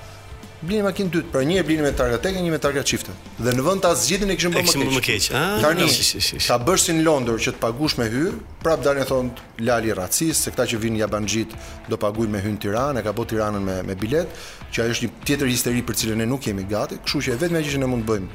Blini 0.58 0.82
makinë 0.82 1.12
dytë, 1.14 1.28
pra 1.30 1.44
një 1.46 1.60
e 1.60 1.62
blini 1.62 1.84
me 1.86 1.90
Targa 1.94 2.16
tekë, 2.18 2.40
e 2.40 2.42
një 2.42 2.50
me 2.50 2.58
Targa 2.58 2.82
çifte. 2.82 3.12
Dhe 3.38 3.52
në 3.54 3.62
vend 3.62 3.82
ta 3.84 3.92
zgjidhin 3.94 4.32
e 4.34 4.34
kishin 4.34 4.54
bërë 4.56 4.62
më 4.64 4.70
keq. 4.74 4.78
Ishte 4.82 4.94
më 4.94 5.02
keq. 5.06 5.26
Ah, 5.38 5.60
Tani 5.62 6.38
ta 6.48 6.56
bësh 6.66 6.84
si 6.88 6.94
në 6.96 7.04
Londër 7.06 7.38
që 7.44 7.52
të 7.54 7.60
paguash 7.62 7.94
me 8.00 8.06
hyrë, 8.10 8.32
prap 8.64 8.82
dalin 8.82 9.06
thon 9.06 9.28
lali 9.62 9.94
racist 9.94 10.48
se 10.48 10.50
këta 10.50 10.66
që 10.72 10.80
vinë 10.82 10.98
jabanxhit 11.04 11.54
do 11.86 11.98
paguajnë 12.02 12.32
me 12.34 12.40
hyrë 12.42 12.56
në 12.56 12.62
Tiranë, 12.64 12.98
e 12.98 13.04
ka 13.06 13.12
bëu 13.14 13.28
Tiranën 13.32 13.68
me 13.68 13.76
me 13.86 13.96
bilet, 14.00 14.40
që 14.74 14.82
ajo 14.88 14.96
është 14.96 15.06
një 15.06 15.28
tjetër 15.30 15.52
histeri 15.54 15.84
për 15.86 16.00
cilën 16.02 16.18
ne 16.18 16.26
nuk 16.32 16.50
jemi 16.50 16.66
gati. 16.74 16.98
Kështu 17.06 17.28
që 17.28 17.38
vetëm 17.44 17.60
ajo 17.60 17.76
që 17.76 17.82
ne 17.84 17.90
mund 17.94 18.06
të 18.06 18.08
bëjmë, 18.10 18.32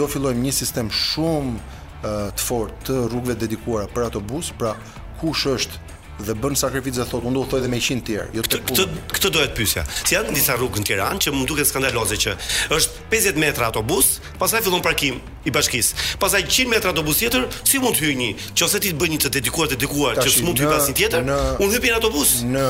do 0.00 0.08
fillojmë 0.10 0.46
një 0.48 0.56
sistem 0.58 0.90
shumë 0.90 1.54
eh, 1.54 2.10
të 2.34 2.48
fortë 2.50 2.90
të 2.90 2.98
rrugëve 3.12 3.38
dedikuara 3.46 3.86
për 3.94 4.08
autobus, 4.10 4.50
pra 4.58 4.74
kush 5.22 5.46
është 5.54 5.89
dhe 6.24 6.36
bën 6.38 6.56
sakrificë 6.58 7.06
thotë 7.08 7.28
unë 7.30 7.38
do 7.38 7.44
thoj 7.50 7.60
edhe 7.62 7.70
me 7.72 7.80
100 7.80 8.04
tjerë 8.06 8.30
jo 8.36 8.44
tek 8.44 8.64
këtë 8.68 8.84
këtë 9.16 9.30
doja 9.34 9.50
të 9.50 9.58
pyesja 9.58 9.84
si 9.92 10.16
janë 10.16 10.34
disa 10.36 10.56
rrugë 10.58 10.82
në 10.82 10.88
Tiranë 10.90 11.22
që 11.24 11.32
më 11.36 11.46
duket 11.48 11.68
skandaloze 11.70 12.18
që 12.26 12.34
është 12.76 13.04
50 13.14 13.42
metra 13.44 13.68
autobus 13.70 14.12
pastaj 14.40 14.62
fillon 14.66 14.84
parkim 14.84 15.18
i 15.48 15.52
bashkisë 15.54 16.16
pastaj 16.22 16.44
100 16.46 16.68
metra 16.74 16.92
autobus 16.94 17.20
tjetër 17.22 17.46
si 17.62 17.80
mund 17.82 17.98
të 17.98 18.08
hyj 18.08 18.16
një 18.20 18.32
nëse 18.60 18.80
ti 18.84 18.92
të 18.92 18.98
bëj 19.00 19.12
një 19.14 19.20
të 19.24 19.32
dedikuar 19.38 19.70
të 19.72 19.78
dedikuar 19.78 20.20
që 20.20 20.32
s'mund 20.34 20.58
të 20.58 20.64
hyj 20.64 20.72
pas 20.72 20.90
tjetër 21.02 21.24
në, 21.28 21.38
unë 21.60 21.76
hyj 21.76 21.88
në 21.94 21.98
autobus 22.00 22.34
në 22.54 22.66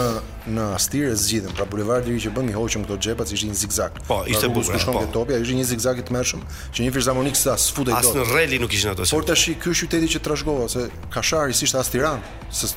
në 0.50 0.62
Astirë 0.72 1.10
zgjidhen 1.20 1.52
pra 1.54 1.66
bulevard 1.68 2.06
deri 2.08 2.16
që 2.24 2.30
bën 2.34 2.46
i 2.48 2.54
hoqëm 2.56 2.86
këto 2.86 2.96
xhepa 3.04 3.26
si 3.28 3.36
ishte 3.36 3.50
një 3.50 3.58
zigzag 3.60 3.98
po 4.06 4.22
pra 4.22 4.32
ishte 4.32 4.48
bus 4.50 4.70
bukur 4.70 4.80
shkon 4.80 5.10
po. 5.12 5.26
ajo 5.28 5.44
ishte 5.44 5.58
një 5.60 5.66
zigzag 5.70 6.00
i 6.00 6.04
tmerrshëm 6.08 6.40
që 6.74 6.86
një 6.86 6.94
fizharmonik 6.96 7.36
sa 7.38 7.58
sfutej 7.60 7.92
dot 7.94 8.08
as 8.08 8.16
në 8.16 8.24
rally 8.32 8.58
nuk 8.58 8.72
ishin 8.74 8.94
ato 8.94 9.04
por 9.12 9.28
tash 9.28 9.52
ky 9.52 9.74
qyteti 9.82 10.08
që 10.16 10.24
trashëgova 10.24 10.66
se 10.72 10.88
Kashari 11.12 11.52
ishte 11.52 11.78
as 11.78 11.92
Tiranë 11.92 12.24
se 12.48 12.72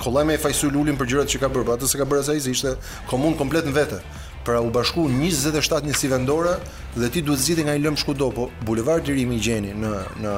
Kollaj 0.00 0.24
me 0.26 0.38
Fajsu 0.40 0.70
Lulin 0.72 0.96
për 0.96 1.10
gjërat 1.12 1.30
që 1.34 1.40
ka 1.42 1.48
bërë, 1.52 1.74
atë 1.74 1.88
se 1.92 1.98
ka 2.00 2.06
bërë 2.08 2.22
asaj 2.24 2.42
ishte 2.54 2.70
komun 3.10 3.34
komplet 3.36 3.66
në 3.68 3.74
vete. 3.76 3.98
Pra 4.46 4.62
u 4.64 4.70
bashku 4.72 5.02
27 5.12 5.84
njësi 5.88 6.08
vendore 6.08 6.54
dhe 6.96 7.10
ti 7.12 7.20
duhet 7.22 7.42
zgjidhë 7.42 7.66
nga 7.66 7.74
i 7.76 7.82
lëmë 7.84 8.00
shku 8.00 8.14
po 8.36 8.46
bulevard 8.64 9.08
i 9.08 9.14
Rimi 9.18 9.36
i 9.36 9.40
gjeni 9.44 9.74
në 9.76 9.90
në 10.24 10.36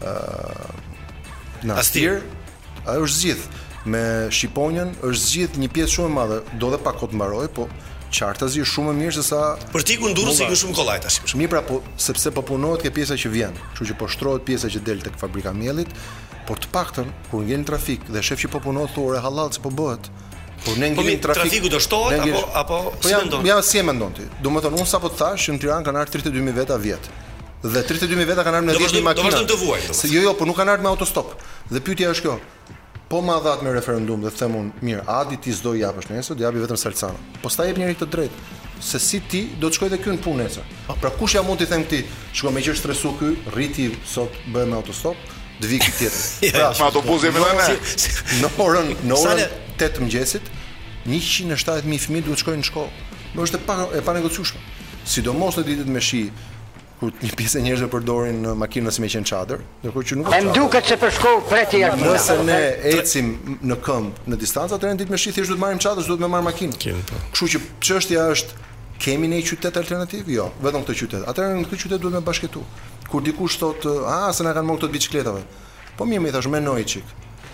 ë 0.00 0.14
në 1.66 1.78
Astir, 1.82 2.20
A 2.88 2.94
është 3.04 3.18
zgjidh 3.18 3.44
me 3.92 4.00
Shiponjën, 4.32 4.94
është 5.04 5.24
zgjidh 5.28 5.58
një 5.60 5.68
pjesë 5.74 5.92
shumë 5.96 6.08
e 6.08 6.14
madhe, 6.14 6.38
do 6.60 6.70
dhe 6.72 6.78
pa 6.80 6.92
kot 6.96 7.12
mbaroj, 7.12 7.48
po 7.52 7.66
Qartazi 8.10 8.62
është 8.64 8.72
shumë 8.74 8.92
më 8.92 9.02
mirë 9.02 9.14
se 9.18 9.24
sa 9.26 9.40
Për 9.72 9.84
ti 9.86 9.96
ku 10.00 10.08
si 10.32 10.44
i 10.46 10.56
shumë 10.62 10.74
kollaj 10.78 10.96
tash. 11.04 11.18
Shumë 11.28 11.42
mirë 11.42 11.52
pra, 11.54 11.62
po 11.68 11.80
sepse 12.00 12.32
po 12.34 12.42
punohet 12.48 12.82
ke 12.86 12.90
pjesa 12.96 13.16
që 13.20 13.30
vjen. 13.32 13.58
Kështu 13.72 13.88
që 13.90 13.96
po 14.00 14.08
shtrohet 14.12 14.46
pjesa 14.48 14.70
që 14.72 14.80
del 14.86 15.02
tek 15.04 15.18
fabrika 15.20 15.52
miellit, 15.54 15.90
por 16.48 16.60
të 16.62 16.70
paktën 16.72 17.10
kur 17.30 17.44
ngjen 17.44 17.66
trafik 17.68 18.08
dhe 18.08 18.22
shef 18.24 18.40
që 18.46 18.50
po 18.54 18.62
punon 18.64 18.88
thore 18.94 19.20
hallall 19.24 19.52
se 19.52 19.60
po 19.64 19.70
bëhet. 19.72 20.08
Po 20.64 20.74
ne 20.80 20.88
ngjen 20.94 20.96
po, 20.96 21.26
trafik, 21.28 21.44
trafiku 21.52 21.72
do 21.76 21.80
shtohet 21.84 22.24
apo 22.24 22.42
apo 22.62 22.78
po, 22.94 23.04
si 23.06 23.14
mendon? 23.14 23.46
Ja, 23.46 23.58
ja 23.58 23.66
si 23.68 23.78
e 23.78 23.84
mendon 23.90 24.16
ti? 24.16 24.26
Do 24.42 24.54
të 24.56 24.64
thonë 24.68 24.80
un 24.82 24.88
sapo 24.94 25.12
të 25.12 25.20
thash 25.20 25.50
që 25.50 25.58
në 25.58 25.62
Tiranë 25.66 25.88
kanë 25.90 26.02
ardhur 26.06 26.24
32000 26.24 26.58
veta 26.62 26.80
vjet. 26.88 27.10
Dhe 27.66 27.82
32000 27.92 28.32
veta 28.32 28.44
kanë 28.48 28.62
ardhur 28.64 28.88
në 28.88 28.92
10 28.96 29.04
makina. 29.04 29.30
Do 29.36 29.44
të 29.44 29.44
vazhdojmë 29.44 29.52
të 29.52 29.60
vuajmë. 29.64 30.12
Jo, 30.16 30.26
jo, 30.30 30.34
po 30.40 30.48
nuk 30.48 30.58
kanë 30.60 30.76
ardhur 30.78 30.88
me 30.88 30.92
autostop. 30.94 31.36
Dhe 31.74 31.84
pyetja 31.86 32.14
është 32.16 32.26
kjo 32.28 32.36
po 33.08 33.22
ma 33.24 33.38
dhatë 33.40 33.64
me 33.64 33.72
referendum 33.72 34.20
dhe 34.24 34.30
themun, 34.36 34.70
mirë, 34.84 35.02
adi 35.08 35.38
ti 35.40 35.52
s'do 35.56 35.72
i 35.74 35.80
japësh 35.82 36.10
nesër, 36.12 36.36
dhe 36.36 36.44
japi 36.44 36.62
vetëm 36.62 36.76
Salcano. 36.80 37.20
Po 37.42 37.48
sta 37.52 37.64
jep 37.68 37.80
njëri 37.80 37.96
të 37.96 38.08
drejtë, 38.14 38.46
se 38.84 39.00
si 39.02 39.20
ti 39.30 39.40
do 39.58 39.70
të 39.72 39.78
shkoj 39.78 39.90
dhe 39.94 39.98
kjo 40.04 40.12
në 40.16 40.20
punë 40.26 40.44
nesër. 40.44 40.68
Po, 40.86 40.96
pra 41.00 41.10
kush 41.16 41.38
ja 41.38 41.42
mund 41.44 41.62
të 41.62 41.70
them 41.72 41.86
ti, 41.88 42.02
shkoj 42.36 42.52
me 42.54 42.62
që 42.66 42.76
stresu 42.78 43.14
kjo, 43.20 43.32
rriti 43.54 43.88
sot 44.06 44.36
bëhe 44.54 44.68
me 44.70 44.76
autostop, 44.78 45.16
të 45.62 45.72
vi 45.72 45.80
i 45.80 45.86
tjetër. 45.86 46.18
pra, 46.58 46.68
ato 46.88 47.02
buzë 47.08 47.30
jemi 47.30 47.44
dhe 47.44 48.42
Në 48.42 48.52
orën, 48.66 48.92
në 49.08 49.16
orën, 49.22 49.56
të 49.80 49.90
mëngjesit, 50.04 50.52
mëgjesit, 51.08 51.64
170.000 51.64 52.04
fëmi 52.04 52.22
duhet 52.28 52.44
shkojnë 52.44 52.60
në 52.62 52.68
shkollë. 52.68 53.08
Më 53.32 53.44
është 53.46 53.56
e 53.56 53.64
pa, 53.64 53.78
e 53.98 54.02
pa 54.04 54.14
negocueshme. 54.18 54.60
Sidomos 55.08 55.56
në 55.58 55.64
ditët 55.70 55.88
me 55.92 56.02
shi, 56.04 56.26
ku 56.98 57.10
një 57.22 57.34
pjesë 57.38 57.60
e 57.60 57.62
njerëzve 57.66 57.88
përdorin 57.92 58.38
në 58.42 58.54
makinën 58.58 58.90
si 58.92 59.02
me 59.02 59.08
qen 59.12 59.26
çadër, 59.28 59.60
ndërkohë 59.84 60.06
që 60.10 60.16
nuk 60.18 60.26
është. 60.26 60.38
Më 60.48 60.54
duket 60.56 60.88
se 60.90 60.96
për 60.98 61.12
shkollë 61.18 61.44
preti 61.50 61.80
ja. 61.84 61.92
Nëse 61.98 62.36
ne 62.48 62.56
ecim 62.90 63.28
në 63.70 63.76
këmb, 63.86 64.18
në 64.32 64.38
distancë 64.40 64.74
atë 64.78 64.90
rendit 64.90 65.12
me 65.12 65.20
shi 65.22 65.32
thjesht 65.36 65.52
duhet 65.52 65.62
marrim 65.62 65.78
çadër, 65.82 66.08
duhet 66.10 66.24
me 66.24 66.30
marr 66.32 66.46
makinë. 66.48 66.98
Po. 67.10 67.20
Kështu 67.34 67.50
që 67.54 67.60
çështja 67.88 68.24
është 68.34 68.64
kemi 69.04 69.30
ne 69.30 69.38
një 69.38 69.46
qytet 69.52 69.78
alternativ? 69.78 70.32
Jo, 70.34 70.48
vetëm 70.64 70.86
këtë 70.88 70.98
qytet. 71.04 71.28
Atë 71.30 71.46
në 71.60 71.68
këtë 71.70 71.82
qytet 71.84 72.02
duhet 72.02 72.18
me 72.18 72.24
bashkëtu. 72.26 72.64
Kur 73.08 73.22
dikush 73.24 73.60
thot, 73.62 73.86
"Ah, 74.16 74.32
se 74.32 74.42
na 74.44 74.50
kanë 74.56 74.66
marrë 74.66 74.82
këto 74.82 74.90
biçikletave." 74.96 75.42
Po 75.96 76.02
mirë 76.04 76.22
më 76.24 76.28
i 76.28 76.32
thash, 76.34 76.48
"Më 76.50 76.60
noi 76.68 76.84
çik." 76.84 77.06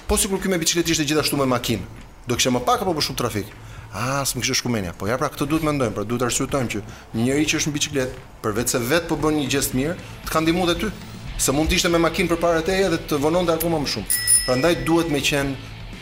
Po 0.09 0.17
sikur 0.17 0.39
këme 0.41 0.57
biçikletë 0.63 0.91
ishte 0.95 1.05
gjithashtu 1.05 1.37
me 1.37 1.45
makinë. 1.57 1.85
Do 2.29 2.35
kishte 2.35 2.51
më 2.57 2.65
pak 2.65 2.81
apo 2.83 2.93
më 2.97 3.01
shumë 3.05 3.17
trafik. 3.21 3.47
Ah, 3.95 4.27
më 4.27 4.43
kishë 4.43 4.57
shkumenia. 4.59 4.91
Po 4.99 5.07
ja 5.07 5.15
pra 5.17 5.29
këtë 5.31 5.47
duhet 5.47 5.63
mendojmë, 5.63 5.95
pra 5.95 6.03
duhet 6.03 6.23
të 6.25 6.27
arsyetojmë 6.27 6.71
që 6.73 6.81
një 7.15 7.25
njerëz 7.29 7.51
që 7.51 7.59
është 7.61 7.71
në 7.71 7.75
biçiklet, 7.77 8.15
për 8.43 8.57
se 8.73 8.79
vet 8.91 9.05
po 9.07 9.15
bën 9.23 9.37
një 9.39 9.45
gjest 9.55 9.77
mirë, 9.79 9.93
të 10.27 10.33
ka 10.35 10.41
ndihmuar 10.43 10.73
edhe 10.73 10.89
ty. 10.89 11.13
Se 11.45 11.53
mund 11.55 11.71
të 11.71 11.79
ishte 11.79 11.91
me 11.95 12.01
makinë 12.03 12.31
përpara 12.33 12.65
teje 12.67 12.89
dhe 12.91 12.99
të 13.07 13.21
vononte 13.23 13.55
akoma 13.55 13.79
më 13.85 13.93
shumë. 13.93 14.11
Prandaj 14.49 14.81
duhet 14.89 15.13
më 15.15 15.21
qen 15.29 15.53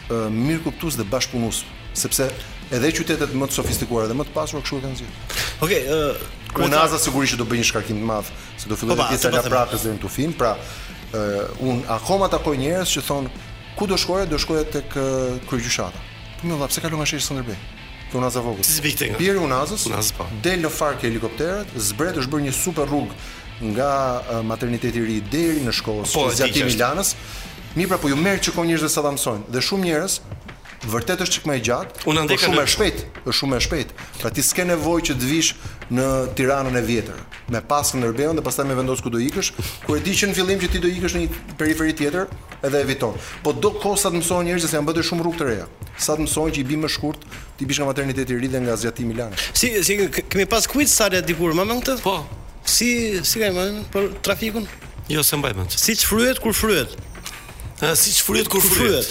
mirë 0.08 0.62
kuptues 0.70 0.96
dhe 1.00 1.04
bashkëpunues, 1.12 1.58
sepse 1.92 2.30
edhe 2.72 2.90
qytetet 2.96 3.34
më 3.36 3.50
të 3.50 3.58
sofistikuara 3.58 4.08
dhe 4.08 4.16
më 4.16 4.24
të 4.30 4.32
pasura 4.38 4.64
kështu 4.64 4.80
kanë 4.86 4.98
zgjidhur. 5.02 5.44
Okej, 5.60 5.84
okay, 5.84 5.84
uh, 5.92 6.64
Unaza 6.64 6.96
të... 6.96 7.04
sigurisht 7.10 7.36
që 7.36 7.40
do 7.42 7.46
bëj 7.50 7.60
një 7.60 7.68
shkarkim 7.74 8.00
të 8.00 8.08
madh, 8.08 8.32
se 8.60 8.72
do 8.72 8.76
fillojë 8.76 9.00
po 9.00 9.08
pjesa 9.12 9.28
pra, 9.28 9.44
e 9.44 9.52
praktikës 9.52 9.84
deri 9.86 9.98
në 9.98 10.02
Tufin, 10.02 10.32
pra 10.40 10.54
uh, 10.56 11.60
un 11.70 11.80
akoma 11.96 12.28
takoj 12.32 12.56
njerëz 12.60 12.92
që 12.96 13.04
thon 13.08 13.28
ku 13.76 13.88
do 13.92 13.96
shkoje, 14.00 14.28
do 14.32 14.40
shkoje 14.44 14.64
tek 14.78 14.96
uh, 14.96 15.36
kryqëshata. 15.52 16.02
Po 16.42 16.48
më 16.52 16.68
pse 16.72 16.84
kalon 16.84 17.00
lënë 17.04 17.12
shërbim 17.14 17.28
Sunderbej. 17.30 17.60
Te 18.12 18.18
Unaza 18.20 18.40
Vogël. 18.44 18.64
Si 18.68 18.82
pikë 18.84 19.06
nga. 19.14 19.18
Biri 19.20 19.40
Unazës. 19.40 19.86
Del 20.44 20.60
në 20.62 20.70
fark 20.72 21.02
e 21.04 21.08
helikopterit, 21.08 21.72
zbret 21.80 22.18
është 22.20 22.32
bërë 22.34 22.46
një 22.50 22.54
super 22.58 22.90
rrugë 22.90 23.72
nga 23.72 23.90
materniteti 24.48 25.00
i 25.00 25.06
ri 25.06 25.18
deri 25.32 25.62
në 25.64 25.72
shkollën 25.78 26.08
po, 26.12 26.26
e 26.28 26.34
Zgjatimit 26.36 26.76
Milanës. 26.76 27.14
Mi 27.78 27.86
pra 27.88 27.96
po 27.96 28.10
ju 28.12 28.18
merr 28.20 28.42
që 28.44 28.52
njerëz 28.52 28.84
të 28.88 28.90
sa 28.92 29.04
ta 29.06 29.12
mësojnë 29.16 29.48
dhe 29.54 29.62
shumë 29.68 29.84
njerëz 29.88 30.18
vërtet 30.90 31.20
është 31.22 31.36
çik 31.36 31.44
më 31.48 31.54
e 31.54 31.62
gjatë, 31.68 32.00
por 32.02 32.16
shumë 32.16 32.62
e 32.62 32.66
shpejt, 32.66 33.02
është 33.22 33.34
shumë 33.38 33.58
e 33.58 33.62
shpejt. 33.66 33.92
Pra 34.18 34.30
ti 34.34 34.42
s'ke 34.42 34.64
nevojë 34.66 35.04
që 35.08 35.14
të 35.20 35.28
vish 35.28 35.52
në 35.94 36.06
Tiranën 36.36 36.78
e 36.78 36.82
vjetër, 36.86 37.20
me 37.54 37.60
pas 37.70 37.92
në 37.94 38.08
Erbeun 38.08 38.38
dhe 38.38 38.42
pastaj 38.46 38.66
me 38.66 38.74
vendos 38.78 39.02
ku 39.04 39.12
do 39.12 39.20
ikësh, 39.22 39.52
ku 39.86 39.96
e 39.96 40.02
di 40.02 40.14
që 40.18 40.30
në 40.32 40.36
fillim 40.38 40.62
që 40.62 40.70
ti 40.74 40.80
do 40.82 40.90
ikësh 40.90 41.14
në 41.18 41.22
një 41.22 41.56
periferi 41.60 41.94
tjetër 41.98 42.30
edhe 42.66 42.82
eviton. 42.82 43.14
Po 43.44 43.52
do 43.54 43.70
kosa 43.82 44.10
të 44.10 44.20
mësojnë 44.22 44.50
njerëz 44.50 44.66
se 44.72 44.78
janë 44.78 44.88
bërë 44.90 45.06
shumë 45.10 45.26
rrugë 45.28 45.40
të 45.42 45.48
reja. 45.52 45.68
Sa 46.02 46.16
të 46.18 46.26
mësojnë 46.26 46.56
që 46.56 46.62
i 46.64 46.68
bi 46.72 46.80
më 46.82 46.92
shkurt, 46.96 47.26
ti 47.58 47.68
bish 47.68 47.78
nga 47.82 47.88
materniteti 47.92 48.34
i 48.36 48.40
ri 48.42 48.50
dhe 48.52 48.64
nga 48.64 48.76
zgjatimi 48.80 49.12
i 49.12 49.14
Milanit. 49.14 49.46
Si 49.54 49.70
si 49.86 49.98
kemi 50.28 50.46
pas 50.50 50.66
kujt 50.66 50.90
sa 50.90 51.10
le 51.12 51.22
dikur 51.22 51.54
më 51.54 51.68
më 51.70 51.78
këtë? 51.82 51.98
Po. 52.06 52.18
Si 52.74 52.90
si 53.22 53.42
kemi 53.44 53.70
më 53.78 53.86
për 53.94 54.10
trafikun? 54.26 54.66
Jo, 55.12 55.22
se 55.26 55.36
mbaj 55.38 55.54
mend. 55.58 55.74
Si 55.76 55.94
çfryhet 55.98 56.38
kur 56.42 56.54
fryhet? 56.56 56.94
Ëh, 57.82 57.96
si 57.98 58.12
çfuriet 58.14 58.46
kur 58.48 58.62
fryet. 58.62 59.08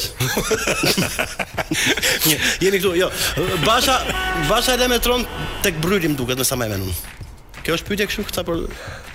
Ne 2.25 2.37
jeni 2.63 2.77
këtu, 2.79 2.93
jo. 2.95 3.09
Basha, 3.67 3.97
basha 4.49 4.77
edhe 4.77 4.87
me 4.87 4.99
tron 5.03 5.25
tek 5.63 5.75
bryli 5.83 6.07
duket, 6.17 6.39
më 6.39 6.45
sa 6.47 6.55
më 6.55 6.69
menun. 6.71 6.93
Kjo 7.65 7.75
është 7.75 7.89
pyetje 7.89 8.07
këtu 8.13 8.23
këta 8.29 8.45
për 8.47 8.61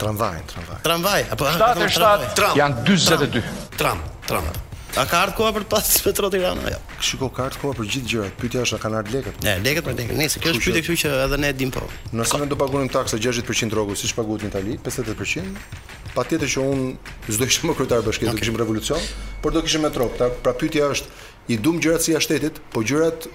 tramvaj, 0.03 0.43
tramvaj. 0.53 0.83
Tramvaj, 0.85 1.25
apo 1.39 1.49
tram, 1.57 1.83
tram, 1.97 2.27
tram. 2.37 2.61
Jan 2.61 2.77
42. 2.85 3.45
Tram, 3.81 4.05
tram. 4.29 4.51
A 4.97 5.05
ka 5.09 5.23
ardhur 5.25 5.39
koha 5.41 5.55
për 5.57 5.65
të 5.73 5.81
Petro 6.09 6.31
Tirana? 6.35 6.73
Jo. 6.75 6.83
Kështu 7.01 7.33
ka 7.39 7.49
ardhur 7.49 7.63
koha 7.65 7.79
për 7.81 7.89
gjithë 7.95 8.13
gjërat. 8.13 8.37
Pyetja 8.43 8.67
është 8.69 8.77
a 8.77 8.83
kanë 8.85 9.01
ardhur 9.01 9.17
lekët? 9.23 9.41
Ne, 9.47 9.55
lekët 9.65 9.89
po 9.89 9.97
dinë. 10.03 10.19
Nëse 10.21 10.45
kjo 10.45 10.53
është 10.53 10.69
pyetje 10.69 10.85
këtu 10.91 11.01
që 11.07 11.15
edhe 11.25 11.41
ne 11.41 11.55
e 11.55 11.57
dim 11.65 11.73
po. 11.73 11.89
Nëse 12.13 12.43
ne 12.45 12.53
do 12.53 12.61
paguim 12.61 12.93
taksa 12.93 13.17
60% 13.17 13.73
rrogu, 13.73 13.97
siç 14.05 14.13
paguhet 14.21 14.45
në 14.45 14.53
Itali, 14.53 14.77
58% 14.93 16.05
patjetër 16.19 16.51
që 16.55 16.63
un 16.73 16.81
s'do 17.29 17.45
të 17.45 17.51
ishim 17.53 17.73
kryetar 17.77 18.03
bashkëtesë, 18.07 18.31
okay. 18.31 18.33
do 18.33 18.45
kishim 18.47 18.59
revolucion, 18.61 19.05
por 19.43 19.55
do 19.55 19.63
kishim 19.65 19.85
metrop. 19.85 20.17
Ta 20.19 20.31
pra 20.45 20.55
pyetja 20.59 20.89
është, 20.95 21.15
i 21.55 21.59
dum 21.67 21.79
gjërat 21.83 22.07
si 22.07 22.15
jashtëtetit, 22.15 22.61
po 22.73 22.83
gjërat 22.89 23.29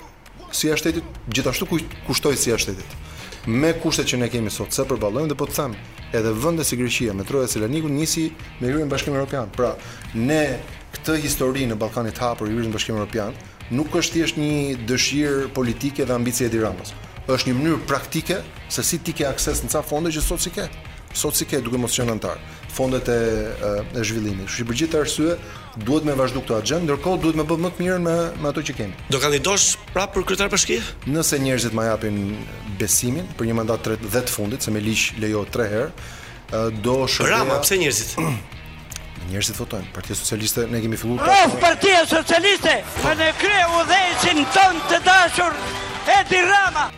si 0.57 0.69
jashtëtetit 0.71 1.21
gjithashtu 1.35 1.67
kushtoj 2.07 2.37
si 2.41 2.51
jashtëtetit. 2.51 3.09
Me 3.51 3.71
kushtet 3.81 4.09
që 4.11 4.19
ne 4.21 4.27
kemi 4.29 4.51
sot, 4.53 4.73
se 4.75 4.83
përballojmë 4.85 5.31
dhe 5.31 5.37
po 5.39 5.47
të 5.49 5.55
them, 5.57 5.77
edhe 6.13 6.33
vende 6.43 6.65
si 6.67 6.77
Greqia, 6.77 7.15
metroja 7.17 7.47
si 7.49 7.61
Laniku 7.61 7.89
nisi 7.89 8.27
me 8.59 8.69
hyrjen 8.69 8.85
në 8.85 8.91
Bashkimin 8.91 9.17
Evropian. 9.17 9.49
Pra, 9.55 9.71
ne 10.13 10.41
këtë 10.93 11.15
histori 11.23 11.63
në 11.65 11.77
Ballkanit 11.81 12.19
hapur 12.21 12.51
hyrjen 12.51 12.69
në 12.69 12.75
Bashkimin 12.75 13.01
Evropian, 13.01 13.33
nuk 13.73 13.97
është 13.97 14.17
thjesht 14.19 14.37
një 14.37 14.85
dëshirë 14.91 15.49
politike 15.57 16.05
dhe 16.05 16.13
ambicie 16.19 16.49
e 16.51 16.53
Tiranës 16.53 16.93
është 17.31 17.47
një 17.47 17.55
mënyrë 17.61 17.85
praktike 17.87 18.39
se 18.73 18.81
si 18.83 18.97
ti 19.05 19.13
ke 19.15 19.23
akses 19.29 19.61
në 19.63 19.69
ca 19.71 19.79
fonde 19.85 20.09
që 20.11 20.19
sot 20.25 20.41
si 20.45 20.51
ke. 20.51 20.65
Sot 21.15 21.35
si 21.37 21.43
ke 21.45 21.57
duke 21.63 21.77
mos 21.79 21.91
qenë 21.95 22.13
antar 22.17 22.39
fondet 22.75 23.07
e, 23.09 23.13
e 23.99 24.03
zhvillimit. 24.05 24.47
Kështu 24.49 24.61
që 24.63 24.67
për 24.71 24.77
gjithë 24.81 24.99
arsye 25.01 25.33
duhet 25.87 26.07
me 26.07 26.15
vazhdu 26.19 26.41
këto 26.43 26.57
axhend, 26.61 26.87
ndërkohë 26.87 27.21
duhet 27.23 27.39
me 27.41 27.45
bë 27.47 27.57
më 27.65 27.71
të 27.75 27.85
mirën 27.85 28.05
me 28.07 28.15
me 28.43 28.49
ato 28.51 28.63
që 28.67 28.75
kemi. 28.77 28.95
Do 29.13 29.19
kandidosh 29.23 29.73
prapë 29.95 30.15
për 30.17 30.25
kryetar 30.31 30.51
bashki? 30.53 30.77
Nëse 31.13 31.39
njerëzit 31.43 31.75
ma 31.77 31.87
japin 31.89 32.15
besimin 32.79 33.27
për 33.37 33.49
një 33.51 33.57
mandat 33.59 33.83
të 33.87 33.97
dhe 34.07 34.23
të 34.27 34.31
fundit, 34.35 34.63
se 34.65 34.71
me 34.75 34.83
ligj 34.85 35.11
lejo 35.23 35.43
të 35.53 35.67
herë, 35.73 36.07
do 36.85 36.97
shërbej. 37.11 37.35
Rama, 37.35 37.59
pse 37.65 37.79
njerëzit? 37.83 38.15
njerëzit 39.31 39.59
votojnë. 39.61 39.91
Partia 39.95 40.17
Socialiste 40.23 40.67
ne 40.71 40.81
kemi 40.83 40.99
filluar. 40.99 41.27
Of 41.43 41.59
Partia 41.61 42.05
Socialiste, 42.15 42.79
ne 43.21 43.29
u 43.79 43.83
dhëcin 43.91 44.43
ton 44.55 44.81
të 44.91 45.01
dashur 45.07 45.61
Edi 46.19 46.41
Rama. 46.49 46.89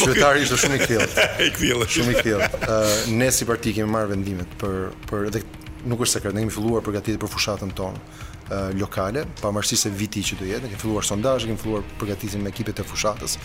Qytetari 0.00 0.44
ishte 0.46 0.56
shumë 0.62 0.76
i 0.78 0.82
kthjellë. 0.84 1.28
I 1.46 1.52
kthjellë. 1.56 1.88
Shumë 1.96 2.14
i 2.14 2.18
kthjellë. 2.20 2.48
Ë 2.62 3.20
ne 3.20 3.30
si 3.34 3.46
parti 3.48 3.72
kemi 3.76 3.90
marrë 3.90 4.12
vendimet 4.14 4.52
për 4.60 4.90
për 5.10 5.28
edhe 5.30 5.42
nuk 5.90 6.02
është 6.04 6.18
sekret, 6.18 6.36
ne 6.36 6.44
kemi 6.44 6.54
filluar 6.54 6.84
përgatitjet 6.86 7.20
për 7.22 7.30
fushatën 7.32 7.70
tonë 7.78 8.00
uh, 8.00 8.66
lokale, 8.78 9.24
pavarësisht 9.40 9.86
se 9.86 9.92
viti 9.96 10.20
që 10.28 10.36
do 10.42 10.48
jetë, 10.50 10.70
kemi 10.74 10.80
filluar 10.82 11.06
sondazhe, 11.08 11.48
kemi 11.48 11.58
filluar 11.62 11.86
përgatitjen 12.02 12.44
me 12.44 12.52
ekipet 12.52 12.82
e 12.82 12.84
fushatës. 12.86 13.38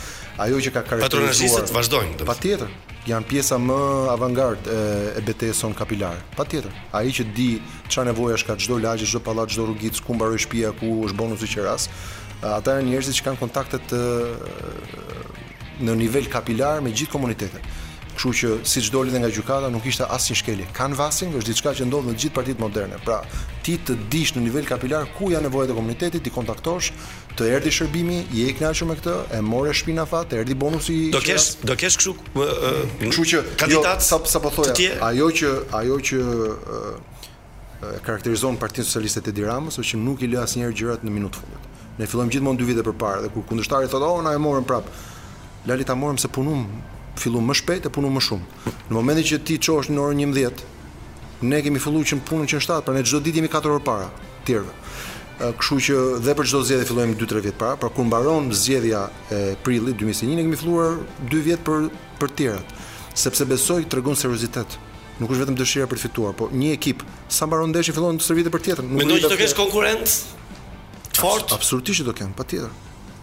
Ajo 0.43 0.59
që 0.59 0.73
ka 0.75 0.83
karakterizuar 0.83 1.31
Patronazisët 1.31 1.71
vazhdojnë. 1.77 2.27
Patjetër, 2.27 2.75
janë 3.07 3.29
pjesa 3.31 3.57
më 3.69 3.79
avangard 4.11 4.67
e, 4.67 4.77
e 5.15 5.23
betejës 5.29 5.63
son 5.63 5.73
kapilar. 5.79 6.19
Patjetër, 6.35 6.75
ai 6.99 7.13
që 7.15 7.29
di 7.37 7.47
çfarë 7.87 8.11
nevojash 8.11 8.45
ka 8.51 8.59
çdo 8.59 8.81
lagje, 8.83 9.07
çdo 9.07 9.23
pallat, 9.23 9.55
çdo 9.55 9.69
rrugicë, 9.71 10.03
ku 10.03 10.19
mbaroj 10.19 10.43
shtëpia, 10.43 10.75
ku 10.81 10.91
është 11.07 11.21
bonusi 11.23 11.51
që 11.55 11.65
ras, 11.69 11.87
ata 12.43 12.81
janë 12.81 12.91
njerëzit 12.91 13.21
që 13.21 13.29
kanë 13.29 13.39
kontaktet 13.45 13.95
uh, 13.95 15.34
në 15.83 15.95
nivel 15.99 16.29
kapilar 16.31 16.81
me 16.83 16.91
gjithë 16.93 17.11
komunitetet. 17.11 17.67
Kështu 18.15 18.31
që 18.39 18.49
si 18.63 18.81
doli 18.93 19.11
dhe 19.11 19.19
nga 19.19 19.27
gjukata 19.33 19.67
nuk 19.73 19.83
ishte 19.89 20.05
asë 20.07 20.31
një 20.31 20.37
shkelje. 20.39 20.65
Canvassing 20.77 21.33
është 21.35 21.51
diçka 21.51 21.73
që 21.75 21.85
ndodhë 21.89 22.13
në 22.13 22.19
gjithë 22.23 22.35
partit 22.37 22.61
moderne. 22.63 22.97
Pra, 23.03 23.17
ti 23.65 23.75
të 23.83 23.97
dish 24.13 24.37
në 24.37 24.45
nivel 24.45 24.67
kapilar 24.69 25.09
ku 25.17 25.33
janë 25.33 25.49
nevojët 25.49 25.73
e 25.73 25.75
komunitetit, 25.75 26.23
ti 26.23 26.31
kontaktosh, 26.31 26.93
të 27.35 27.49
erdi 27.57 27.73
shërbimi, 27.75 28.21
je 28.31 28.45
i 28.47 28.53
knashur 28.55 28.87
me 28.87 28.95
këtë, 28.95 29.15
e 29.35 29.41
more 29.43 29.73
shpina 29.75 30.05
fa, 30.07 30.21
të 30.23 30.45
erdi 30.45 30.55
bonusi... 30.55 30.95
Do 31.11 31.19
kesh, 31.23 31.57
do 31.67 31.75
kesh 31.79 31.97
kështu... 31.99 32.13
Kështu 33.03 33.25
që... 33.33 33.33
Jo, 33.35 33.41
kandidat... 33.59 33.99
Jo, 33.99 34.07
sa, 34.07 34.21
sa 34.31 34.39
po 34.45 34.53
thoja, 34.55 34.77
ajo 35.09 35.27
që... 35.41 35.51
Ajo 35.81 35.97
që 35.99 36.21
e, 36.45 37.97
karakterizon 38.07 38.55
Partinë 38.61 38.87
Socialiste 38.87 39.25
të 39.27 39.33
Diramës 39.41 39.75
është 39.81 39.89
që 39.97 39.99
nuk 40.05 40.23
i 40.23 40.31
lë 40.31 40.39
asnjëherë 40.45 40.77
gjërat 40.79 41.03
në 41.03 41.17
minutë 41.17 41.41
fundit. 41.43 41.67
Ne 41.99 42.07
fillojmë 42.07 42.31
gjithmonë 42.37 42.61
dy 42.63 42.69
vite 42.71 42.87
përpara 42.87 43.25
dhe 43.25 43.33
kur 43.35 43.43
kundërshtari 43.51 43.91
thotë, 43.91 44.07
"Oh, 44.07 44.23
na 44.23 44.31
e 44.35 44.39
morën 44.43 44.63
prap." 44.67 44.87
Lali 45.67 45.83
ta 45.83 45.95
morëm 45.95 46.17
se 46.21 46.27
punum 46.29 46.67
fillu 47.17 47.41
më 47.41 47.55
shpejt 47.57 47.85
e 47.89 47.91
punu 47.93 48.09
më 48.13 48.21
shumë. 48.21 48.71
Në 48.89 48.93
momentin 48.93 49.25
që 49.31 49.37
ti 49.47 49.55
çosh 49.57 49.89
në 49.89 50.01
orën 50.03 50.21
11, 50.27 50.61
ne 51.49 51.61
kemi 51.65 51.81
filluar 51.81 52.05
që 52.05 52.19
punën 52.27 52.49
që 52.51 52.59
në 52.59 52.65
7, 52.67 52.79
pra 52.85 52.93
ne 52.93 53.03
çdo 53.07 53.21
ditë 53.25 53.39
jemi 53.41 53.49
4 53.53 53.71
orë 53.73 53.85
para 53.87 54.09
tjerve. 54.45 54.73
Kështu 55.57 55.79
që 55.87 55.95
dhe 56.23 56.35
për 56.37 56.47
çdo 56.51 56.61
zgjedhje 56.63 56.85
fillojmë 56.91 57.17
2-3 57.19 57.41
vjet 57.47 57.57
para, 57.59 57.79
pra 57.81 57.89
kur 57.91 58.05
mbaron 58.07 58.51
zgjedhja 58.55 59.01
e 59.33 59.39
prillit 59.65 59.97
2021, 59.97 60.35
ne 60.35 60.43
kemi 60.45 60.59
filluar 60.59 60.99
2 61.33 61.41
vjet 61.47 61.65
për 61.67 61.89
për 62.21 62.35
tjerat, 62.39 62.77
sepse 63.25 63.49
besoj 63.49 63.81
tregon 63.91 64.15
seriozitet. 64.15 64.77
Nuk 65.17 65.31
është 65.31 65.45
vetëm 65.45 65.57
dëshira 65.59 65.87
për 65.89 65.97
të 65.99 66.05
fituar, 66.07 66.35
po 66.37 66.49
një 66.53 66.73
ekip 66.77 67.01
sa 67.31 67.47
mbaron 67.49 67.71
ndeshje 67.73 67.95
fillon 67.95 68.19
të 68.19 68.27
stërvitet 68.29 68.53
për 68.55 68.65
tjetrën. 68.69 68.93
Mendoj 69.01 69.21
që 69.25 69.33
do 69.33 69.39
kesh 69.41 69.55
konkurrent 69.57 70.15
Fort. 71.15 71.47
Absolutisht 71.55 72.03
do 72.03 72.11
kem, 72.13 72.33
patjetër. 72.35 72.73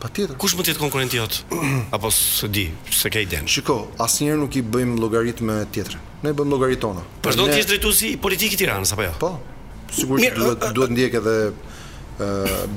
Patjetër. 0.03 0.35
Kush 0.41 0.55
mund 0.59 0.67
të 0.67 0.73
jetë 0.75 0.83
konkurrenti 0.83 1.19
jot? 1.21 1.37
Apo 1.95 2.11
s'e 2.15 2.49
di, 2.51 2.65
s'e 2.91 3.11
ke 3.15 3.23
iden. 3.23 3.47
Shiko, 3.47 3.77
asnjëherë 4.03 4.39
nuk 4.43 4.57
i 4.59 4.63
bëjmë 4.67 4.99
llogaritme 4.99 5.61
tjetër. 5.75 5.99
Ne 6.27 6.33
bëjmë 6.35 6.51
llogaritona. 6.51 7.05
Po 7.23 7.31
do 7.39 7.47
të 7.47 7.61
jesh 7.61 7.69
drejtuesi 7.71 8.11
i 8.17 8.17
politikës 8.23 8.59
Tiranës 8.59 8.93
apo 8.97 9.05
jo? 9.07 9.13
Po. 9.23 9.31
Sigurisht 9.95 10.33
që 10.35 10.41
duhet 10.41 10.65
duhet 10.75 10.95
ndjek 10.97 11.15
edhe 11.21 11.35
ë 11.53 12.31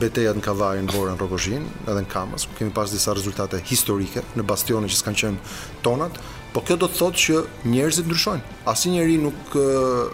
betejat 0.03 0.37
në 0.37 0.43
Kavajën, 0.45 0.85
në 0.89 0.93
Borën, 0.93 1.17
Rrokoshin, 1.21 1.65
edhe 1.85 2.03
në 2.05 2.09
Kamës, 2.11 2.45
ku 2.49 2.57
kemi 2.59 2.73
pas 2.75 2.93
disa 2.93 3.13
rezultate 3.17 3.57
historike 3.71 4.21
në 4.37 4.45
bastione 4.49 4.89
që 4.91 4.99
s'kan 4.99 5.17
qenë 5.17 5.55
tonat, 5.85 6.19
po 6.53 6.61
kjo 6.65 6.77
do 6.83 6.87
të 6.91 6.99
thotë 6.99 7.23
që 7.25 7.41
njerëzit 7.73 8.05
ndryshojnë. 8.05 8.53
Asnjëri 8.71 9.17
nuk 9.25 9.55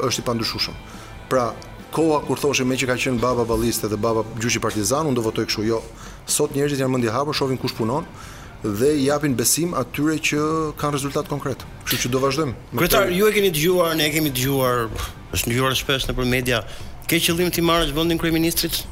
është 0.07 0.23
i 0.23 0.25
pandryshueshëm. 0.31 0.79
Pra, 1.31 1.49
koha 1.93 2.21
kur 2.23 2.39
thoshim 2.39 2.69
me 2.71 2.77
që 2.79 2.87
ka 2.91 2.97
qenë 3.03 3.21
baba 3.21 3.43
balliste 3.49 3.89
dhe 3.91 3.97
baba 3.99 4.23
gjyqi 4.39 4.61
partizan, 4.63 5.05
unë 5.11 5.19
do 5.21 5.25
votoj 5.27 5.45
kështu, 5.49 5.65
jo 5.69 5.81
sot 6.29 6.53
njerëzit 6.55 6.79
janë 6.81 6.91
mendje 6.91 7.11
hapur, 7.13 7.33
shohin 7.35 7.57
kush 7.59 7.73
punon 7.77 8.05
dhe 8.61 8.91
japin 9.01 9.33
besim 9.37 9.73
atyre 9.73 10.19
që 10.21 10.41
kanë 10.77 10.93
rezultat 10.97 11.25
konkret. 11.31 11.63
Kështu 11.87 12.01
që 12.05 12.11
do 12.13 12.19
vazhdojmë. 12.21 12.53
Kryetar, 12.77 13.09
ju 13.09 13.25
e 13.29 13.33
keni 13.33 13.49
dëgjuar, 13.55 13.95
ne 13.97 14.05
e 14.05 14.11
kemi 14.13 14.29
dëgjuar, 14.37 14.83
është 15.33 15.49
dëgjuar 15.49 15.73
shpesh 15.79 16.05
nëpër 16.11 16.29
media. 16.29 16.59
Ke 17.09 17.17
qëllim 17.17 17.49
ti 17.53 17.63
marrësh 17.65 17.93
vendin 17.97 18.21
kryeministrit? 18.21 18.83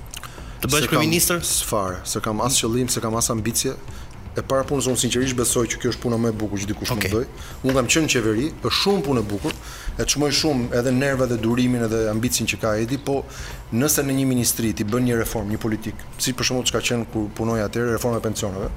Të 0.64 0.72
bësh 0.74 0.90
kryeministër? 0.92 1.46
Sfar, 1.46 2.02
s'kam 2.02 2.42
as 2.46 2.58
qëllim, 2.60 2.90
s'kam 2.92 3.16
as 3.20 3.30
ambicie, 3.32 3.76
e 4.40 4.46
para 4.48 4.64
punës 4.68 4.88
unë 4.90 5.00
sinqerisht 5.04 5.36
besoj 5.38 5.66
që 5.74 5.80
kjo 5.82 5.92
është 5.94 6.02
puna 6.04 6.18
më 6.22 6.32
e 6.32 6.36
bukur 6.40 6.62
që 6.62 6.70
dikush 6.72 6.94
okay. 6.96 7.12
mund 7.12 7.12
të 7.12 7.18
bëj. 7.18 7.52
Unë 7.68 7.76
kam 7.78 7.90
qenë 7.94 8.06
në 8.08 8.12
qeveri, 8.14 8.48
është 8.62 8.76
shumë 8.80 9.04
punë 9.08 9.24
e 9.24 9.28
bukur, 9.34 9.56
e 10.04 10.08
çmoj 10.14 10.32
shumë 10.40 10.70
edhe 10.80 10.94
nervat 10.96 11.34
dhe 11.34 11.38
durimin 11.44 11.86
edhe 11.88 12.00
ambicin 12.14 12.48
që 12.50 12.60
ka 12.62 12.74
Edi, 12.84 12.98
po 13.00 13.20
nëse 13.76 14.06
në 14.06 14.16
një 14.20 14.26
ministri 14.32 14.72
ti 14.74 14.88
bën 14.88 15.08
një 15.10 15.20
reformë, 15.24 15.54
një 15.58 15.62
politik, 15.64 16.04
si 16.22 16.34
për 16.40 16.50
shembull 16.52 16.70
çka 16.72 16.82
kanë 16.90 17.10
kur 17.14 17.28
punoj 17.38 17.60
atë 17.68 17.88
reforma 17.92 18.22
e 18.22 18.26
pensioneve, 18.30 18.72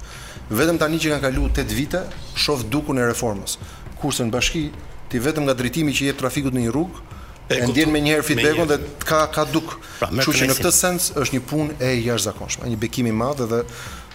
vetëm 0.50 0.82
tani 0.82 1.00
që 1.04 1.14
kanë 1.14 1.26
kaluar 1.28 1.54
8 1.54 1.78
vite, 1.78 2.04
shoh 2.34 2.66
dukun 2.74 2.98
e 2.98 3.06
reformës. 3.12 3.58
Kurse 4.02 4.26
në 4.26 4.34
bashki 4.34 4.66
ti 5.12 5.20
vetëm 5.22 5.46
nga 5.48 5.54
drejtimi 5.58 5.94
që 5.94 6.10
jep 6.12 6.18
trafikut 6.26 6.56
në 6.56 6.66
një 6.66 6.74
rrugë 6.74 7.20
e 7.52 7.58
ndjen 7.68 7.90
me 7.92 8.00
njëherë 8.00 8.22
feedback-un 8.24 8.68
dhe 8.70 8.76
ka 9.06 9.20
ka 9.34 9.42
duk. 9.52 9.74
Pra, 10.00 10.08
Kështu 10.08 10.32
pra, 10.32 10.38
që 10.40 10.46
në 10.48 10.54
këtë 10.58 10.70
sens 10.74 11.08
është 11.20 11.36
një 11.36 11.42
punë 11.50 11.74
e 11.84 11.90
jashtëzakonshme, 12.00 12.70
një 12.72 12.78
bekim 12.80 13.10
i 13.10 13.12
madh 13.14 13.42
edhe 13.44 13.60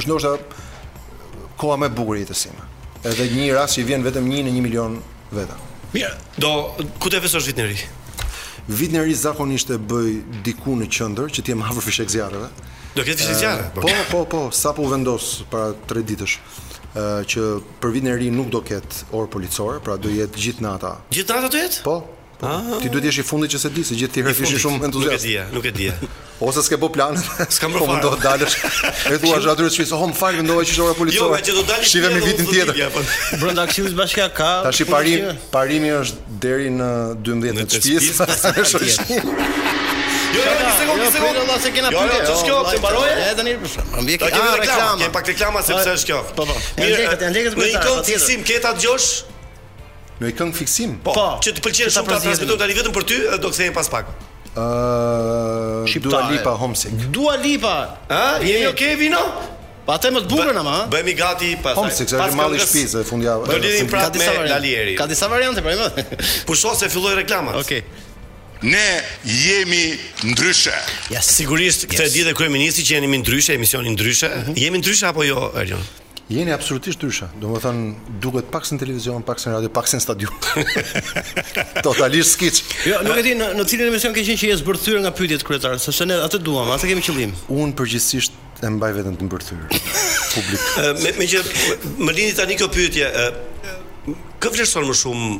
është 0.00 0.08
nështë 0.10 1.52
koha 1.60 1.76
me 1.80 1.90
bugur 1.94 2.18
jetës 2.18 2.46
ima 2.50 2.66
edhe 3.06 3.28
një 3.34 3.50
ras 3.58 3.76
që 3.76 3.84
i 3.84 3.88
vjen 3.90 4.06
vetëm 4.06 4.26
një 4.30 4.42
në 4.48 4.54
një 4.56 4.64
milion 4.64 4.96
veta 5.36 5.60
Mirë, 5.94 6.10
do, 6.42 6.50
ku 6.98 7.10
të 7.12 7.20
efesë 7.20 7.38
është 7.38 7.50
vitë 7.52 7.62
në 7.62 7.70
ri? 7.70 7.80
Vitë 8.64 8.96
në 8.96 9.04
ri 9.04 9.14
zakonisht 9.20 9.70
e 9.70 9.78
bëj 9.78 10.14
diku 10.42 10.74
në 10.80 10.88
qëndër 10.90 11.30
që 11.36 11.44
ti 11.44 11.54
e 11.54 11.58
mavër 11.60 11.84
fishek 11.86 12.10
zjarëve 12.10 12.48
Do 12.94 13.02
këtë 13.02 13.20
fishek 13.22 13.38
zjarë? 13.44 13.68
po, 13.76 13.92
po, 14.10 14.24
po, 14.32 14.42
sa 14.50 14.72
po 14.74 14.88
vendos 14.90 15.44
para 15.52 15.70
tre 15.86 16.02
ditësh 16.02 16.38
që 16.94 17.44
për 17.82 17.90
vitin 17.94 18.10
e 18.10 18.18
ri 18.18 18.28
nuk 18.30 18.50
do 18.54 18.60
ketë 18.62 19.08
orë 19.18 19.26
policore, 19.32 19.80
pra 19.82 19.96
do 19.98 20.06
jetë 20.14 20.38
gjithë 20.38 20.62
nata. 20.62 20.92
do 21.10 21.58
jetë? 21.58 21.80
Po, 21.82 21.96
Po, 22.40 22.46
ti 22.82 22.88
duhet 22.90 23.04
jesh 23.06 23.18
i 23.22 23.24
fundit 23.24 23.50
që 23.54 23.58
se 23.62 23.68
di 23.70 23.82
se 23.86 23.94
gjithë 23.98 24.14
ti 24.14 24.18
rrihesh 24.26 24.58
shumë 24.58 24.88
entuziast. 24.90 25.22
Nuk 25.54 25.64
e 25.68 25.70
di, 25.70 25.70
nuk 25.70 25.70
e 25.70 25.70
di. 25.76 25.86
Ose 26.42 26.60
s'ke 26.66 26.74
bë 26.80 26.88
plan, 26.94 27.14
s'kam 27.52 27.70
bërë 27.74 27.78
po, 27.78 27.86
fare. 27.92 28.02
Do 28.02 28.10
të 28.14 28.20
dalësh. 28.24 28.56
E 29.06 29.08
thua 29.22 29.36
aty 29.52 29.60
në 29.62 29.68
Shqipëri, 29.70 29.98
"Ho, 30.00 30.06
më 30.10 30.14
fal, 30.20 30.34
mendova 30.40 30.62
që 30.64 30.70
ishte 30.74 30.84
ora 30.84 30.88
jo, 30.90 30.94
policore." 30.98 31.18
Jo, 31.18 31.18
më 31.30 31.38
që 31.38 31.52
do 31.58 31.62
dalësh. 31.70 31.88
Shive 31.90 32.08
vitin 32.26 32.46
tjetër. 32.50 32.76
Po. 32.96 33.00
Brenda 33.42 33.62
Këshillit 33.70 33.92
të 33.94 33.98
Bashkia 34.02 34.28
ka. 34.40 34.50
Tash 34.66 34.80
i 34.80 34.82
parim, 34.84 35.20
parimi 35.52 35.90
është 36.02 36.16
deri 36.44 36.68
në 36.78 36.90
12 37.22 37.52
në 37.54 37.60
Shqipëri. 37.78 38.06
Jo, 40.34 40.40
jo, 40.42 40.50
një 40.50 40.58
sekondë, 40.78 40.98
një 40.98 41.04
sekondë. 41.14 41.34
Jo, 41.38 41.42
Allah 41.46 41.58
se 41.62 41.68
kena 41.74 41.88
jo, 41.94 41.98
jo, 42.00 42.00
pyetë. 42.10 42.26
Ço 42.26 42.30
oh, 42.34 42.38
shkjo, 42.40 42.54
eh, 42.58 42.62
të 42.72 42.76
mbaroj. 42.80 43.08
Ja 43.20 43.24
tani, 43.38 43.52
po. 43.62 43.66
Ambi 44.00 44.12
ah, 44.18 44.22
ke 44.24 44.26
reklamë. 44.64 45.00
Ke 45.04 45.08
pak 45.14 45.26
reklamë 45.30 45.56
sepse 45.62 45.90
është 46.00 46.08
kjo. 46.10 46.18
Po, 46.34 46.42
po. 46.48 46.54
Mirë, 46.80 47.04
atë 47.12 47.24
ndjekës 47.30 47.52
për 47.54 47.62
ta. 47.62 47.66
Ne 47.70 47.78
kemi 48.08 48.20
sim 48.24 48.40
keta 48.48 48.70
djosh, 48.80 49.10
Në 50.24 50.30
një 50.30 50.38
këngë 50.38 50.58
fiksim. 50.58 50.92
Po, 51.04 51.12
po 51.12 51.26
që 51.44 51.52
të 51.56 51.62
pëlqen 51.64 51.90
shumë 51.92 52.06
ta 52.14 52.18
transmetoj 52.24 52.56
tani 52.60 52.76
vetëm 52.78 52.94
për 52.96 53.06
ty, 53.10 53.20
do 53.44 53.50
kthehem 53.52 53.74
pas 53.76 53.90
pak. 53.92 54.08
Ëh, 54.54 54.62
uh, 55.84 55.98
Dua 56.04 56.24
Lipa 56.30 56.52
Homesick. 56.60 57.08
Dua 57.12 57.34
Lipa. 57.36 57.76
Ë, 58.08 58.22
Je 58.46 58.54
jemi 58.54 58.68
okay 58.70 58.92
vino? 59.00 59.20
Po 59.84 59.92
më 60.00 60.22
të 60.24 60.30
burën, 60.30 60.56
ama. 60.56 60.76
Bëhemi 60.88 61.12
gati 61.18 61.50
pastaj. 61.60 61.76
Homesick, 61.76 62.14
është 62.14 62.38
malli 62.38 62.60
shtëpisë 62.62 63.02
fundjavë. 63.04 63.50
Do 63.50 63.58
lidhim 63.60 63.90
prapë 63.92 64.22
me 64.22 64.48
Dalieri 64.48 64.94
Ka 64.96 65.08
disa 65.10 65.28
variante 65.28 65.60
po 65.60 65.68
për 65.68 65.82
më. 65.82 66.06
Pusho 66.48 66.72
se 66.78 66.88
filloi 66.88 67.12
reklama. 67.18 67.58
Okej. 67.60 67.82
Ne 68.64 68.86
jemi 69.28 69.82
ndryshe. 70.30 70.72
Ja 71.12 71.20
sigurisht 71.20 71.84
këtë 71.90 72.06
yes. 72.08 72.14
ditë 72.16 72.32
kryeministi 72.38 72.86
që 72.86 72.96
jemi 73.02 73.20
ndryshe, 73.20 73.58
emisioni 73.58 73.92
ndryshe. 73.92 74.30
Mm 74.30 74.46
-hmm. 74.46 74.62
Jemi 74.64 74.80
ndryshe 74.80 75.10
apo 75.10 75.26
jo, 75.28 75.50
Erjon? 75.60 75.82
jeni 76.30 76.52
absolutisht 76.52 77.00
dysha. 77.02 77.28
Do 77.40 77.48
më 77.52 77.60
thënë, 77.62 78.10
duket 78.22 78.48
pak 78.52 78.66
në 78.72 78.78
televizion, 78.80 79.24
pak 79.26 79.40
në 79.42 79.52
radio, 79.56 79.72
pak 79.76 79.90
në 79.92 80.00
stadion. 80.00 80.48
Totalisht 81.86 82.36
skic. 82.38 82.60
Jo, 82.88 83.00
nuk 83.04 83.18
e 83.20 83.24
di 83.26 83.34
në, 83.36 83.50
në 83.58 83.66
cilin 83.68 83.90
emision 83.90 84.14
ke 84.16 84.24
qenë 84.24 84.38
që 84.40 84.52
je 84.52 84.58
zbërthyer 84.62 85.02
nga 85.04 85.12
pyetjet 85.16 85.44
kryetare, 85.44 85.78
sepse 85.82 86.06
ne 86.08 86.16
atë 86.24 86.40
duam, 86.46 86.70
atë 86.74 86.90
kemi 86.92 87.04
qëllim. 87.04 87.34
Unë 87.52 87.76
përgjithsisht 87.78 88.40
e 88.64 88.70
mbaj 88.72 88.94
veten 88.96 89.18
të 89.20 89.26
mbërthyer 89.26 89.74
publik. 90.34 90.62
me 91.02 91.10
me 91.18 91.26
që 91.28 91.40
më 92.06 92.14
lini 92.16 92.32
tani 92.38 92.56
kjo 92.56 92.68
pyetje, 92.72 93.10
kë 94.40 94.54
vlerëson 94.54 94.88
më 94.88 94.96
shumë 95.02 95.34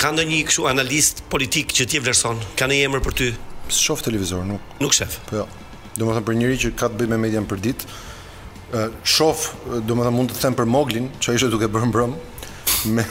ka 0.00 0.10
ndonjë 0.12 0.40
këshu 0.48 0.64
analist 0.70 1.22
politik 1.32 1.72
që 1.72 1.86
ti 1.90 2.00
vlerëson? 2.00 2.40
Ka 2.56 2.66
ndonjë 2.68 2.88
emër 2.88 3.04
për 3.06 3.16
ty? 3.20 3.28
Shof 3.72 4.02
televizor, 4.04 4.42
nuk. 4.48 4.60
Nuk 4.84 4.92
shef. 4.96 5.18
Po 5.28 5.40
jo. 5.42 5.44
Domethënë 6.00 6.26
për 6.28 6.38
njëri 6.40 6.58
që 6.64 6.72
ka 6.80 6.88
të 6.92 6.98
bëjë 7.00 7.12
me 7.14 7.20
median 7.22 7.46
për 7.48 7.62
ditë, 7.64 7.86
shof, 9.06 9.48
do 9.86 9.94
më 9.94 10.02
thëmë 10.08 10.16
mund 10.18 10.32
të 10.34 10.40
them 10.42 10.54
për 10.58 10.68
Moglin, 10.70 11.10
që 11.22 11.34
ishte 11.38 11.50
duke 11.52 11.68
bërë 11.70 11.90
mbrëm, 11.92 12.14
me, 12.96 13.04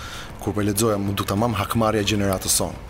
kur 0.43 0.53
po 0.53 0.61
lexoja, 0.63 1.01
më 1.01 1.17
të 1.17 1.25
tamam 1.33 1.57
hakmarrja 1.57 2.05
gjeneratës 2.07 2.53
sonë 2.61 2.85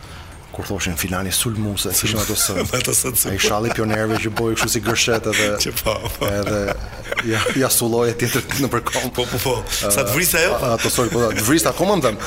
kur 0.52 0.66
thoshin 0.66 0.96
filani 0.96 1.32
sulmuese, 1.34 1.90
si 1.98 2.08
shumë 2.12 2.24
ato 2.24 2.36
së. 2.40 2.56
ato 2.80 2.96
së. 2.96 3.14
Ai 3.32 3.38
shalli 3.42 3.72
pionerëve 3.76 4.20
që 4.24 4.32
bojë 4.38 4.58
kështu 4.60 4.70
si 4.76 4.82
gërshet 4.86 5.30
edhe. 5.34 5.50
Që 5.66 5.74
po, 5.82 5.96
po. 6.18 6.30
Edhe 6.30 6.62
ja 7.28 7.42
ja 7.58 7.70
tjetër 7.70 8.44
në 8.64 8.70
përkom. 8.74 9.10
Po 9.18 9.26
po 9.32 9.42
po. 9.44 9.56
Sa 9.80 10.04
të 10.04 10.16
vrisë 10.16 10.44
ajo? 10.44 10.56
Ato 10.74 10.92
sol 10.94 11.12
po. 11.12 11.26
Të 11.36 11.46
vrisë 11.48 11.72
akoma 11.74 11.98
më 12.00 12.08
them. 12.08 12.20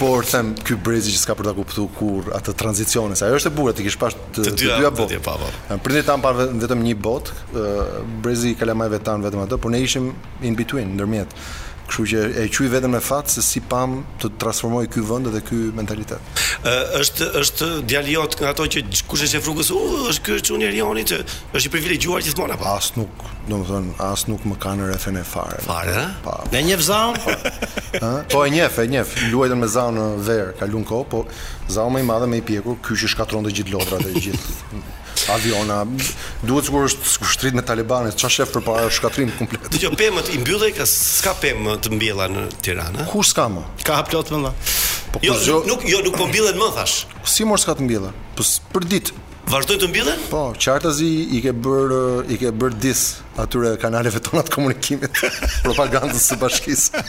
Por 0.00 0.24
them 0.24 0.52
ky 0.64 0.78
brezi 0.80 1.12
që 1.12 1.18
s'ka 1.20 1.34
për 1.36 1.50
ta 1.50 1.54
kuptuar 1.56 1.88
kur 1.96 2.30
atë 2.36 2.54
tranzicione, 2.62 3.16
sa 3.20 3.26
ajo 3.28 3.40
është 3.40 3.50
e 3.50 3.56
bukur 3.56 3.74
ti 3.76 3.84
kish 3.88 3.98
pas 4.00 4.14
të 4.36 4.54
dyja 4.62 4.88
botë. 4.96 5.18
Prindit 5.84 6.06
tan 6.08 6.22
parë 6.24 6.46
vetëm 6.62 6.86
një 6.86 6.94
botë, 7.02 7.64
brezi 8.24 8.54
i 8.54 8.60
kalamajve 8.60 9.02
tan 9.10 9.20
vetëm 9.26 9.44
atë, 9.44 9.58
por 9.60 9.74
ne 9.74 9.82
ishim 9.84 10.08
in 10.46 10.56
between, 10.56 10.94
ndërmjet. 10.96 11.36
Kështu 11.90 12.04
që 12.06 12.20
e 12.38 12.44
quaj 12.54 12.68
vetëm 12.70 12.92
me 12.94 13.00
fat 13.02 13.32
se 13.32 13.42
si 13.42 13.60
pam 13.66 13.96
të 14.22 14.28
transformoj 14.42 14.84
ky 14.94 15.02
vend 15.08 15.26
dhe 15.34 15.40
ky 15.42 15.58
mentalitet. 15.74 16.40
Ë 16.62 16.74
është 17.00 17.28
është 17.40 17.68
djali 17.90 18.14
jot 18.14 18.36
nga 18.38 18.52
ato 18.54 18.66
që 18.74 18.84
kush 19.10 19.24
është 19.26 19.40
e 19.40 19.42
frukës, 19.42 19.72
u 19.74 19.80
është 20.12 20.26
ky 20.28 20.36
çuni 20.50 20.70
që 21.10 21.18
është 21.24 21.64
i 21.66 21.72
privilegjuar 21.74 22.22
gjithmonë 22.22 22.54
apo? 22.54 22.68
As 22.78 22.92
nuk, 22.98 23.24
domethënë, 23.50 23.96
as 24.06 24.26
nuk 24.30 24.46
më 24.46 24.60
kanë 24.62 24.86
refen 24.92 25.18
e 25.18 25.24
fare. 25.26 25.58
Fare, 25.66 26.04
Po. 26.22 26.36
Ne 26.54 26.62
një 26.68 26.78
vzam. 26.78 27.18
Ë? 27.26 28.14
Po 28.30 28.44
e 28.46 28.52
njeh, 28.54 28.78
e 28.78 28.86
njeh. 28.94 29.16
Luajtën 29.34 29.58
me 29.58 29.66
zaun 29.66 29.98
në 29.98 30.06
ver, 30.28 30.54
kalun 30.62 30.86
kohë, 30.86 31.08
po 31.10 31.24
zaun 31.70 31.96
më 31.96 32.04
i 32.04 32.08
madh 32.12 32.30
me 32.30 32.38
i 32.38 32.46
pjekur, 32.46 32.78
ky 32.86 33.00
që 33.02 33.10
shkatron 33.16 33.48
të 33.50 33.56
gjithë 33.60 33.74
lodrat 33.76 34.06
e 34.06 34.14
gjithë. 34.28 34.78
aviona 35.28 35.82
duhet 36.46 36.64
sikur 36.68 36.86
është 36.88 37.12
kushtrit 37.24 37.56
me 37.58 37.64
talibanët 37.66 38.16
çfarë 38.20 38.36
shef 38.38 38.52
përpara 38.56 38.88
shkatrim 38.94 39.32
komplet 39.38 39.76
jo 39.82 39.90
pemët 39.98 40.32
i 40.34 40.38
mbyllej 40.40 40.72
ka 40.78 40.86
s'ka 40.88 41.34
pemë 41.42 41.76
të 41.84 41.92
mbjella 41.96 42.28
në 42.32 42.46
Tiranë 42.64 43.08
Ku 43.10 43.22
s'ka 43.26 43.48
më 43.52 43.64
ka 43.86 44.00
plot 44.08 44.32
më 44.34 44.40
dha 44.46 44.52
po 45.14 45.20
jo 45.24 45.60
nuk 45.68 45.84
jo 45.88 46.00
nuk 46.06 46.16
po 46.18 46.28
mbillen 46.30 46.58
më 46.60 46.70
thash 46.78 47.02
si 47.34 47.44
mor 47.48 47.60
s'ka 47.60 47.76
të 47.80 47.88
mbjella 47.88 48.14
po 48.38 48.46
për 48.76 48.88
ditë 48.94 49.26
Vazhdojnë 49.50 49.80
të 49.82 49.86
mbillen? 49.90 50.20
Po, 50.30 50.40
qartazi 50.62 51.06
i 51.34 51.40
ke 51.42 51.50
bërë 51.50 52.02
i 52.30 52.36
ke 52.38 52.52
bërë 52.54 52.76
dis 52.84 53.00
atyre 53.42 53.72
kanaleve 53.82 54.20
tona 54.22 54.44
të 54.46 54.52
komunikimit, 54.54 55.16
propagandës 55.64 56.22
së 56.30 56.36
bashkisë. 56.38 57.00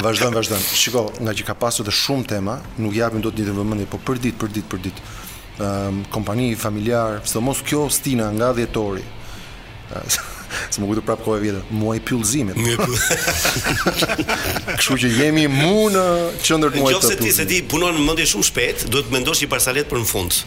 Vazhdojnë, 0.00 0.38
vazhdojnë. 0.38 0.68
Shikoj, 0.80 1.18
nga 1.26 1.34
që 1.36 1.44
ka 1.50 1.56
pasur 1.60 1.84
dhe 1.84 1.92
shumë 1.92 2.30
tema, 2.32 2.54
nuk 2.80 2.96
japim 2.96 3.20
do 3.20 3.28
të 3.34 3.44
një 3.52 3.82
të 3.82 3.90
po 3.92 4.00
për 4.08 4.22
ditë, 4.24 4.40
për 4.40 4.54
ditë, 4.56 4.70
për 4.72 4.80
ditë 4.86 5.10
um, 5.60 6.02
kompani 6.10 6.54
familjar, 6.58 7.20
së 7.28 7.40
mos 7.44 7.60
kjo 7.66 7.84
stina 8.00 8.30
nga 8.32 8.52
djetori, 8.52 9.04
ehm, 9.90 10.28
Së 10.66 10.80
më 10.82 10.86
kujtë 10.90 11.02
prapë 11.06 11.22
kohë 11.22 11.36
e 11.38 11.42
vjetër, 11.44 11.66
muaj 11.78 12.00
pjullzimit. 12.02 12.58
Kështu 14.80 14.96
që 15.02 15.10
jemi 15.14 15.44
mu 15.46 15.84
në 15.94 16.02
qëndër 16.42 16.72
të 16.74 16.80
muaj 16.82 16.94
të 16.96 17.02
pjullzimit. 17.04 17.20
Në 17.20 17.22
ti, 17.28 17.34
se 17.36 17.44
ti 17.46 17.58
punon 17.70 17.94
në 17.94 18.02
mëndje 18.08 18.26
shumë 18.32 18.48
shpet, 18.48 18.82
duhet 18.90 19.06
të 19.06 19.14
mendosh 19.14 19.44
i 19.46 19.48
parsalet 19.52 19.86
për 19.92 20.02
në 20.02 20.08
fund. 20.10 20.40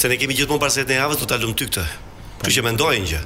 Se 0.00 0.08
ne 0.08 0.16
kemi 0.20 0.38
gjithë 0.38 0.54
mund 0.54 0.64
parsalet 0.64 0.88
në 0.94 1.02
javës, 1.02 1.20
do 1.20 1.28
të 1.28 1.36
alëm 1.36 1.52
ty 1.60 1.68
këtë. 1.68 1.84
Kështu 2.40 2.54
që 2.56 2.64
mendojnë 2.70 3.10
gjë. 3.12 3.20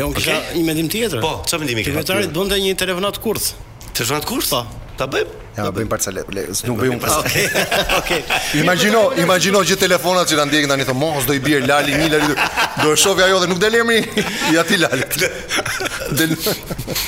Jo, 0.00 0.08
kështu 0.16 0.24
okay. 0.32 0.56
një 0.56 0.64
mendim 0.70 0.88
tjetër. 0.96 1.20
Po, 1.20 1.34
që 1.52 1.60
mendimi 1.62 1.84
këtë? 1.84 2.00
Kështu 2.24 2.48
të 2.56 2.62
një 2.64 2.74
telefonat 2.84 3.20
kurth. 3.28 3.50
Telefonat 3.92 4.28
kurth? 4.32 4.54
Po. 4.56 4.64
Ta 4.94 5.06
bëjmë? 5.10 5.40
Ja, 5.56 5.64
ta 5.64 5.70
bëjmë 5.74 5.90
parcelet. 5.90 6.26
Nuk 6.70 6.76
bëjmë 6.78 6.96
parcelet. 7.02 7.54
Okej. 7.96 8.20
Okej. 8.22 8.42
Imagjino, 8.62 9.00
imagjino 9.18 9.62
gjithë 9.66 9.82
telefonat 9.88 10.26
që 10.30 10.38
ta 10.38 10.44
ndjekën 10.46 10.70
tani 10.70 10.86
thonë 10.86 11.00
mos 11.00 11.26
do 11.26 11.34
i 11.34 11.40
bjer 11.42 11.62
Lali 11.66 11.94
një 11.98 12.06
Lali. 12.14 12.34
Do 12.82 12.92
e 12.94 12.98
shohja 13.02 13.26
ajo 13.26 13.40
dhe 13.42 13.48
nuk 13.50 13.58
del 13.62 13.74
emri 13.80 13.96
i 14.54 14.58
atij 14.60 14.78
Lali. 14.84 15.02
Del. 16.18 16.34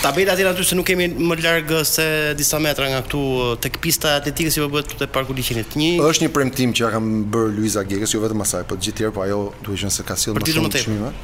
Ta 0.02 0.10
bëjmë 0.16 0.34
atë 0.34 0.46
aty 0.50 0.66
se 0.72 0.78
nuk 0.80 0.88
kemi 0.90 1.08
më 1.14 1.38
larg 1.44 1.72
se 1.86 2.06
disa 2.38 2.58
metra 2.62 2.90
nga 2.90 3.04
këtu 3.06 3.22
tek 3.62 3.78
pista 3.84 4.16
e 4.16 4.18
atletikës 4.24 4.58
që 4.58 4.66
po 4.66 4.70
bëhet 4.74 4.96
te 5.06 5.10
parku 5.18 5.34
liçinit. 5.38 5.78
Një 5.78 5.94
Është 6.10 6.26
një 6.26 6.32
premtim 6.34 6.74
që 6.74 6.86
ja 6.88 6.94
kam 6.98 7.06
bër 7.30 7.52
Luiza 7.54 7.86
Gekës, 7.86 8.16
jo 8.18 8.22
vetëm 8.26 8.42
asaj, 8.42 8.66
po 8.66 8.74
të 8.78 8.88
gjithë 8.90 9.02
tjerë, 9.04 9.14
po 9.18 9.22
ajo 9.28 9.40
duhet 9.60 9.72
të 9.72 9.80
jenë 9.86 9.96
se 10.00 10.08
ka 10.10 10.18
sjellë 10.18 10.42
më 10.42 10.52
shumë 10.58 10.76
çmime. 10.82 11.14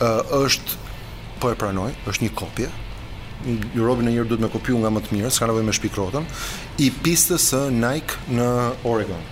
Ë 0.00 0.14
është 0.46 0.80
po 1.44 1.52
e 1.52 1.58
pranoj, 1.60 1.90
është 2.08 2.24
një 2.30 2.36
kopje, 2.40 2.72
Europën 3.74 4.02
në 4.08 4.12
njërë 4.16 4.28
duhet 4.32 4.42
me 4.42 4.48
kopiu 4.50 4.78
nga 4.82 4.90
më 4.90 5.02
të 5.04 5.14
mirë, 5.14 5.30
s'ka 5.30 5.46
nevoj 5.48 5.62
me 5.66 5.74
shpikrotën, 5.76 6.24
i 6.82 6.88
pistës 7.04 7.50
së 7.52 7.60
Nike 7.70 8.18
në 8.34 8.48
Oregon, 8.88 9.22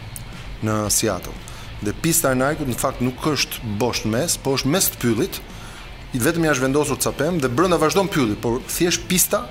në 0.66 0.76
Seattle. 0.94 1.34
Dhe 1.82 1.92
pista 2.02 2.30
e 2.32 2.38
Nike 2.38 2.66
në 2.70 2.76
fakt 2.80 3.02
nuk 3.04 3.24
është 3.28 3.60
bosht 3.82 4.06
mes, 4.08 4.38
po 4.40 4.54
është 4.56 4.72
mes 4.72 4.88
të 4.94 5.00
pyllit, 5.02 5.40
i 6.16 6.20
vetëm 6.22 6.46
jash 6.46 6.62
vendosur 6.62 7.00
capem, 7.02 7.40
dhe 7.42 7.50
brënda 7.50 7.80
vazhdojnë 7.82 8.14
pyllit, 8.14 8.40
por 8.40 8.60
thjesht 8.70 9.08
pista 9.10 9.42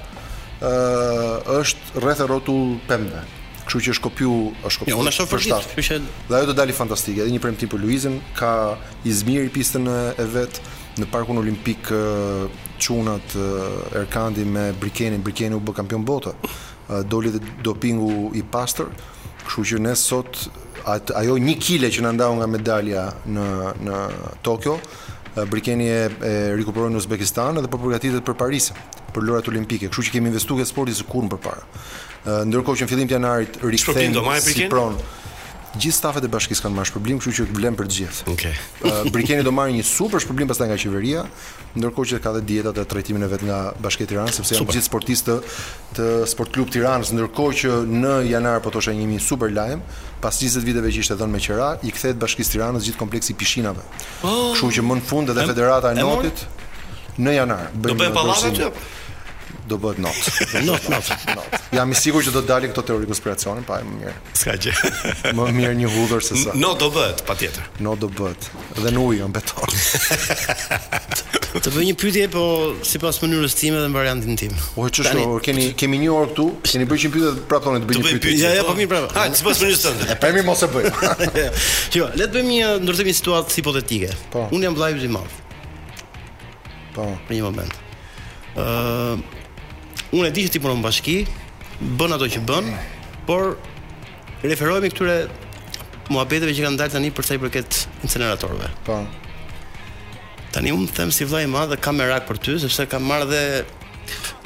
ë, 0.62 1.58
është 1.60 2.00
rreth 2.02 2.24
e 2.24 2.30
rotull 2.32 2.78
pembe. 2.90 3.26
Kështu 3.66 3.82
që 3.88 3.94
është 3.96 4.06
kopiu 4.06 4.34
është 4.62 4.84
kopju. 4.84 4.94
Jo, 4.96 5.00
unë 5.04 5.12
shoh 5.14 5.30
përshtat. 5.32 5.70
Kështu 5.74 5.84
që 5.84 6.00
dhe 6.30 6.40
ajo 6.40 6.50
do 6.54 6.56
dali 6.62 6.74
fantastike, 6.78 7.22
edhe 7.26 7.34
një 7.34 7.44
premtim 7.44 7.70
për 7.72 7.82
Luizin, 7.82 8.18
ka 8.38 8.50
Izmir 9.10 9.48
pistën 9.56 9.90
e 9.92 10.26
vet, 10.36 10.62
në 11.00 11.08
parkun 11.12 11.40
olimpik 11.42 11.90
çunat 12.80 13.36
Erkandi 14.00 14.46
me 14.46 14.72
Brikenin, 14.82 15.24
Brikeni 15.26 15.56
u 15.56 15.60
bë 15.64 15.74
kampion 15.78 16.06
bote. 16.08 16.32
Doli 17.12 17.32
dhe 17.34 17.42
dopingu 17.66 18.32
i 18.38 18.44
pastër, 18.44 18.90
kështu 19.48 19.66
që 19.72 19.80
ne 19.86 19.96
sot 20.00 20.46
ajo 21.22 21.36
1 21.42 21.58
kg 21.66 21.90
që 21.96 22.04
na 22.06 22.14
ndau 22.14 22.36
nga 22.40 22.48
medalja 22.48 23.08
në 23.26 23.46
në 23.88 24.04
Tokyo, 24.46 24.78
Brikeni 25.50 25.88
e, 25.92 25.96
e 26.30 26.34
rikuperoi 26.56 26.94
në 26.94 27.00
Uzbekistan 27.02 27.58
dhe 27.60 27.68
po 27.68 27.80
përgatitet 27.82 28.24
për 28.24 28.38
Paris, 28.40 28.70
për 29.12 29.26
lojrat 29.28 29.50
olimpike. 29.52 29.90
Kështu 29.92 30.08
që 30.10 30.14
kemi 30.16 30.32
investuar 30.32 30.62
ke 30.62 30.70
sporti 30.70 30.96
sikur 30.96 31.26
më 31.28 31.40
parë. 31.44 31.66
Ndërkohë 32.48 32.80
që 32.84 32.88
në 32.88 32.94
fillim 32.94 33.12
të 33.12 33.18
janarit 33.20 33.60
rikthehen 33.66 34.20
si 34.48 34.70
pron 34.72 34.96
gjithë 35.76 35.98
stafet 36.00 36.24
e 36.26 36.30
bashkisë 36.32 36.66
kanë 36.66 36.76
marrë 36.78 36.90
shpërblim, 36.92 37.18
kështu 37.22 37.34
që 37.38 37.46
vlen 37.58 37.76
për 37.78 37.90
të 37.92 37.98
gjithë. 38.00 38.26
Okej. 38.32 38.54
Okay. 38.82 39.10
Brikeni 39.16 39.46
do 39.46 39.52
marrë 39.56 39.76
një 39.78 39.86
super 39.88 40.24
shpërblim 40.24 40.50
pastaj 40.50 40.70
nga 40.70 40.78
qeveria, 40.82 41.24
ndërkohë 41.76 42.10
që 42.14 42.20
ka 42.24 42.34
dhe 42.38 42.44
dietat 42.50 42.80
e 42.84 42.86
trajtimin 42.94 43.26
e 43.28 43.30
vet 43.32 43.44
nga 43.48 43.60
Bashkia 43.84 44.08
e 44.08 44.10
Tiranës, 44.14 44.40
sepse 44.40 44.56
janë 44.56 44.76
gjithë 44.78 44.88
sportistë 44.90 45.38
të, 45.38 45.96
të 45.98 46.10
Sport 46.32 46.54
Club 46.56 46.72
Tiranës, 46.76 47.12
ndërkohë 47.16 47.60
që 47.62 47.80
në 48.06 48.16
janar 48.32 48.62
po 48.66 48.74
thoshë 48.78 48.96
një 48.96 49.22
super 49.26 49.52
lajm, 49.56 49.84
pas 50.24 50.36
20 50.42 50.66
viteve 50.66 50.92
që 50.92 51.06
ishte 51.06 51.18
dhënë 51.20 51.36
me 51.38 51.42
qira, 51.44 51.74
i 51.90 51.94
kthehet 51.96 52.20
Bashkisë 52.22 52.56
Tiranës 52.56 52.86
gjithë 52.88 53.02
kompleksi 53.04 53.34
i 53.36 53.40
pishinave. 53.42 53.84
Oh, 54.24 54.54
kështu 54.56 54.72
që 54.80 54.86
më 54.88 55.02
në 55.02 55.10
fund 55.12 55.34
edhe 55.36 55.48
Federata 55.50 55.92
e 55.96 56.00
Notit 56.04 56.46
në 57.26 57.36
janar. 57.44 57.68
Do 57.76 57.96
bëjmë 57.98 58.16
pallate? 58.16 58.72
do 59.68 59.78
bëhet 59.82 59.98
not. 59.98 60.16
Not, 60.66 60.90
not, 60.90 61.10
not. 61.36 61.62
Jam 61.74 61.92
i 61.92 61.96
sigurt 61.98 62.26
që 62.28 62.32
do 62.36 62.42
dalin 62.46 62.72
këto 62.72 62.84
teori 62.92 63.06
konspiracione, 63.10 63.62
pa 63.68 63.78
më 63.84 63.96
mirë. 64.00 64.14
S'ka 64.40 64.54
gjë. 64.62 64.74
më 65.36 65.48
mirë 65.58 65.74
një 65.82 65.90
hudhër 65.94 66.24
se 66.26 66.38
sa. 66.44 66.54
Not 66.60 66.80
do 66.84 66.88
bëhet, 66.96 67.24
patjetër. 67.28 67.66
Not 67.86 68.00
do 68.04 68.08
bëhet. 68.14 68.48
Dhe 68.80 68.92
në 68.96 69.04
ujë, 69.06 69.28
në 69.32 69.38
beton. 69.38 69.80
Të 71.66 71.72
bëj 71.76 71.86
një 71.90 71.96
pyetje 72.02 72.26
po 72.34 72.46
sipas 72.88 73.18
mënyrës 73.24 73.58
time 73.60 73.80
dhe 73.80 73.90
variantin 73.94 74.36
tim. 74.40 74.54
O 74.80 74.86
ç'është 74.92 75.24
or 75.28 75.44
keni 75.44 75.70
kemi 75.80 76.00
një 76.06 76.12
orë 76.14 76.32
këtu, 76.34 76.48
keni 76.72 76.88
bërë 76.92 77.08
një 77.08 77.14
pyetje 77.16 77.46
prapë 77.50 77.66
tonë 77.66 77.80
të 77.80 77.88
bëj 77.90 78.00
një 78.00 78.04
pyetje. 78.12 78.34
Ja 78.44 78.50
ja 78.62 78.66
po 78.68 78.74
mirë 78.76 78.90
prapë. 78.92 79.10
Ha 79.16 79.24
sipas 79.40 79.62
mënyrës 79.64 79.86
tënde. 79.86 80.10
E 80.12 80.18
premi 80.24 80.44
mos 80.48 80.64
e 80.68 80.70
bëj. 80.74 80.90
Jo, 81.96 82.10
le 82.20 82.28
të 82.28 82.36
bëjmë 82.36 82.52
një 82.56 82.74
ndërtim 82.88 83.08
një 83.12 83.16
situatë 83.22 83.56
hipotetike. 83.62 84.12
Po. 84.36 84.48
Un 84.52 84.68
jam 84.68 84.76
vllai 84.76 84.92
i 85.00 85.12
madh. 85.16 85.38
Po. 86.98 87.08
Një 87.32 87.40
moment. 87.48 87.76
Ëh, 88.56 89.45
Unë 90.16 90.30
e 90.30 90.32
di 90.32 90.46
që 90.48 90.54
ti 90.56 90.60
punon 90.64 90.80
në 90.80 90.86
bashki, 90.86 91.16
bën 92.00 92.14
ato 92.16 92.28
që 92.32 92.42
bën, 92.48 92.68
por 93.28 93.58
referohemi 94.48 94.88
këtyre 94.94 95.16
muhabeteve 96.14 96.54
që 96.56 96.64
kanë 96.66 96.80
dalë 96.80 96.94
tani 96.96 97.10
për 97.18 97.28
sa 97.28 97.36
i 97.36 97.42
përket 97.44 97.80
inceneratorëve. 98.08 98.70
Po. 98.88 99.02
Tani 100.56 100.72
unë 100.72 100.94
them 100.96 101.12
si 101.12 101.28
vllai 101.28 101.44
i 101.44 101.50
madh 101.52 101.74
dhe 101.74 101.80
kam 101.84 102.00
merak 102.00 102.30
për 102.30 102.40
ty, 102.40 102.56
sepse 102.64 102.86
kam 102.88 103.04
marr 103.10 103.26
dhe 103.28 103.42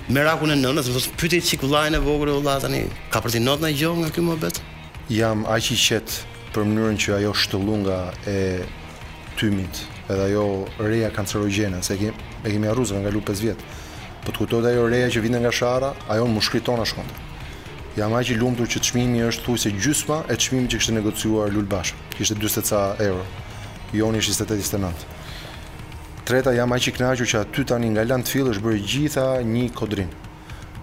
merakun 0.10 0.56
e 0.56 0.58
nënës, 0.58 0.90
do 0.90 0.96
të 0.98 1.04
thotë 1.04 1.20
pyetit 1.22 1.48
çik 1.52 1.68
vllajën 1.68 2.00
e 2.00 2.02
vogël 2.02 2.32
vëlla 2.40 2.56
tani 2.64 2.88
ka 3.14 3.22
për 3.22 3.36
të 3.36 3.44
notë 3.46 3.68
në 3.68 3.72
gjë 3.78 3.92
nga 4.02 4.10
ky 4.16 4.24
muhabet. 4.26 4.62
Jam 5.14 5.46
aq 5.54 5.70
i 5.76 5.78
qet 5.78 6.18
për 6.56 6.66
mënyrën 6.66 6.98
që 7.04 7.18
ajo 7.20 7.36
shtullu 7.44 7.78
e 8.26 8.40
tymit, 9.38 9.84
edhe 10.10 10.26
ajo 10.32 10.48
reja 10.82 11.14
kancerogjene, 11.14 11.84
se 11.86 11.94
e 12.00 12.50
kemi 12.56 12.74
arruzën 12.74 13.04
nga 13.06 13.14
lupës 13.14 13.44
vjetë 13.46 13.78
po 14.26 14.32
të 14.34 14.38
kujtohet 14.40 14.68
ajo 14.74 14.88
reja 14.92 15.10
që 15.16 15.22
vjen 15.24 15.38
nga 15.44 15.52
Shara, 15.54 15.94
ajo 16.12 16.26
më 16.28 16.42
shkriton 16.44 16.82
ashtu. 16.84 17.04
Jam 17.98 18.14
aq 18.16 18.32
i 18.34 18.38
lumtur 18.38 18.68
që 18.70 18.82
çmimi 18.90 19.24
është 19.30 19.46
thuaj 19.46 19.62
se 19.66 19.72
gjysma 19.76 20.18
e 20.32 20.36
çmimit 20.40 20.72
që 20.72 20.80
kishte 20.80 20.94
negociuar 20.96 21.52
Lul 21.52 21.66
Bash, 21.68 21.94
kishte 22.16 22.36
40 22.40 22.70
ca 22.70 22.82
euro. 23.06 23.24
Joni 23.94 24.22
është 24.22 24.46
28 24.46 24.76
29. 24.78 25.08
Treta 26.28 26.52
jam 26.54 26.76
aq 26.76 26.88
i 26.88 26.94
kënaqur 26.96 27.28
që 27.32 27.42
aty 27.44 27.64
tani 27.66 27.90
nga 27.96 28.04
Land 28.06 28.28
Field 28.30 28.52
është 28.54 28.66
bërë 28.68 28.84
gjitha 28.94 29.24
një 29.50 29.68
kodrin. 29.76 30.12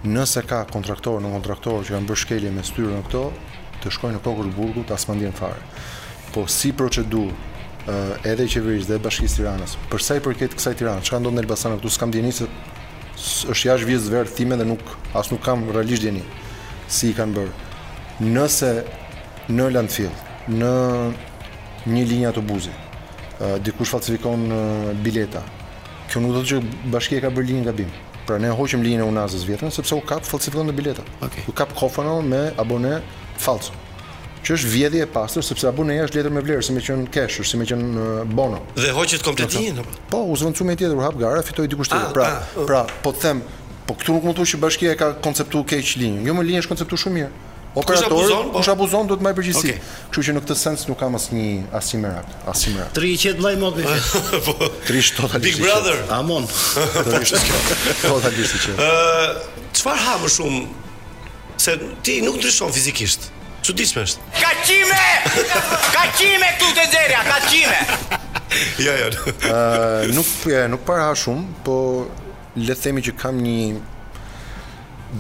Nëse 0.07 0.43
ka 0.47 0.65
kontraktor 0.71 1.21
në 1.23 1.31
kontraktor 1.37 1.85
që 1.87 1.95
kanë 1.97 2.09
bërë 2.11 2.25
shkelje 2.25 2.51
me 2.53 2.65
styrën 2.67 3.05
këto, 3.09 3.25
të 3.85 3.93
shkojnë 3.95 4.19
në 4.19 4.23
Pokur 4.27 4.49
Burgu 4.57 4.85
ta 4.87 4.97
fare. 4.99 5.63
Po 6.35 6.47
si 6.47 6.73
procedurë 6.73 7.33
eh, 7.89 8.31
edhe 8.33 8.47
qeverisë 8.49 8.89
dhe 8.91 8.99
bashkisë 8.99 9.37
Tiranës. 9.39 9.77
Për 9.91 9.99
sa 10.03 10.17
i 10.17 10.21
përket 10.21 10.55
kësaj 10.59 10.75
Tiranë, 10.81 11.03
çka 11.03 11.19
ndodh 11.21 11.35
në 11.35 11.41
Elbasan 11.45 11.79
këtu 11.79 11.89
s'kam 11.89 12.11
dieni 12.11 12.33
se 12.33 12.45
është 13.17 13.69
jashtë 13.71 13.87
vjetës 13.89 14.07
zverë, 14.09 14.33
thime 14.37 14.57
dhe 14.61 14.67
nuk, 14.69 14.83
asë 15.17 15.35
nuk 15.35 15.45
kam 15.45 15.65
realisht 15.73 16.05
djeni 16.05 16.23
si 16.93 17.11
i 17.11 17.15
kanë 17.17 17.37
bërë. 17.37 17.55
Nëse 18.33 18.73
në 19.57 19.69
landfill, 19.75 20.13
në 20.57 20.73
një 21.95 22.05
linja 22.11 22.33
të 22.37 22.43
buzi, 22.49 22.75
dikush 23.67 23.93
falsifikon 23.95 24.47
bileta, 25.05 25.43
kjo 26.11 26.23
nuk 26.25 26.37
do 26.39 26.43
të 26.45 26.51
që 26.51 26.91
bashkje 26.93 27.23
ka 27.25 27.33
bërë 27.37 27.51
linjë 27.53 27.67
nga 27.69 27.77
bimë. 27.81 28.03
Pra 28.27 28.41
ne 28.43 28.51
hoqim 28.59 28.83
linjën 28.83 29.05
e 29.05 29.09
unazës 29.09 29.45
vjetën, 29.47 29.71
sepse 29.73 29.95
u 29.95 30.03
kap 30.05 30.27
falsifikon 30.27 30.67
dhe 30.69 30.75
bileta. 30.77 31.05
U 31.49 31.55
kap 31.57 31.75
kofano 31.79 32.19
me 32.27 32.49
abone 32.59 32.99
falsu 33.39 33.73
që 34.47 34.55
është 34.55 34.71
vjedhje 34.71 35.03
e 35.03 35.09
pastër 35.11 35.45
sepse 35.47 35.67
abonoja 35.71 36.05
është 36.07 36.21
letër 36.21 36.35
me 36.37 36.43
vlerë, 36.45 36.63
si 36.69 36.75
më 36.77 36.85
qen 36.87 37.05
kesh, 37.15 37.41
si 37.49 37.59
më 37.59 37.67
qen 37.67 37.83
bono. 38.39 38.63
Dhe 38.79 38.93
hoqet 38.95 39.25
kompletin. 39.27 39.81
Po, 40.13 40.23
u 40.31 40.37
zvendçumi 40.39 40.77
tjetër, 40.79 41.01
hap 41.03 41.19
gara, 41.21 41.43
fitoi 41.47 41.67
diku 41.73 41.87
shtetë. 41.87 42.13
Ah, 42.13 42.15
pra, 42.15 42.29
a, 42.29 42.45
uh, 42.45 42.63
oh. 42.63 42.67
pra, 42.71 42.85
po 43.05 43.15
të 43.17 43.25
them, 43.25 43.41
po 43.89 43.97
këtu 43.99 44.15
nuk 44.17 44.29
mund 44.31 44.39
të 44.39 44.43
thuash 44.45 44.55
që 44.55 44.61
bashkia 44.63 44.95
e 44.95 44.99
ka 45.03 45.11
konceptu 45.27 45.65
keq 45.73 45.95
linjën. 45.99 46.23
Jo, 46.31 46.39
më 46.39 46.47
linja 46.53 46.63
është 46.65 46.73
konceptu 46.77 47.01
shumë 47.07 47.19
mirë. 47.21 47.35
Operatori 47.77 48.09
po? 48.09 48.15
kush 48.55 48.71
abuzon, 48.73 49.09
po? 49.11 49.11
abuzon 49.19 49.27
më 49.27 49.35
përgjigjësi. 49.37 49.73
Kështu 50.15 50.27
që 50.31 50.37
në 50.39 50.43
këtë 50.47 50.57
sens 50.63 50.87
nuk 50.89 51.01
kam 51.03 51.19
asnjë 51.19 51.67
asnjë 51.77 52.01
merak, 52.01 52.37
asnjë 52.49 52.77
merak. 52.79 52.95
Tri 52.97 53.17
vllai 53.37 53.57
mot. 53.61 53.83
Po. 54.47 54.55
Tri 54.87 55.03
totalisht. 55.13 55.59
Big 55.59 55.61
Brother. 55.61 55.99
Amon. 56.17 56.49
Totalisht. 58.07 58.71
Ëh, 58.81 59.45
çfarë 59.77 60.03
ha 60.07 60.15
më 60.25 60.31
shumë 60.39 60.63
se 61.67 61.77
ti 62.01 62.17
nuk 62.25 62.41
ndryshon 62.41 62.73
fizikisht. 62.73 63.29
Çuditshme 63.67 64.03
është. 64.07 64.21
Kaçime! 64.39 65.05
Kaçime 65.97 66.49
këtu 66.59 66.69
te 66.79 66.85
xherja, 66.93 67.23
kaçime. 67.31 67.81
Jo, 68.85 68.93
jo. 69.03 69.09
Ë 69.51 70.11
nuk 70.15 70.29
e, 70.55 70.61
nuk 70.71 70.85
para 70.87 71.09
shumë, 71.19 71.47
po 71.67 71.79
le 72.55 72.77
të 72.77 72.85
themi 72.85 73.03
që 73.03 73.15
kam 73.19 73.41
një 73.43 73.81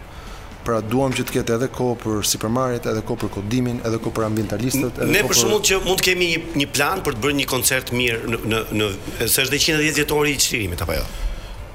pra 0.67 0.79
duam 0.83 1.13
që 1.15 1.23
të 1.27 1.35
ketë 1.37 1.53
edhe 1.57 1.69
kohë 1.75 1.95
për 2.03 2.25
sipërmarrjet, 2.27 2.89
edhe 2.91 3.03
kohë 3.07 3.21
për 3.23 3.29
kodimin, 3.37 3.77
edhe 3.87 4.01
kohë 4.03 4.17
për 4.17 4.25
ambientalistët, 4.27 4.99
edhe 4.99 5.13
Ne 5.15 5.21
për 5.29 5.39
shkakun 5.43 5.63
që 5.69 5.77
mund 5.85 6.01
të 6.01 6.07
kemi 6.09 6.27
një, 6.33 6.41
një 6.63 6.67
plan 6.75 7.03
për 7.07 7.15
të 7.15 7.23
bërë 7.23 7.37
një 7.43 7.45
koncert 7.53 7.93
mirë 7.95 8.35
në 8.35 8.41
në, 8.51 8.59
në 8.81 8.89
së 9.23 9.45
është 9.45 9.53
dhe 9.55 9.61
110 9.63 9.99
vjetori 10.01 10.35
i 10.35 10.41
çlirimit 10.47 10.83
apo 10.83 10.99
jo. 10.99 11.07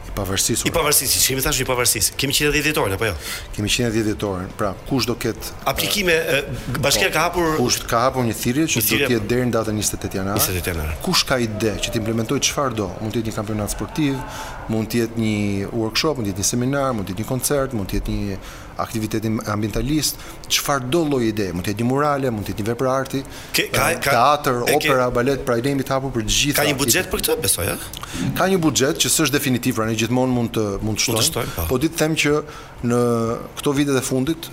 I 0.03 0.14
pavarësisë. 0.14 0.66
I 0.68 0.72
pavarësisë, 0.74 1.20
kemi 1.30 1.40
thash 1.40 1.62
i 1.62 1.64
pavarësisë. 1.64 2.14
Kemi 2.20 2.34
110 2.36 2.66
vjetorin 2.68 2.93
apo 2.99 3.07
jo. 3.09 3.14
Kemi 3.57 3.70
110 3.72 4.11
vjetorin. 4.11 4.51
Pra, 4.61 4.74
kush 4.90 5.07
do 5.09 5.14
ketë 5.24 5.55
aplikime 5.72 6.18
pra, 6.28 6.82
bashkia 6.84 7.09
ka 7.14 7.22
hapur 7.30 7.55
Kush 7.57 7.78
ka 7.88 8.03
hapur 8.11 8.26
një 8.28 8.36
thirrje 8.36 8.66
që 8.74 8.82
do 8.82 8.90
të 8.90 8.99
jetë 9.07 9.22
deri 9.32 9.47
në 9.49 9.55
datën 9.57 9.80
28 9.80 10.20
janar. 10.20 10.36
28 10.43 10.74
janar. 10.74 10.90
Kush 11.07 11.24
ka 11.30 11.40
ide 11.40 11.72
që 11.80 11.95
të 11.95 12.03
implementojë 12.03 12.45
çfarë 12.51 12.76
do? 12.82 12.90
Mund 13.01 13.16
të 13.16 13.22
jetë 13.22 13.32
një 13.32 13.38
kampionat 13.40 13.72
sportiv, 13.72 14.20
mund 14.70 14.88
të 14.92 15.00
jetë 15.02 15.20
një 15.22 15.70
workshop, 15.72 16.18
mund 16.18 16.28
të 16.28 16.32
jetë 16.34 16.42
një 16.42 16.48
seminar, 16.48 16.92
mund 16.96 17.08
të 17.08 17.14
jetë 17.14 17.24
një 17.24 17.28
koncert, 17.28 17.74
mund 17.76 17.90
të 17.90 17.98
jetë 17.98 18.14
një 18.14 18.38
aktivitet 18.82 19.26
ambientalist, 19.52 20.20
çfarë 20.48 20.88
do 20.94 21.02
lloj 21.10 21.22
ide, 21.30 21.48
mund 21.54 21.66
të 21.66 21.72
jetë 21.72 21.82
një 21.84 21.88
murale, 21.90 22.30
mund 22.34 22.46
të 22.46 22.54
jetë 22.54 22.62
një 22.64 22.68
veprë 22.70 22.90
arti, 22.92 23.22
ke, 23.54 23.66
ka, 23.74 23.88
eh, 23.92 24.00
ka, 24.02 24.12
teatr, 24.14 24.60
ke, 24.68 24.76
opera, 24.78 25.08
balet, 25.14 25.44
pra 25.46 25.58
ide 25.60 25.74
të 25.82 26.00
për 26.02 26.24
gjithë. 26.26 26.56
Ka 26.60 26.66
një 26.70 26.76
buxhet 26.80 27.10
për 27.12 27.24
këtë, 27.26 27.38
besoj, 27.44 27.68
ja? 27.72 27.76
Ka 28.38 28.48
një 28.52 28.60
buxhet 28.64 29.02
që 29.02 29.12
s'është 29.16 29.36
definitiv, 29.38 29.78
pra 29.80 29.86
ne 29.90 29.96
gjithmonë 29.98 30.36
mund 30.38 30.54
të 30.56 30.66
mund 30.86 30.98
të 31.00 31.06
shtojmë. 31.08 31.26
Shtoj, 31.28 31.46
po, 31.58 31.68
po 31.74 31.80
ditë 31.84 32.00
them 32.04 32.18
që 32.22 32.34
në 32.92 33.02
këto 33.60 33.76
vitet 33.80 34.00
e 34.02 34.06
fundit 34.12 34.50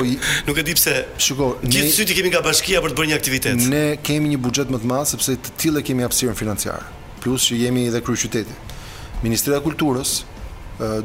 nuk 0.46 0.60
e 0.62 0.66
di 0.70 0.76
se 0.78 0.94
gjithë 1.18 1.88
syti 1.98 2.14
kemi 2.18 2.30
nga 2.30 2.42
bashkia 2.46 2.80
për 2.84 2.94
të 2.94 2.98
bërë 3.00 3.10
një 3.12 3.16
aktivitet. 3.18 3.66
Ne 3.72 3.84
kemi 4.02 4.30
një 4.34 4.38
bugjet 4.46 4.70
më 4.70 4.80
të 4.84 4.92
masë, 4.94 5.16
sepse 5.16 5.34
të 5.42 5.54
tile 5.60 5.82
kemi 5.82 6.06
apsirën 6.06 6.38
financiarë, 6.38 6.86
plus 7.24 7.50
që 7.50 7.58
jemi 7.64 7.88
edhe 7.90 8.00
kryë 8.06 8.22
qytetit. 8.26 8.78
Ministrinë 9.26 9.58
e 9.58 9.64
Kulturës 9.66 10.14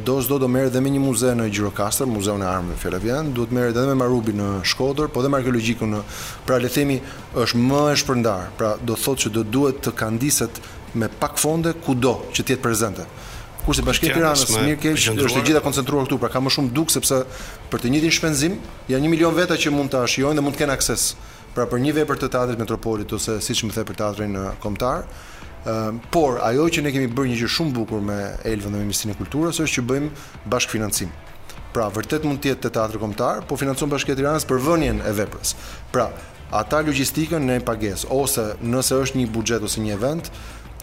do 0.05 0.15
sdo 0.23 0.39
do 0.41 0.47
merë 0.49 0.71
dhe 0.73 0.79
me 0.81 0.89
një 0.93 1.01
muze 1.01 1.33
në 1.37 1.45
Gjirokastër, 1.53 2.07
muzeu 2.09 2.37
në 2.41 2.45
armëve 2.49 2.77
Ferevian, 2.83 3.27
do 3.37 3.43
të 3.45 3.53
merë 3.53 3.73
dhe 3.75 3.83
me 3.85 3.97
Marubi 3.99 4.33
në 4.33 4.49
Shkodër, 4.69 5.09
po 5.13 5.21
dhe 5.25 5.29
me 5.33 5.41
në... 5.41 6.01
Pra 6.47 6.57
le 6.57 6.69
themi 6.73 6.99
është 7.37 7.57
më 7.61 7.83
e 7.93 7.99
shpërndar, 8.01 8.47
pra 8.57 8.75
do 8.81 8.97
thotë 8.97 9.25
që 9.27 9.33
do 9.35 9.43
duhet 9.45 9.81
të 9.85 9.93
kandiset 10.01 10.57
me 10.95 11.09
pak 11.19 11.37
fonde 11.39 11.73
kudo 11.85 12.15
që 12.33 12.43
të 12.45 12.55
jetë 12.55 12.63
prezente. 12.63 13.05
Kurse 13.65 13.83
Bashkia 13.85 14.13
e 14.13 14.17
Tiranës 14.17 14.45
mirë 14.55 14.77
keq 14.81 15.01
është 15.13 15.39
e 15.41 15.45
gjitha 15.45 15.61
koncentruar 15.63 16.07
këtu, 16.07 16.17
pra 16.21 16.29
ka 16.33 16.41
më 16.41 16.53
shumë 16.55 16.71
duk 16.73 16.93
sepse 16.93 17.21
për 17.69 17.83
të 17.83 17.91
njëjtin 17.93 18.13
shpenzim 18.15 18.55
janë 18.89 19.03
1 19.03 19.11
milion 19.13 19.35
veta 19.37 19.57
që 19.59 19.73
mund 19.75 19.91
ta 19.93 20.05
shijojnë 20.09 20.39
dhe 20.39 20.45
mund 20.45 20.55
të 20.57 20.63
kenë 20.63 20.77
akses. 20.77 21.09
Pra 21.53 21.65
për 21.69 21.81
një 21.83 21.95
vepër 21.99 22.19
të 22.23 22.29
teatrit 22.33 22.59
Metropolit 22.61 23.13
ose 23.13 23.37
siç 23.43 23.63
më 23.65 23.73
the 23.75 23.83
për 23.89 23.97
teatrin 24.01 24.35
kombëtar. 24.63 25.05
Ëm 25.67 25.97
por 26.13 26.37
ajo 26.45 26.69
që 26.71 26.83
ne 26.85 26.91
kemi 26.95 27.09
bërë 27.13 27.31
një 27.33 27.39
gjë 27.43 27.51
shumë 27.57 27.73
bukur 27.75 28.01
me 28.05 28.19
Elvën 28.47 28.69
dhe 28.69 28.77
me 28.77 28.85
Ministrinë 28.87 29.13
e 29.13 29.19
Kulturës 29.19 29.59
është 29.59 29.73
që 29.73 29.85
bëjmë 29.89 30.09
bashkëfinancim. 30.53 31.09
Pra 31.73 31.89
vërtet 31.93 32.23
mund 32.25 32.39
të 32.41 32.53
jetë 32.53 32.65
te 32.67 32.71
teatri 32.77 32.97
kombëtar, 33.01 33.43
po 33.49 33.57
financon 33.59 33.89
Bashkia 33.91 34.15
e 34.15 34.21
Tiranës 34.21 34.45
për 34.49 34.61
vënien 34.65 35.01
e 35.05 35.11
veprës. 35.19 35.51
Pra 35.91 36.07
ata 36.55 36.79
logjistikën 36.85 37.43
ne 37.49 37.59
pagesë 37.61 38.07
ose 38.09 38.47
nëse 38.63 38.95
është 39.03 39.19
një 39.19 39.27
buxhet 39.35 39.65
ose 39.67 39.83
një 39.83 39.97
event, 39.99 40.31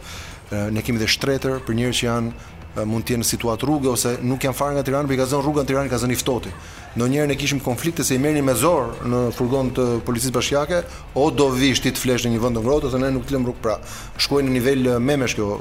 ne 0.53 0.81
kemi 0.85 1.01
edhe 1.03 1.11
shtretër 1.11 1.59
për 1.67 1.77
njerëz 1.81 1.99
që 1.99 2.07
janë 2.07 2.53
mund 2.89 3.05
të 3.07 3.15
jenë 3.17 3.25
në 3.25 3.27
situatë 3.29 3.67
rrugë, 3.67 3.89
ose 3.93 4.13
nuk 4.23 4.45
janë 4.45 4.57
farë 4.59 4.77
nga 4.77 4.83
Tirana, 4.85 5.09
por 5.09 5.15
i 5.15 5.19
ka 5.19 5.27
zënë 5.31 5.43
rruga 5.45 5.63
në 5.65 5.69
Tiranë 5.71 5.91
ka 5.93 5.99
zënë 6.03 6.13
i 6.13 6.19
ftohtë. 6.21 6.53
Donjëherë 7.01 7.29
ne 7.31 7.37
kishim 7.41 7.61
konflikte 7.65 8.05
se 8.05 8.15
i 8.17 8.21
merrni 8.23 8.43
me 8.45 8.55
zor 8.55 8.91
në 9.09 9.23
furgon 9.37 9.71
të 9.77 9.87
policisë 10.07 10.35
bashkiake, 10.35 10.83
o 11.15 11.29
do 11.31 11.49
ti 11.59 11.91
të 11.91 11.97
flesh 12.03 12.27
në 12.27 12.35
një 12.37 12.41
vend 12.45 12.57
të 12.59 12.63
ngrohtë 12.65 12.89
ose 12.91 12.99
ne 13.03 13.11
nuk 13.15 13.27
të 13.29 13.35
lëm 13.37 13.47
rrugë 13.49 13.63
pra. 13.65 13.79
Shkojnë 14.19 14.49
në 14.49 14.53
nivel 14.53 15.01
memesh 15.09 15.35
kjo 15.35 15.59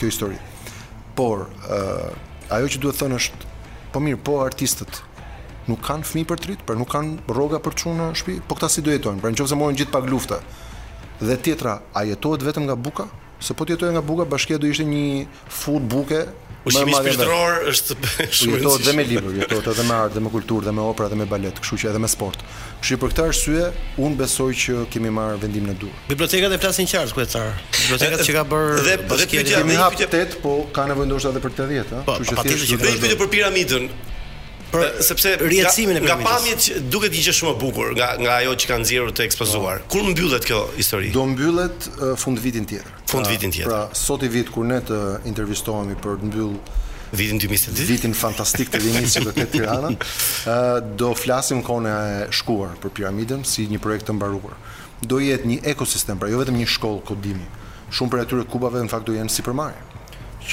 kjo 0.00 0.06
histori. 0.08 0.38
Por 1.14 1.46
ë 1.68 2.10
ajo 2.52 2.66
që 2.72 2.80
duhet 2.80 3.00
thënë 3.02 3.18
është 3.20 3.50
po 3.92 4.00
mirë, 4.00 4.20
po 4.24 4.38
artistët 4.42 5.02
nuk 5.68 5.82
kanë 5.84 6.08
fëmijë 6.08 6.28
për 6.30 6.40
trit, 6.42 6.62
por 6.66 6.78
nuk 6.80 6.90
kanë 6.90 7.28
rroga 7.30 7.60
për 7.62 7.76
çunë 7.78 7.98
në 8.00 8.08
shtëpi, 8.18 8.38
po 8.48 8.56
kta 8.58 8.70
si 8.72 8.82
do 8.82 8.90
jetojnë? 8.94 9.22
Pra 9.22 9.30
nëse 9.32 9.58
morën 9.58 9.78
gjithë 9.82 9.94
pak 9.94 10.08
lufte. 10.10 10.40
Dhe 11.22 11.36
tjetra, 11.38 11.78
a 11.94 12.02
jetohet 12.08 12.42
vetëm 12.42 12.66
nga 12.66 12.74
buka? 12.74 13.06
se 13.42 13.54
po 13.54 13.64
jetoj 13.68 13.90
nga 13.90 14.00
buka 14.02 14.24
bashkia 14.24 14.58
do 14.58 14.66
ishte 14.70 14.84
një 14.86 15.26
fut 15.48 15.82
buke 15.82 16.22
po 16.62 16.70
Më 16.70 16.78
shumë 16.78 16.94
shpirtëror 16.94 17.54
është 17.72 17.96
shumë 18.38 18.58
i 18.60 18.60
po, 18.60 18.68
thotë 18.70 18.82
jo, 18.84 18.84
dhe 18.86 18.92
me 18.94 19.04
libër, 19.10 19.32
i 19.34 19.40
jo, 19.42 19.46
thotë 19.50 19.72
edhe 19.72 19.86
me 19.88 19.94
art, 19.96 20.12
dhe 20.14 20.20
me 20.22 20.30
kulturë, 20.30 20.64
dhe 20.68 20.74
me 20.78 20.82
opera, 20.86 21.08
dhe 21.10 21.18
me 21.18 21.26
balet, 21.26 21.58
kështu 21.58 21.78
që 21.82 21.88
edhe 21.90 22.02
me 22.04 22.10
sport. 22.12 22.44
Kështu 22.82 22.98
për 23.02 23.14
këtë 23.16 23.24
arsye, 23.24 23.64
unë 23.98 24.20
besoj 24.20 24.46
që 24.64 24.76
kemi 24.94 25.10
marrë 25.16 25.40
vendim 25.42 25.66
në 25.66 25.74
dur. 25.82 25.90
Bibliotekat 26.12 26.54
e 26.54 26.60
flasin 26.62 26.86
qartë 26.92 27.18
kryetar. 27.18 27.50
Bibliotekat 27.80 28.22
që 28.28 28.38
ka 28.38 28.44
bërë 28.54 28.86
dhe 28.86 29.18
dhe 29.24 29.28
kemi 29.50 29.80
hapë 29.82 30.08
tet, 30.14 30.38
po 30.46 30.54
ka 30.76 30.86
nevojë 30.92 31.10
ndoshta 31.10 31.34
edhe 31.34 31.42
për 31.48 31.56
80, 31.58 31.82
ëh. 31.82 32.06
Po, 32.06 32.18
kështu 32.30 32.54
që 32.76 32.80
thjesht 32.86 33.20
për 33.24 33.32
piramidën, 33.34 33.90
për 34.72 35.04
sepse 35.04 35.32
rrjedhimin 35.42 35.98
e 36.00 36.02
piramidës. 36.02 36.24
Nga 36.24 36.30
pamjet 36.32 36.62
që 36.66 36.82
duket 36.92 37.14
diçka 37.14 37.34
shumë 37.40 37.52
e 37.52 37.58
bukur 37.60 37.92
nga 37.98 38.08
nga 38.24 38.36
ajo 38.42 38.54
që 38.62 38.70
kanë 38.70 38.84
nxjerrur 38.86 39.14
të 39.16 39.26
ekspozuar. 39.26 39.82
Po. 39.84 39.90
Kur 39.94 40.06
mbyllet 40.08 40.48
kjo 40.48 40.60
histori? 40.78 41.10
Do 41.14 41.24
mbyllet 41.32 41.88
fund 42.22 42.40
vitin 42.42 42.66
tjetër. 42.70 42.92
Fund 43.12 43.28
vitin 43.28 43.52
tjetër. 43.52 43.70
Pra, 43.70 43.82
sot 44.02 44.24
i 44.26 44.30
vit 44.32 44.50
kur 44.54 44.66
ne 44.68 44.80
të 44.88 45.00
intervistohemi 45.30 45.98
për 46.02 46.20
të 46.22 46.30
mbyll 46.30 46.52
vitin 47.20 47.40
2020. 47.42 47.82
Vitin 47.92 48.16
fantastik 48.16 48.72
të 48.72 48.80
vinisë 48.80 49.24
të 49.26 49.34
këtij 49.36 49.50
Tirana, 49.52 49.90
do 51.00 51.10
flasim 51.18 51.60
kone 51.64 51.92
e 51.92 52.22
shkuar 52.32 52.78
për 52.80 52.94
piramidën 53.00 53.44
si 53.48 53.66
një 53.72 53.80
projekt 53.84 54.08
të 54.08 54.16
mbaruar. 54.16 54.56
Do 55.04 55.18
jetë 55.20 55.50
një 55.50 55.58
ekosistem, 55.74 56.16
pra 56.20 56.30
jo 56.32 56.40
vetëm 56.40 56.56
një 56.62 56.68
shkollë 56.76 57.02
kodimi. 57.10 57.44
Shumë 57.92 58.14
për 58.14 58.22
atyre 58.24 58.46
kubave 58.48 58.80
në 58.80 58.88
fakt 58.94 59.04
do 59.04 59.12
jenë 59.18 59.28
si 59.34 59.44
përmarë, 59.44 60.00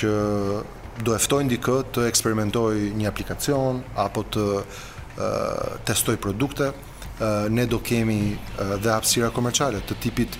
që 0.02 0.12
do 1.04 1.16
eftoj 1.16 1.46
në 1.46 1.54
dikët 1.56 1.92
të 1.96 2.06
eksperimentoj 2.10 2.70
një 3.00 3.08
aplikacion 3.10 3.82
apo 4.00 4.26
të 4.36 4.46
testoj 5.88 6.16
produkte, 6.24 6.70
ne 7.52 7.66
do 7.68 7.80
kemi 7.84 8.36
dhe 8.60 8.94
hapësira 8.94 9.32
komerçale 9.36 9.82
të 9.88 9.98
tipit 10.04 10.38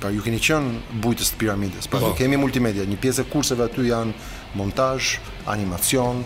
pra 0.00 0.10
ju 0.10 0.22
keni 0.24 0.40
qënë 0.42 0.98
bujtës 1.04 1.30
të 1.34 1.38
piramides, 1.44 1.86
pra 1.88 2.00
po. 2.02 2.10
kemi 2.18 2.36
multimedia, 2.40 2.84
një 2.88 2.98
pjesë 3.00 3.22
e 3.24 3.28
kurseve 3.30 3.64
aty 3.68 3.84
janë 3.90 4.16
montaj, 4.58 5.18
animacion, 5.52 6.24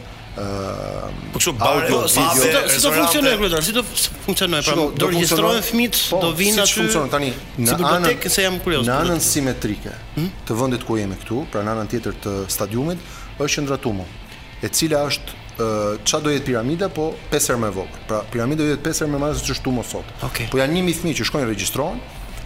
po 1.33 1.39
kështu 1.39 1.53
audio 1.61 2.01
video 2.05 2.07
si 2.09 2.47
do 2.47 2.69
funksionojë 2.93 3.39
kjo 3.39 3.63
si 3.63 3.75
do 3.77 3.83
funksionojë 4.27 4.67
pra 4.67 4.77
do 5.01 5.09
regjistrohen 5.13 5.65
fëmit, 5.67 5.99
po, 6.13 6.21
do 6.23 6.31
vinë 6.39 6.63
aty 6.65 6.73
si 6.73 6.81
funksion 6.81 7.11
tani 7.13 7.33
në 7.67 7.77
anën 7.77 8.29
se 8.35 8.45
jam 8.47 8.59
kurioz 8.65 8.89
në 8.89 8.97
anën 9.03 9.21
simetrike 9.25 9.93
hm? 10.17 10.31
të 10.49 10.57
vendit 10.61 10.87
ku 10.89 10.99
jemi 10.99 11.19
këtu 11.23 11.43
pra 11.53 11.65
në 11.67 11.75
anën 11.75 11.91
tjetër 11.93 12.17
të 12.25 12.37
stadiumit 12.57 13.03
është 13.03 13.43
qendra 13.43 13.81
qendratumu 13.81 14.07
e 14.65 14.71
cila 14.79 15.03
është 15.11 15.39
ç'a 16.09 16.23
do 16.25 16.33
jetë 16.33 16.47
piramida 16.47 16.89
po 16.95 17.11
5 17.35 17.51
herë 17.53 17.63
më 17.67 17.73
vogël 17.77 18.07
pra 18.09 18.23
piramida 18.33 18.65
do 18.65 18.71
jetë 18.71 18.87
5 18.97 19.03
herë 19.05 19.13
më 19.17 19.21
madhe 19.27 19.41
se 19.43 19.47
ç'është 19.51 19.69
tumo 19.69 19.85
sot 19.85 20.17
po 20.23 20.63
janë 20.63 20.81
1000 20.81 21.03
fëmijë 21.03 21.21
që 21.21 21.29
shkojnë 21.31 21.51
regjistrohen 21.53 22.01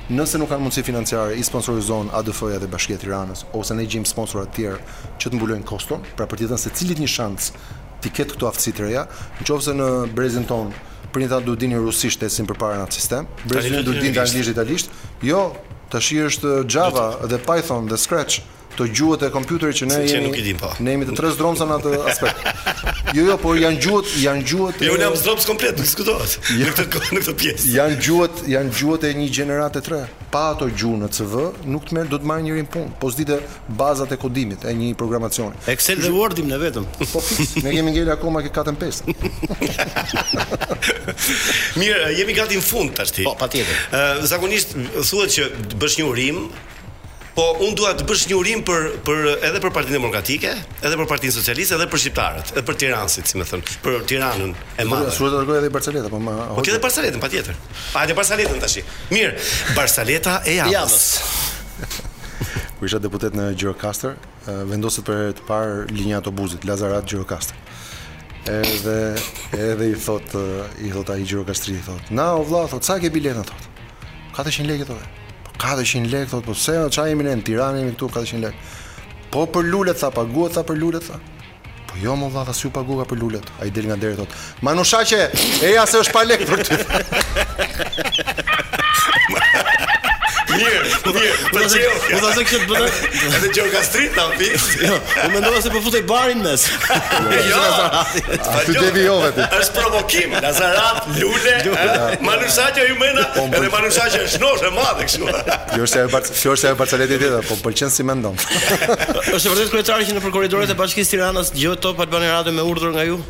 nëse 0.04 0.36
nuk 0.36 0.50
kanë 0.52 0.60
mundësi 0.60 0.82
financiare 0.84 1.36
i 1.40 1.44
sponsorizojnë 1.46 2.12
ADF-ja 2.12 2.58
dhe 2.60 2.66
Bashkia 2.68 2.98
e 2.98 3.00
Tiranës 3.00 3.46
ose 3.56 3.72
ne 3.78 3.86
gjejmë 3.88 4.10
sponsorat 4.10 4.50
të 4.52 4.58
tjerë 4.58 5.12
që 5.22 5.30
të 5.30 5.38
mbulojnë 5.38 5.64
koston, 5.64 6.02
pra 6.18 6.26
për 6.28 6.42
të 6.42 6.48
dhënë 6.50 6.60
secilit 6.60 7.00
një 7.00 7.08
shans 7.08 7.46
ti 8.04 8.12
ketë 8.12 8.36
këto 8.36 8.48
aftësi 8.50 8.72
të 8.76 8.84
reja, 8.84 9.04
në 9.40 9.76
në 9.80 9.88
brezin 10.16 10.46
tonë, 10.48 10.82
prindat 11.14 11.46
do 11.46 11.54
të 11.54 11.62
dini 11.64 11.78
rusisht 11.80 12.20
të 12.22 12.28
sin 12.34 12.46
përpara 12.50 12.80
në 12.82 12.88
sistem, 12.96 13.28
brezin 13.48 13.80
do 13.86 13.94
të 13.96 14.10
anglisht 14.12 14.54
italisht, 14.54 15.04
jo, 15.28 15.44
tash 15.92 16.12
është 16.28 16.56
Java 16.68 17.08
dhe 17.30 17.40
Python 17.48 17.88
dhe 17.92 18.00
Scratch, 18.04 18.42
të 18.78 18.86
gjuhët 18.90 19.22
e 19.28 19.30
kompjuterit 19.34 19.76
që 19.78 19.88
ne 19.90 20.00
jemi. 20.08 20.32
dim, 20.44 20.58
po. 20.58 20.70
Ne 20.82 20.94
jemi 20.96 21.06
të 21.08 21.14
tre 21.18 21.30
dromsa 21.38 21.66
në 21.68 21.76
atë 21.78 22.00
aspekt. 22.10 22.48
Jo, 23.14 23.24
jo, 23.30 23.36
por 23.38 23.56
janë 23.60 23.78
gjuhët, 23.84 24.08
janë 24.24 24.44
gjuhët. 24.50 24.80
Jo, 24.88 24.96
ne 24.98 25.06
jam 25.08 25.14
dromsë 25.28 25.48
komplet, 25.52 25.78
nuk 25.78 25.86
diskutohet. 25.86 26.50
në 26.50 26.74
këtë 26.76 27.04
në 27.14 27.22
këtë 27.22 27.34
pjesë. 27.42 27.68
Janë 27.76 27.98
gjuhët, 28.06 28.42
janë 28.50 28.74
gjuhët 28.78 29.06
e 29.06 29.12
një 29.20 29.28
gjenerate 29.38 29.82
tre. 29.86 30.00
Pa 30.34 30.44
ato 30.52 30.66
gjuhë 30.74 30.98
në 31.04 31.10
CV, 31.14 31.44
nuk 31.74 31.86
të 31.88 31.94
merr 31.98 32.10
do 32.10 32.18
të 32.18 32.26
marr 32.30 32.42
njërin 32.46 32.68
punë. 32.74 32.92
Po 33.00 33.10
s'dite 33.14 33.38
bazat 33.78 34.12
e 34.14 34.18
kodimit 34.18 34.64
e 34.66 34.74
një 34.74 34.92
programacioni. 34.98 35.54
Excel 35.70 36.02
dhe 36.02 36.10
Wordim 36.10 36.46
ne 36.50 36.58
vetëm. 36.58 36.84
Po 37.12 37.22
ne 37.62 37.70
kemi 37.74 37.94
ngel 37.94 38.10
akoma 38.16 38.42
ke 38.42 38.50
katën 38.54 38.76
pesë. 38.80 39.14
Mirë, 41.80 42.10
jemi 42.18 42.34
gati 42.34 42.58
në 42.58 42.66
fund 42.66 42.96
tash 42.98 43.14
ti. 43.14 43.22
Po, 43.28 43.36
patjetër. 43.38 43.86
Ë 43.94 44.26
zakonisht 44.30 44.74
thuhet 44.98 45.38
që 45.38 45.50
bësh 45.78 46.00
një 46.00 46.10
urim, 46.10 46.46
Po 47.34 47.46
un 47.66 47.74
dua 47.74 47.90
të 47.98 48.04
bësh 48.06 48.28
një 48.30 48.34
urim 48.38 48.60
për 48.66 48.84
për 49.06 49.24
edhe 49.48 49.58
për 49.58 49.72
Partinë 49.74 49.96
Demokratike, 49.96 50.52
edhe 50.86 50.98
për 51.00 51.06
Partinë 51.10 51.34
Socialiste, 51.34 51.74
edhe 51.74 51.86
për 51.90 51.98
shqiptarët, 52.04 52.52
edhe 52.54 52.62
për 52.68 52.76
Tiranësit, 52.82 53.26
si 53.26 53.40
më 53.40 53.46
thon, 53.50 53.64
për 53.82 53.96
Tiranën 54.12 54.52
e 54.78 54.86
madhe. 54.86 55.08
Po 55.08 55.14
shkruaj 55.32 55.58
edhe 55.64 55.70
Barceleta, 55.74 56.12
po 56.12 56.20
më. 56.22 56.34
Po 56.54 56.62
ke 56.62 56.70
edhe 56.70 56.78
Barceletën 56.84 57.22
patjetër. 57.24 57.58
Pa 57.90 58.04
edhe 58.06 58.14
Barceletën 58.18 58.62
tash. 58.62 58.76
Mirë, 59.10 59.32
Barceleta 59.74 60.36
e 60.46 60.54
javës. 60.60 61.08
Ku 62.78 62.86
isha 62.86 63.02
deputet 63.02 63.34
në 63.38 63.48
Gjirokastër, 63.58 64.14
vendoset 64.70 65.02
për 65.08 65.34
të 65.40 65.48
parë 65.50 65.90
linja 65.90 66.20
autobusit 66.22 66.68
Lazarat 66.70 67.10
Gjirokastër. 67.10 67.58
Edhe 68.60 68.96
edhe 69.58 69.90
i 69.90 69.98
thot 70.06 70.38
i 70.86 70.94
thot 70.94 71.10
ai 71.10 71.18
Gjirokastri 71.26 71.74
i 71.80 71.82
thot, 71.86 72.14
"Na 72.14 72.30
vëlla, 72.38 72.62
thot, 72.70 72.86
sa 72.86 73.00
ke 73.02 73.10
biletën 73.10 73.42
thot?" 73.50 73.70
400 74.38 74.70
lekë 74.70 74.90
thot. 74.94 75.20
400 75.58 76.06
lekë, 76.10 76.26
thotë, 76.30 76.46
po 76.48 76.54
se, 76.56 76.74
qa 76.96 77.04
jemi 77.08 77.24
ne, 77.26 77.34
në 77.38 77.44
tiranë 77.46 77.78
jemi 77.82 77.92
këtu, 77.94 78.06
400 78.16 78.44
lekë. 78.46 78.58
Po 79.34 79.42
për 79.50 79.64
lullet, 79.70 79.96
tha, 80.00 80.08
paguat, 80.14 80.50
tha, 80.56 80.62
për 80.66 80.76
lullet, 80.80 81.04
tha. 81.06 81.16
Po 81.90 81.94
jo, 82.02 82.12
më 82.18 82.26
vlada, 82.34 82.52
si 82.54 82.64
u 82.68 82.70
ka 82.74 82.82
për 82.82 83.18
lullet. 83.20 83.46
A 83.60 83.62
i 83.66 83.70
del 83.70 83.86
nga 83.92 83.96
deri, 83.96 84.18
thotë, 84.18 84.34
manusha 84.66 85.00
eja 85.06 85.86
se 85.86 85.96
është 86.02 86.14
pa 86.14 86.20
lekë 86.24 86.46
për 86.50 86.58
ty. 86.68 86.74
Mirë, 90.54 90.80
mirë. 90.86 91.32
Do 91.52 91.62
të 91.64 92.18
thashë 92.22 92.44
që 92.50 92.58
bëna. 92.70 92.90
Edhe 93.38 93.50
Joe 93.56 93.70
Gastrit 93.72 94.14
ta 94.16 94.26
vi. 94.38 94.48
Jo, 94.84 94.96
më 95.34 95.42
ndonë 95.42 95.62
se 95.64 95.72
po 95.74 95.82
futej 95.84 96.04
barin 96.08 96.42
mes. 96.44 96.66
Jo. 97.48 97.60
jo 97.94 98.60
ti 98.66 98.76
devi 98.78 99.06
ove 99.14 99.32
ti. 99.36 99.46
Ës 99.58 99.72
provokim, 99.74 100.36
Lazarat, 100.44 101.08
Lule, 101.18 101.56
Manushaja 102.24 102.86
i 102.90 102.96
mëna, 103.00 103.26
edhe 103.48 103.70
Manushaja 103.74 104.22
është 104.28 104.42
nosë 104.44 104.72
madhe 104.78 105.08
kështu. 105.08 105.32
Jo 105.80 105.88
se 105.90 106.04
ajo 106.04 106.12
parti, 106.14 106.34
jo 106.46 106.56
se 106.56 106.70
ajo 106.70 106.78
parti 106.82 107.00
le 107.02 107.08
të 107.10 107.32
po 107.50 107.58
pëlqen 107.64 107.92
si 107.94 108.06
mendon. 108.10 108.38
Është 108.40 109.48
vërtet 109.50 109.72
kryetari 109.74 110.10
që 110.10 110.18
në 110.20 110.28
korridoret 110.30 110.74
e 110.74 110.78
Bashkisë 110.78 111.16
Tiranës 111.16 111.54
dëgjoi 111.56 111.78
Top 111.84 112.00
Albani 112.04 112.30
Radio 112.30 112.52
me 112.54 112.64
urdhër 112.70 112.94
nga 112.96 113.04
ju? 113.10 113.20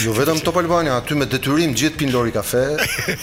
Jo 0.00 0.12
vetëm 0.12 0.40
Top 0.44 0.56
Albania, 0.60 0.94
aty 1.00 1.14
me 1.16 1.24
detyrim 1.28 1.70
gjithë 1.76 1.96
pindori 2.02 2.32
kafe, 2.34 2.60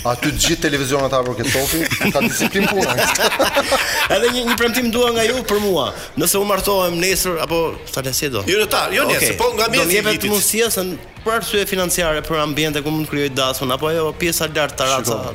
aty 0.09 0.31
gjithë 0.33 0.61
televizionat 0.63 1.13
hapur 1.13 1.37
ke 1.37 1.45
topin, 1.53 1.85
ka 2.13 2.21
disiplin 2.25 2.65
punë. 2.71 2.97
Edhe 4.17 4.31
një 4.39 4.43
një 4.49 4.57
premtim 4.59 4.89
dua 4.93 5.11
nga 5.15 5.25
ju 5.27 5.37
për 5.49 5.61
mua. 5.63 5.87
Nëse 6.21 6.41
u 6.41 6.43
martohem 6.49 6.97
nesër 7.01 7.39
apo 7.45 7.61
tani 7.93 8.13
si 8.17 8.29
do? 8.33 8.41
Jo 8.49 8.65
ta, 8.65 8.87
jo 8.93 9.05
nesër, 9.09 9.35
okay. 9.35 9.37
po 9.41 9.51
nga 9.57 9.69
mesi. 9.69 9.83
Do 9.83 9.97
jepet 9.99 10.27
mundësia 10.31 10.71
se 10.73 10.87
për 11.25 11.39
arsye 11.39 11.67
financiare, 11.69 12.25
për 12.25 12.41
ambiente 12.45 12.81
ku 12.85 12.93
mund 12.93 13.05
të 13.09 13.13
krijoj 13.13 13.33
dasun 13.37 13.73
apo 13.77 13.93
ajo 13.93 14.13
pjesa 14.17 14.49
lart 14.53 14.77
taraca 14.81 15.27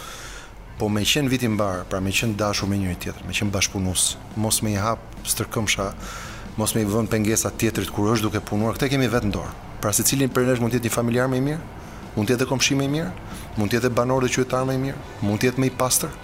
Po 0.81 0.89
me 0.89 1.03
qenë 1.05 1.29
vit 1.29 1.43
i 1.45 1.49
mbar, 1.53 1.83
pra 1.91 1.99
me 2.01 2.13
qenë 2.17 2.37
dashur 2.41 2.69
me 2.71 2.79
njëri 2.81 2.97
tjetër, 3.03 3.27
me 3.29 3.35
qenë 3.37 3.53
bashpunues, 3.53 4.05
mos 4.41 4.61
me 4.65 4.73
i 4.73 4.79
hap 4.81 5.03
stërkëmsha, 5.29 5.91
mos 6.57 6.73
me 6.73 6.81
i 6.81 6.89
vënë 6.89 7.13
pengesa 7.13 7.53
tjetrit 7.61 7.91
kur 7.93 8.09
është 8.15 8.25
duke 8.31 8.41
punuar, 8.49 8.79
këtë 8.79 8.89
kemi 8.95 9.11
vetë 9.13 9.29
në 9.29 9.35
dorë. 9.37 9.53
Pra 9.85 9.93
secilin 9.93 10.33
për 10.33 10.49
nesh 10.49 10.63
mund 10.65 10.73
të 10.73 10.81
jetë 10.81 10.89
një 10.89 10.95
familjar 10.97 11.29
më 11.29 11.41
i 11.41 11.45
mirë, 11.49 11.61
mund 12.17 12.31
të 12.31 12.39
jetë 12.39 12.49
komshi 12.55 12.77
më 12.81 12.87
i 12.89 12.93
mirë, 12.95 13.11
mund 13.61 13.73
të 13.75 13.79
jetë 13.83 13.91
banor 14.01 14.25
dhe 14.25 14.33
qytetar 14.33 14.65
më 14.71 14.79
i 14.79 14.83
mirë, 14.89 15.03
mund 15.29 15.43
të 15.45 15.51
jetë 15.51 15.65
më 15.65 15.69
i 15.73 15.77
pastër, 15.83 16.15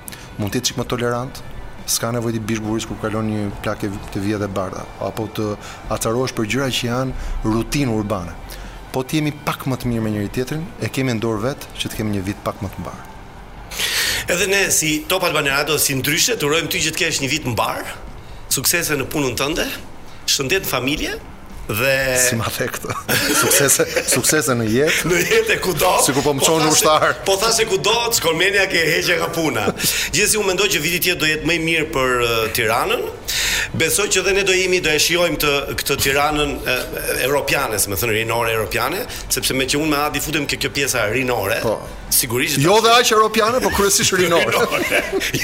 mund 0.41 0.55
të 0.57 0.63
jetë 0.63 0.81
më 0.81 0.89
tolerant. 0.95 1.45
S'ka 1.89 2.09
nevojë 2.13 2.35
të 2.37 2.41
bish 2.49 2.61
buris 2.61 2.85
kur 2.85 2.99
kalon 3.01 3.25
një 3.33 3.45
plakë 3.65 3.89
të 4.13 4.21
vjetë 4.21 4.45
e 4.45 4.49
bardha, 4.53 4.83
apo 5.09 5.25
të 5.37 5.45
acarohesh 5.97 6.35
për 6.37 6.49
gjëra 6.53 6.67
që 6.79 6.89
janë 6.91 7.23
rutinë 7.49 7.95
urbane 8.01 8.35
po 8.93 9.05
të 9.05 9.19
jemi 9.21 9.33
pak 9.45 9.67
më 9.69 9.77
të 9.81 9.91
mirë 9.91 10.03
me 10.05 10.13
njëri 10.15 10.31
tjetrin, 10.35 10.63
e 10.85 10.89
kemi 10.93 11.15
në 11.15 11.23
dorë 11.25 11.43
vetë 11.47 11.73
që 11.81 11.91
të 11.91 11.99
kemi 12.01 12.15
një 12.17 12.25
vit 12.29 12.41
pak 12.45 12.63
më 12.65 12.71
të 12.73 12.85
mbarë. 12.85 13.07
Edhe 14.33 14.47
ne 14.53 14.61
si 14.75 14.91
Top 15.09 15.25
Albani 15.29 15.53
Radio 15.53 15.77
si 15.81 15.95
ndryshe, 15.97 16.37
urojmë 16.45 16.69
ty 16.73 16.83
që 16.85 16.95
të 16.95 17.03
kesh 17.03 17.23
një 17.25 17.31
vit 17.33 17.45
të 17.47 17.53
mbarë, 17.57 17.97
suksese 18.55 18.97
në 18.99 19.09
punën 19.13 19.37
tënde, 19.41 19.67
shëndet 20.33 20.67
familje, 20.69 21.15
dhe 21.69 22.17
si 22.29 22.37
ma 22.41 22.49
the 22.57 22.65
këtë 22.69 23.35
suksese 23.37 23.85
suksese 24.09 24.55
në 24.57 24.67
jetë 24.73 25.09
në 25.11 25.19
jetë 25.21 25.53
e 25.53 25.59
kudo 25.63 25.91
si 26.05 26.15
ku 26.17 26.23
po 26.25 26.33
më 26.35 26.41
çon 26.47 26.65
po 26.65 26.71
ushtar 26.73 27.05
po 27.29 27.37
tha 27.41 27.51
se 27.53 27.67
kudo 27.69 27.97
Skolmenia 28.17 28.65
ke 28.73 28.81
heqë 28.89 29.19
ka 29.21 29.29
puna 29.37 29.67
gjithsesi 29.77 30.41
unë 30.41 30.49
mendoj 30.49 30.69
që 30.75 30.81
viti 30.85 31.01
tjetër 31.09 31.21
do 31.21 31.29
jetë 31.33 31.49
më 31.51 31.59
i 31.59 31.61
mirë 31.67 31.91
për 31.93 32.25
uh, 32.25 32.33
Tiranën 32.57 33.05
besoj 33.79 34.09
që 34.17 34.25
dhe 34.25 34.37
ne 34.41 34.47
do 34.49 34.57
jemi 34.57 34.81
do 34.81 34.89
e 34.89 34.97
shijojmë 34.99 35.37
këtë 35.39 35.55
këtë 35.85 35.99
Tiranën 36.07 36.57
uh, 36.57 36.99
europianes 37.29 37.85
më 37.93 38.01
thënë 38.01 38.17
rinore 38.17 38.57
europiane 38.57 39.05
sepse 39.29 39.53
me 39.53 39.69
që 39.69 39.77
unë 39.83 39.93
me 39.93 40.01
Adi 40.09 40.25
futem 40.25 40.49
kë 40.49 40.63
kjo 40.65 40.73
pjesa 40.81 41.05
rinore 41.13 41.61
po 41.69 41.77
sigurisht 42.11 42.59
jo, 42.59 42.69
po 42.77 42.77
jo, 42.77 42.77
jo, 42.77 42.85
jo 42.85 42.95
dhe 42.95 43.01
aq 43.01 43.13
europiane 43.15 43.61
por 43.61 43.73
kryesisht 43.75 44.13
rinore 44.13 44.45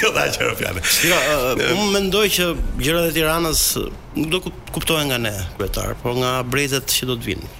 jo 0.01 0.11
dhe 0.11 0.19
aq 0.29 0.39
europiane 0.41 0.81
jo 1.09 1.15
uh, 1.19 1.51
unë 1.81 1.91
mendoj 1.97 2.25
që 2.37 2.47
gjërat 2.81 3.09
e 3.11 3.19
Tiranës 3.19 3.63
uh, 3.81 3.91
nuk 4.15 4.31
do 4.47 4.51
kuptohen 4.73 5.11
nga 5.11 5.17
ne 5.29 5.35
kryetar 5.59 5.95
por 6.01 6.15
nga 6.17 6.41
brezet 6.43 6.89
që 6.97 7.11
do 7.11 7.19
të 7.21 7.29
vinë 7.33 7.53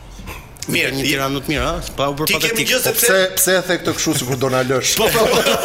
Mirë, 0.73 0.95
një 0.97 1.03
Tiranë 1.05 1.35
më 1.37 1.39
të 1.45 1.51
mirë, 1.51 1.65
pa 1.93 2.07
u 2.09 2.15
bërë 2.17 2.25
Ti 2.31 2.39
kemi 2.41 2.63
po 2.65 2.79
sepse 2.81 3.11
pse 3.13 3.19
pse 3.35 3.51
e 3.53 3.59
the 3.67 3.75
këtë 3.81 3.91
kështu 3.99 4.13
sikur 4.23 4.39
do 4.41 4.49
na 4.49 4.63
lësh. 4.65 4.95
Po 4.97 5.05
po. 5.13 5.25
po. 5.29 5.43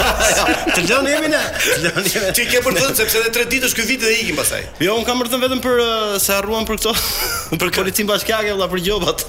Të 0.76 0.82
lënë 0.91 1.14
jemi 1.14 1.30
ne. 1.32 1.41
Të 1.57 1.78
lënë 1.86 2.05
jemi. 2.12 2.28
Ti 2.36 2.45
ke 2.51 2.61
për 2.66 2.76
të 2.76 2.82
thënë 2.84 2.99
sepse 3.01 3.18
edhe 3.24 3.32
tre 3.38 3.47
ditësh 3.49 3.76
ky 3.80 3.86
vit 3.88 4.05
dhe 4.05 4.12
ikim 4.20 4.36
pastaj. 4.36 4.61
Jo, 4.84 4.99
un 5.01 5.09
kam 5.09 5.24
rënë 5.24 5.41
vetëm 5.47 5.64
për 5.64 5.80
uh, 5.80 6.18
se 6.20 6.36
harruan 6.36 6.68
për 6.68 6.82
këto. 6.84 6.93
për 7.62 7.72
policin 7.78 8.12
bashkiake, 8.12 8.53
valla 8.53 8.68
për 8.76 8.84
gjobat. 8.91 9.24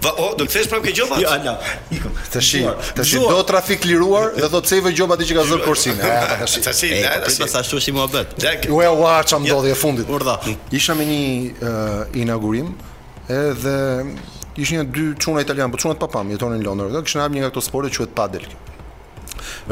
Va, 0.00 0.12
o, 0.16 0.30
do 0.38 0.46
të 0.48 0.54
thesh 0.54 0.68
prapë 0.72 0.88
ke 0.88 0.92
gjoba? 0.96 1.18
Jo, 1.20 1.28
ala. 1.34 1.52
Tash, 2.32 2.50
tash 2.96 3.12
do 3.20 3.40
trafik 3.48 3.84
liruar 3.88 4.30
dhe 4.38 4.48
do 4.48 4.60
të 4.64 4.70
cevë 4.72 4.92
jo 4.92 4.96
gjoba 5.02 5.16
ti 5.20 5.26
që 5.28 5.36
ka 5.38 5.44
zënë 5.50 5.66
kursin. 5.66 6.00
Ja, 6.00 6.18
tash. 6.42 6.54
Tash, 6.64 6.80
ja, 6.88 7.10
tash. 7.26 7.36
Pas 7.42 7.58
ashtu 7.60 7.80
si 7.84 7.92
mohabet. 7.96 8.32
Ju 8.68 8.80
e 8.80 8.88
ua 8.96 9.18
çam 9.28 9.44
ndodhi 9.44 9.72
e 9.72 9.76
fundit. 9.76 10.08
Urdha. 10.08 10.38
Isha 10.72 10.96
me 10.96 11.04
një 11.08 11.70
inaugurim 12.22 12.72
edhe 13.30 13.76
ishin 14.60 14.88
dy 14.88 15.10
çuna 15.20 15.44
italian, 15.44 15.70
po 15.72 15.76
çunat 15.78 16.00
papam, 16.00 16.32
jetonin 16.32 16.60
në 16.60 16.66
Londër. 16.66 17.02
kishin 17.04 17.20
hap 17.20 17.32
një 17.32 17.44
nga 17.44 17.50
këto 17.52 17.60
sporte 17.68 17.92
quhet 17.96 18.16
padel 18.16 18.46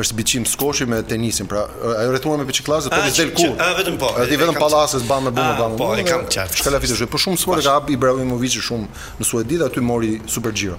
është 0.02 0.14
biçim 0.18 0.46
skoshi 0.46 0.86
me 0.90 1.00
tenisin, 1.08 1.48
pra 1.50 1.64
ajo 1.98 2.12
rrethuar 2.12 2.40
me 2.42 2.46
biçikllazë 2.48 2.92
po 2.92 3.00
të 3.02 3.10
del 3.18 3.32
ku. 3.40 3.48
A 3.58 3.68
vetëm 3.78 3.98
po. 4.00 4.12
Edi 4.24 4.38
vetëm 4.40 4.58
pallasës 4.60 5.06
ban 5.08 5.24
me 5.26 5.32
bumë 5.36 5.56
ban. 5.58 5.76
Po, 5.80 5.90
e 6.00 6.04
kam 6.08 6.24
qartë. 6.28 6.60
Shka 6.62 6.74
la 6.76 6.80
fitësh, 6.82 7.04
po 7.12 7.20
shumë 7.22 7.40
smore 7.42 7.66
ka 7.66 7.76
Ibrahimovic 7.96 8.58
shumë 8.68 8.88
në 9.20 9.28
Suedi 9.28 9.58
dhe 9.60 9.68
aty 9.70 9.82
mori 9.84 10.14
super 10.28 10.52
giro. 10.52 10.78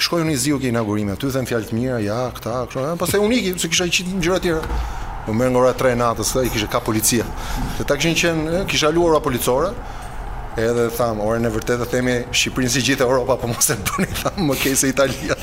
Shkoi 0.00 0.22
unë 0.24 0.36
ziu 0.40 0.58
që 0.62 0.70
inaugurimi 0.72 1.12
aty, 1.12 1.28
thënë 1.28 1.50
fjalë 1.50 1.70
të 1.70 1.76
mira, 1.76 1.98
ja, 2.00 2.20
këta, 2.38 2.62
kështu. 2.72 2.94
Pastaj 3.02 3.20
unë 3.20 3.42
iki 3.42 3.54
se 3.60 3.68
kisha 3.68 3.84
i 3.90 3.92
qitë 3.98 4.22
gjëra 4.24 4.38
të 4.38 4.46
tjera. 4.46 4.78
Po 5.26 5.34
merr 5.36 5.52
nga 5.52 5.60
ora 5.66 5.72
3 5.76 5.98
natës, 6.00 6.30
ai 6.40 6.48
kishte 6.50 6.70
ka 6.72 6.80
policia. 6.80 7.26
Se 7.76 7.84
ta 7.84 7.98
kishin 8.00 8.16
qenë, 8.16 8.62
kisha 8.72 8.88
luara 8.96 9.20
policore, 9.20 9.74
Edhe 10.58 10.88
tham, 10.98 11.20
ora 11.22 11.38
në 11.38 11.50
vërtetë 11.54 11.86
themi 11.92 12.12
Shqipërinë 12.34 12.70
si 12.74 12.80
gjithë 12.82 13.04
Evropa, 13.06 13.36
po 13.38 13.48
mos 13.52 13.68
e 13.70 13.76
bëni 13.86 14.16
tham 14.18 14.46
më 14.48 14.56
keq 14.58 14.78
se 14.80 14.88
Italia. 14.90 15.36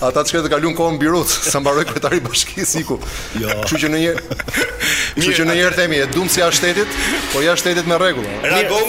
Ata 0.06 0.22
çka 0.24 0.44
të 0.46 0.50
kalojnë 0.52 0.76
kohën 0.78 0.98
Birut, 1.00 1.28
sa 1.28 1.58
mbaroi 1.60 1.82
kryetari 1.84 2.20
i 2.22 2.22
bashkisë 2.24 2.80
iku. 2.84 2.96
Jo. 3.42 3.56
Kështu 3.66 3.80
që 3.82 3.90
në 3.90 3.98
një 4.00 4.12
Kështu 5.18 5.34
që 5.36 5.44
në 5.48 5.56
një 5.58 5.64
herë 5.66 5.76
themi 5.76 5.98
e 6.00 6.06
dumt 6.14 6.32
si 6.32 6.40
ashtetit, 6.46 6.94
po 7.34 7.42
ja 7.44 7.56
shtetit 7.58 7.90
me 7.90 7.98
rregull. 8.00 8.24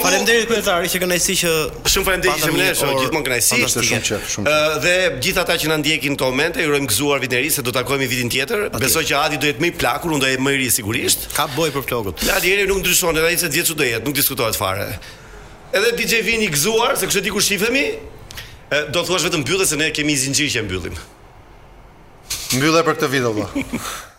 Faleminderit 0.05 0.47
kryetari 0.53 0.91
që 0.93 1.01
kënaqësi 1.03 1.35
që 1.41 1.53
shumë 1.93 2.07
faleminderit 2.07 2.45
që 2.45 2.51
më 2.53 2.69
shoh 2.77 2.93
gjithmonë 3.01 3.27
kënaqësi. 3.27 4.45
Ë 4.45 4.57
dhe 4.85 4.95
gjithë 5.25 5.41
ata 5.43 5.57
që 5.65 5.73
na 5.73 5.79
ndjekin 5.81 6.15
këto 6.15 6.29
momente, 6.31 6.63
ju 6.63 6.71
urojmë 6.71 6.91
gëzuar 6.93 7.25
vitin 7.25 7.41
e 7.41 7.43
ri 7.47 7.51
se 7.57 7.65
do 7.65 7.73
të 7.73 7.79
takohemi 7.81 8.07
vitin 8.13 8.31
tjetër. 8.31 8.69
Besoj 8.79 9.03
që 9.09 9.19
Adi 9.25 9.41
do 9.41 9.51
jetë 9.51 9.65
më 9.65 9.73
i 9.73 9.75
plakur, 9.81 10.15
unë 10.15 10.23
do 10.23 10.31
jetë 10.31 10.45
më 10.47 10.55
i 10.55 10.61
ri 10.61 10.69
sigurisht. 10.77 11.27
Ka 11.35 11.49
bojë 11.57 11.75
për 11.75 11.89
flokut. 11.91 12.23
Adi 12.37 12.55
eri 12.55 12.69
nuk 12.71 12.85
ndryshon, 12.85 13.19
ai 13.19 13.35
se 13.41 13.51
diçka 13.51 13.75
do 13.81 13.89
jetë, 13.89 14.05
nuk 14.07 14.15
diskutohet 14.21 14.55
fare 14.55 14.93
edhe 15.74 15.91
DJ 15.97 16.15
vini 16.26 16.49
gëzuar 16.51 16.95
se 16.99 17.07
kështu 17.07 17.22
diku 17.30 17.41
shifemi. 17.43 17.84
do 18.93 19.01
të 19.01 19.03
thuash 19.07 19.24
vetëm 19.28 19.41
mbyllë 19.43 19.65
se 19.67 19.76
ne 19.80 19.89
kemi 19.91 20.13
zinxhir 20.19 20.47
që 20.53 20.61
mbyllim. 20.63 20.93
Mbyllë 22.55 22.84
për 22.88 22.93
këtë 23.01 23.09
vit, 23.11 23.28
vëlla. 23.28 23.49
Po. 23.51 24.07